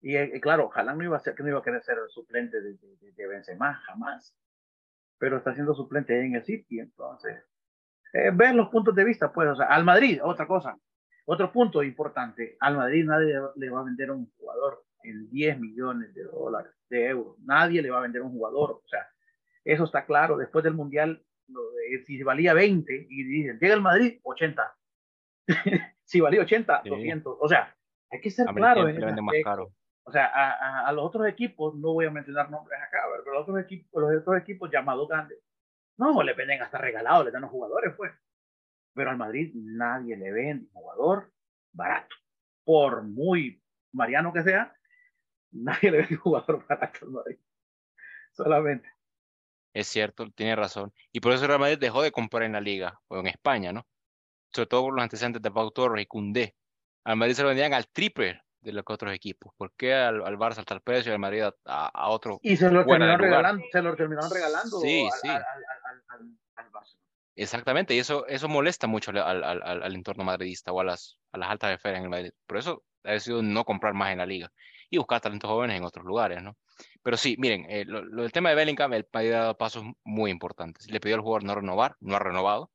[0.00, 2.60] Y, eh, claro, Haaland no iba a ser, no iba a querer ser el suplente
[2.60, 4.36] de, de, de Benzema, jamás.
[5.18, 7.42] Pero está siendo suplente en el City, entonces.
[8.12, 10.78] Eh, ver los puntos de vista, pues, o sea, al Madrid, otra cosa.
[11.26, 15.60] Otro punto importante, al Madrid nadie le va a vender a un jugador en 10
[15.60, 17.38] millones de dólares, de euros.
[17.40, 19.06] Nadie le va a vender a un jugador, o sea,
[19.62, 20.38] eso está claro.
[20.38, 21.22] Después del Mundial,
[22.06, 24.74] si valía 20 y dicen, llega el Madrid, 80.
[26.08, 27.36] si valía 80, 200.
[27.38, 27.76] O sea,
[28.10, 29.70] hay que ser claro en más caro.
[30.04, 33.42] O sea, a, a, los otros equipos, no voy a mencionar nombres acá, pero los
[33.42, 35.38] otros equipos, los otros equipos llamados grandes,
[35.98, 38.10] no, le venden hasta regalados, le dan los jugadores, pues.
[38.94, 41.30] Pero al Madrid nadie le vende un jugador
[41.72, 42.16] barato.
[42.64, 43.62] Por muy
[43.92, 44.74] mariano que sea,
[45.50, 47.38] nadie le vende un jugador barato al Madrid.
[48.32, 48.90] Solamente.
[49.74, 50.90] Es cierto, tiene razón.
[51.12, 53.74] Y por eso el Real Madrid dejó de comprar en la liga, o en España,
[53.74, 53.86] ¿no?
[54.52, 56.54] Sobre todo por los antecedentes de Pau Torres y Cundé.
[57.04, 59.52] Al Madrid se lo vendían al triple de los otros equipos.
[59.56, 62.38] ¿Por qué al, al Barça al tal precio y al Madrid a, a, otro?
[62.42, 65.28] Y se lo, terminaron regalando, se lo terminaron regalando sí, al, sí.
[65.28, 65.44] Al,
[66.56, 66.96] al, Barça.
[67.36, 71.38] Exactamente, y eso, eso molesta mucho al, al, al, entorno madridista o a las, a
[71.38, 72.32] las altas esferas en el Madrid.
[72.46, 74.50] Por eso ha decidido no comprar más en la liga
[74.90, 76.56] y buscar talentos jóvenes en otros lugares, ¿no?
[77.02, 79.84] Pero sí, miren, eh, lo, lo, el tema de Bellingham, el Madrid ha dado pasos
[80.02, 80.90] muy importantes.
[80.90, 82.72] Le pidió al jugador no renovar, no ha renovado.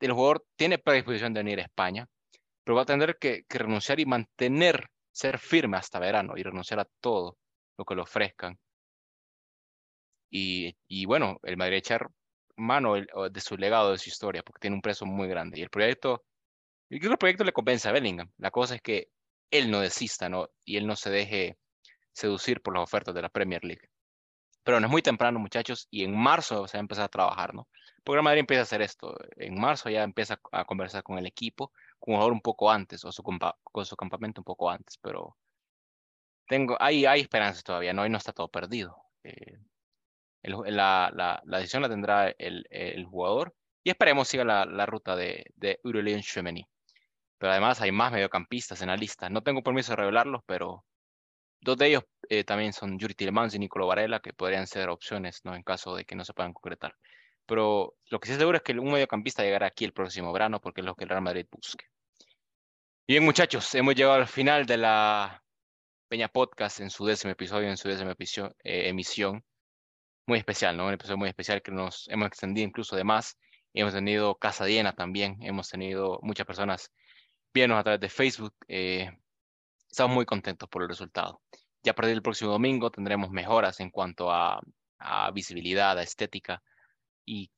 [0.00, 2.08] El jugador tiene predisposición de venir a España,
[2.64, 6.88] pero va a tener que, renunciar y mantener, ser firme hasta verano y renunciar a
[7.00, 7.36] todo
[7.76, 8.58] lo que le ofrezcan.
[10.30, 12.08] Y, y bueno, el Madrid echar
[12.56, 15.58] mano de su legado, de su historia, porque tiene un precio muy grande.
[15.58, 16.24] Y el proyecto,
[16.90, 18.30] yo creo el proyecto le compensa a Bellingham.
[18.38, 19.08] La cosa es que
[19.50, 20.48] él no desista, ¿no?
[20.64, 21.58] Y él no se deje
[22.12, 23.88] seducir por las ofertas de la Premier League.
[24.62, 27.54] Pero no es muy temprano, muchachos, y en marzo se va a empezar a trabajar,
[27.54, 27.68] ¿no?
[28.04, 29.16] El Madrid empieza a hacer esto.
[29.36, 33.12] En marzo ya empieza a conversar con el equipo, con jugador un poco antes, o
[33.12, 35.36] su con su campamento un poco antes, pero
[36.48, 38.04] tengo, hay, hay esperanzas todavía, ¿no?
[38.06, 38.96] Y no está todo perdido.
[39.22, 39.58] Eh,
[40.42, 43.54] el, la, la, decisión la tendrá el, jugador
[43.84, 46.66] y esperemos siga la, la ruta de, de Aurelien Chouameni.
[47.38, 49.30] Pero además hay más mediocampistas en la lista.
[49.30, 50.84] No tengo permiso de revelarlos, pero
[51.60, 55.40] dos de ellos eh, también son Yuri Tillemans y Nicolo Varela, que podrían ser opciones
[55.44, 55.54] ¿no?
[55.54, 56.94] en caso de que no se puedan concretar.
[57.46, 60.60] Pero lo que sí es seguro es que un mediocampista llegará aquí el próximo verano
[60.60, 61.86] porque es lo que el Real Madrid busque.
[63.08, 65.42] Bien, muchachos, hemos llegado al final de la
[66.08, 69.44] Peña Podcast en su décimo episodio, en su décima eh, emisión.
[70.26, 70.86] Muy especial, ¿no?
[70.86, 73.36] Un episodio muy especial que nos hemos extendido incluso de más.
[73.74, 76.92] Hemos tenido Casa Diena también, hemos tenido muchas personas
[77.52, 78.54] viendo a través de Facebook.
[78.68, 79.10] Eh,
[79.90, 81.40] estamos muy contentos por el resultado.
[81.82, 84.60] Ya a partir del próximo domingo tendremos mejoras en cuanto a,
[85.32, 86.62] visibilidad, a estética
[87.24, 87.50] y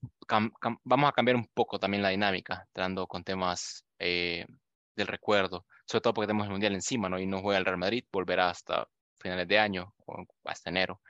[0.85, 4.47] vamos a cambiar un poco también la dinámica, entrando con temas eh,
[4.95, 7.19] del recuerdo, sobre todo porque tenemos el Mundial encima, ¿no?
[7.19, 8.87] Y no juega el Real Madrid, volverá hasta
[9.19, 11.01] finales de año o hasta enero.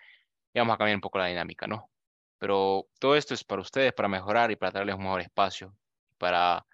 [0.54, 1.90] Y vamos a cambiar un poco la dinámica, ¿no?
[2.38, 5.76] Pero todo esto es para ustedes, para mejorar y para darles un mejor espacio,
[6.18, 6.64] para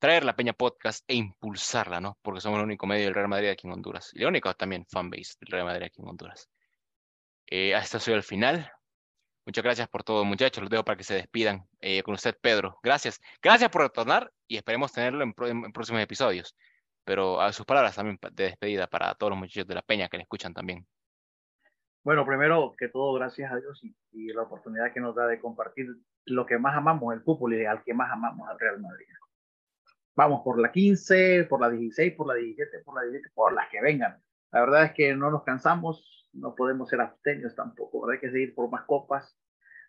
[0.00, 2.18] traer la Peña Podcast e impulsarla, ¿no?
[2.22, 4.10] Porque somos el único medio del Real Madrid aquí en Honduras.
[4.14, 6.50] Y el único también fanbase del Real Madrid aquí en Honduras.
[7.46, 8.72] Eh, hasta ha sido el final.
[9.44, 10.62] Muchas gracias por todo, muchachos.
[10.62, 12.78] Los dejo para que se despidan eh, con usted, Pedro.
[12.82, 13.20] Gracias.
[13.42, 16.56] Gracias por retornar y esperemos tenerlo en, en, próximos episodios.
[17.04, 20.16] Pero a sus palabras también de despedida para todos los muchachos de la Peña que
[20.16, 20.86] le escuchan también.
[22.02, 25.38] Bueno, primero que todo, gracias a Dios y, y, la oportunidad que nos da de
[25.38, 25.88] compartir
[26.24, 29.06] lo que más amamos, el fútbol y al que más amamos, al Real Madrid.
[30.16, 33.68] Vamos por la 15, por la 16, por la 17, por la 17, por las
[33.70, 34.20] que vengan.
[34.52, 38.54] La verdad es que no nos cansamos, no podemos ser abstenios tampoco, hay que seguir
[38.54, 39.36] por más copas.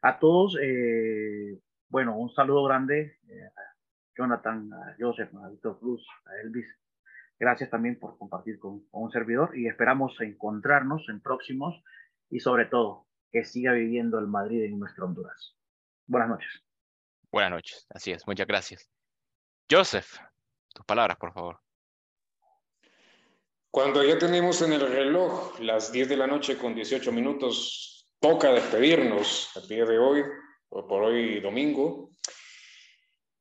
[0.01, 3.61] A todos, eh, bueno, un saludo grande eh, a
[4.17, 6.67] Jonathan, a Joseph, a Víctor Cruz, a Elvis.
[7.39, 11.83] Gracias también por compartir con, con un servidor y esperamos encontrarnos en próximos
[12.29, 15.55] y sobre todo que siga viviendo el Madrid en nuestra Honduras.
[16.05, 16.63] Buenas noches.
[17.31, 19.00] Buenas noches, así es, muchas gracias.
[19.71, 20.17] Joseph,
[20.73, 21.57] tus palabras, por favor.
[23.71, 28.51] Cuando ya tenemos en el reloj las 10 de la noche con 18 minutos, toca
[28.51, 30.23] despedirnos el día de hoy,
[30.67, 32.09] o por hoy domingo.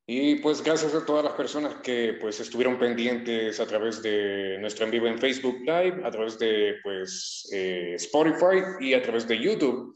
[0.07, 4.85] Y pues gracias a todas las personas que pues estuvieron pendientes a través de nuestro
[4.85, 9.37] en vivo en Facebook Live, a través de pues eh, Spotify y a través de
[9.37, 9.93] YouTube.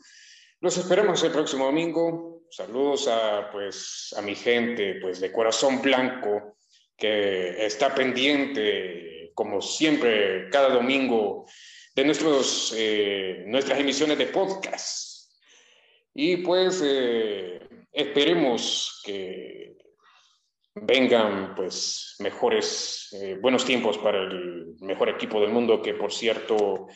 [0.60, 2.35] Los esperamos el próximo domingo.
[2.56, 6.56] Saludos a pues a mi gente pues de corazón blanco
[6.95, 11.48] que está pendiente como siempre cada domingo
[11.94, 15.34] de nuestros, eh, nuestras emisiones de podcast.
[16.14, 17.60] Y pues eh,
[17.91, 19.76] esperemos que
[20.76, 26.88] vengan pues mejores, eh, buenos tiempos para el mejor equipo del mundo que por cierto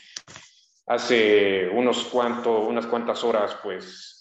[0.87, 4.18] hace unos cuantos, unas cuantas horas pues,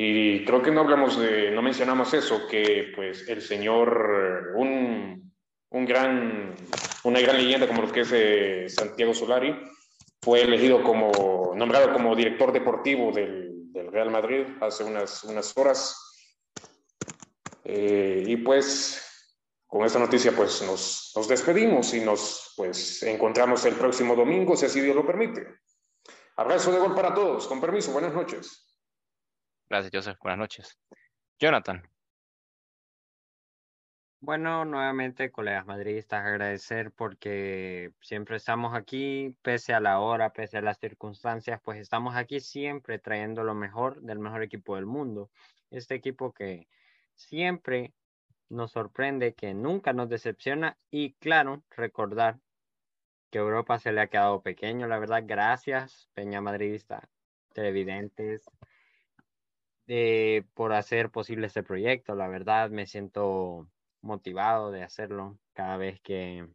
[0.00, 5.32] y creo que no hablamos de, no mencionamos eso, que pues el señor, un,
[5.70, 6.54] un gran,
[7.02, 9.60] una gran leyenda como lo que es eh, Santiago Solari,
[10.22, 15.96] fue elegido como, nombrado como director deportivo del, del Real Madrid hace unas, unas horas
[17.64, 19.34] eh, y pues
[19.66, 24.66] con esta noticia pues nos, nos, despedimos y nos pues encontramos el próximo domingo, si
[24.66, 25.44] así Dios lo permite.
[26.36, 27.48] Abrazo de gol para todos.
[27.48, 28.67] Con permiso, buenas noches.
[29.68, 30.18] Gracias, Joseph.
[30.22, 30.78] Buenas noches.
[31.38, 31.82] Jonathan.
[34.20, 40.60] Bueno, nuevamente, colegas madridistas, agradecer porque siempre estamos aquí, pese a la hora, pese a
[40.60, 45.30] las circunstancias, pues estamos aquí siempre trayendo lo mejor del mejor equipo del mundo.
[45.70, 46.66] Este equipo que
[47.14, 47.94] siempre
[48.48, 52.40] nos sorprende, que nunca nos decepciona y claro, recordar
[53.30, 57.08] que Europa se le ha quedado pequeño, la verdad, gracias Peña Madridista,
[57.52, 58.50] televidentes,
[60.54, 63.68] por hacer posible este proyecto, la verdad me siento
[64.02, 66.46] motivado de hacerlo cada vez que,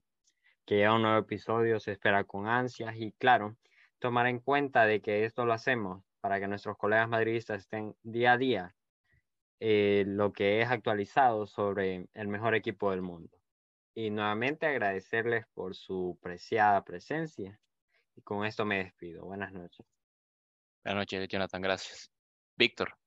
[0.66, 3.58] que llega un nuevo episodio, se espera con ansias y claro,
[4.00, 8.34] tomar en cuenta de que esto lo hacemos para que nuestros colegas madridistas estén día
[8.34, 8.76] a día
[9.66, 13.38] eh, lo que es actualizado sobre el mejor equipo del mundo.
[13.96, 17.58] Y nuevamente agradecerles por su preciada presencia.
[18.16, 19.24] Y con esto me despido.
[19.24, 19.86] Buenas noches.
[20.84, 21.62] Buenas noches, Jonathan.
[21.62, 22.12] Gracias.
[22.58, 23.03] Víctor.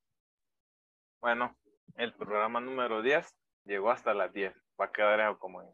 [1.27, 1.57] Bueno,
[1.97, 3.27] el programa número 10
[3.65, 4.55] llegó hasta las 10.
[4.81, 5.71] Va a quedar como en,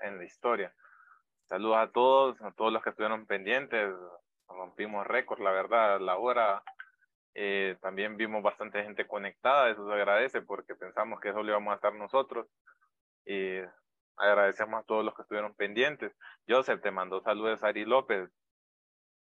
[0.00, 0.74] en la historia.
[1.48, 3.94] Saludos a todos, a todos los que estuvieron pendientes.
[4.48, 6.64] Rompimos récord, la verdad, la hora
[7.34, 11.76] eh, también vimos bastante gente conectada, eso se agradece porque pensamos que solo íbamos a
[11.76, 12.48] estar nosotros.
[13.24, 13.60] Y
[14.16, 16.16] agradecemos a todos los que estuvieron pendientes.
[16.48, 18.28] Joseph te mandó saludos Ari López.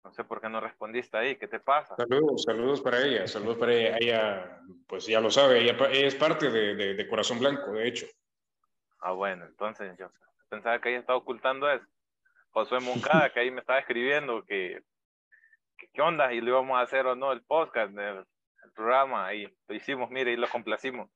[0.04, 1.96] No sé por qué no respondiste ahí, ¿qué te pasa?
[1.96, 3.96] Saludos, saludos para ella, saludos para ella.
[3.98, 8.06] Ella, pues ya lo sabe, ella, es parte de, de, de, Corazón Blanco, de hecho.
[9.00, 10.10] Ah, bueno, entonces yo
[10.50, 11.86] pensaba que ella estaba ocultando eso.
[12.50, 14.82] Josué Moncada, que ahí me estaba escribiendo que
[15.92, 16.32] ¿qué onda?
[16.32, 18.24] Y lo íbamos a hacer o no el podcast, el,
[18.74, 21.08] programa, y lo hicimos, mire, y lo complacimos.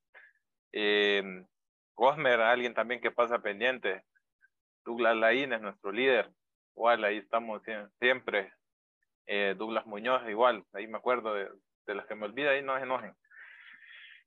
[0.72, 1.44] Eh,
[1.94, 4.04] Cosmer, alguien también que pasa pendiente.
[4.84, 6.30] Douglas Laín es nuestro líder.
[6.76, 7.62] Igual, ahí estamos
[7.98, 8.52] siempre.
[9.30, 11.48] Eh, Douglas Muñoz, igual, ahí me acuerdo de,
[11.86, 13.14] de las que me olvida, ahí no se enojen.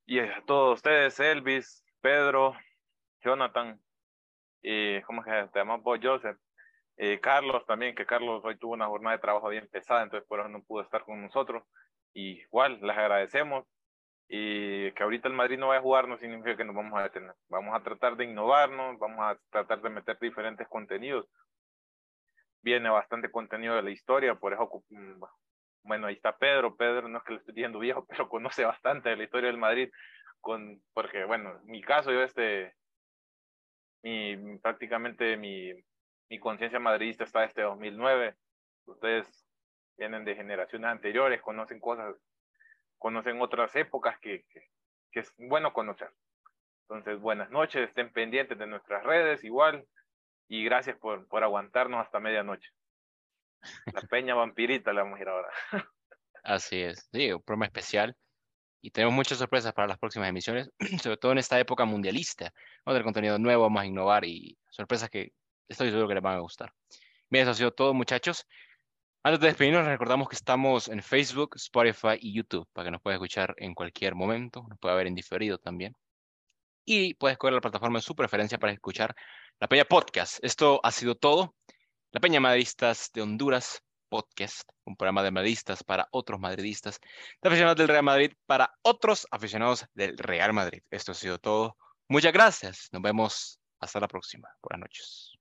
[0.06, 2.56] Y a todos ustedes, Elvis, Pedro,
[3.24, 3.82] Jonathan,
[4.62, 6.38] y ¿cómo te llamas vos, Joseph?
[6.98, 10.40] Eh, Carlos también, que Carlos hoy tuvo una jornada de trabajo bien pesada, entonces por
[10.40, 11.64] eso no pudo estar con nosotros.
[12.14, 13.66] Y igual, les agradecemos.
[14.28, 17.04] Y que ahorita el Madrid no vaya a jugar no significa que nos vamos a
[17.04, 17.34] detener.
[17.50, 21.28] Vamos a tratar de innovarnos, vamos a tratar de meter diferentes contenidos.
[22.62, 25.22] Viene bastante contenido de la historia, por eso, mm,
[25.84, 26.76] bueno, ahí está Pedro.
[26.76, 29.58] Pedro no es que le estoy diciendo viejo, pero conoce bastante de la historia del
[29.58, 29.90] Madrid.
[30.40, 32.74] Con, porque, bueno, en mi caso, yo este,
[34.04, 35.72] mi, prácticamente mi,
[36.30, 38.36] mi conciencia madridista está desde 2009.
[38.86, 39.48] Ustedes
[39.98, 42.16] vienen de generaciones anteriores, conocen cosas,
[42.98, 44.68] conocen otras épocas que, que,
[45.12, 46.12] que, es bueno conocer.
[46.90, 49.86] Entonces, buenas noches, estén pendientes de nuestras redes igual
[50.52, 52.70] y gracias por, por aguantarnos hasta medianoche.
[53.94, 55.50] La peña vampirita la vamos a ir ahora.
[56.44, 58.18] Así es, sí, un programa especial
[58.82, 60.70] y tenemos muchas sorpresas para las próximas emisiones,
[61.02, 62.52] sobre todo en esta época mundialista.
[62.84, 65.32] Vamos a tener contenido nuevo, vamos a innovar y sorpresas que
[65.72, 66.74] Estoy seguro que les van a gustar.
[67.30, 68.46] Bien, eso ha sido todo, muchachos.
[69.24, 73.16] Antes de despedirnos, recordamos que estamos en Facebook, Spotify y YouTube para que nos pueda
[73.16, 75.96] escuchar en cualquier momento, nos pueda ver en diferido también.
[76.86, 79.16] Y puedes escoger la plataforma de su preferencia para escuchar
[79.60, 80.40] La Peña Podcast.
[80.44, 81.56] Esto ha sido todo.
[82.12, 87.00] La Peña Madridistas de Honduras Podcast, un programa de madridistas para otros madridistas,
[87.42, 90.82] de aficionados del Real Madrid para otros aficionados del Real Madrid.
[90.90, 91.78] Esto ha sido todo.
[92.10, 92.90] Muchas gracias.
[92.92, 94.50] Nos vemos hasta la próxima.
[94.62, 95.41] Buenas noches.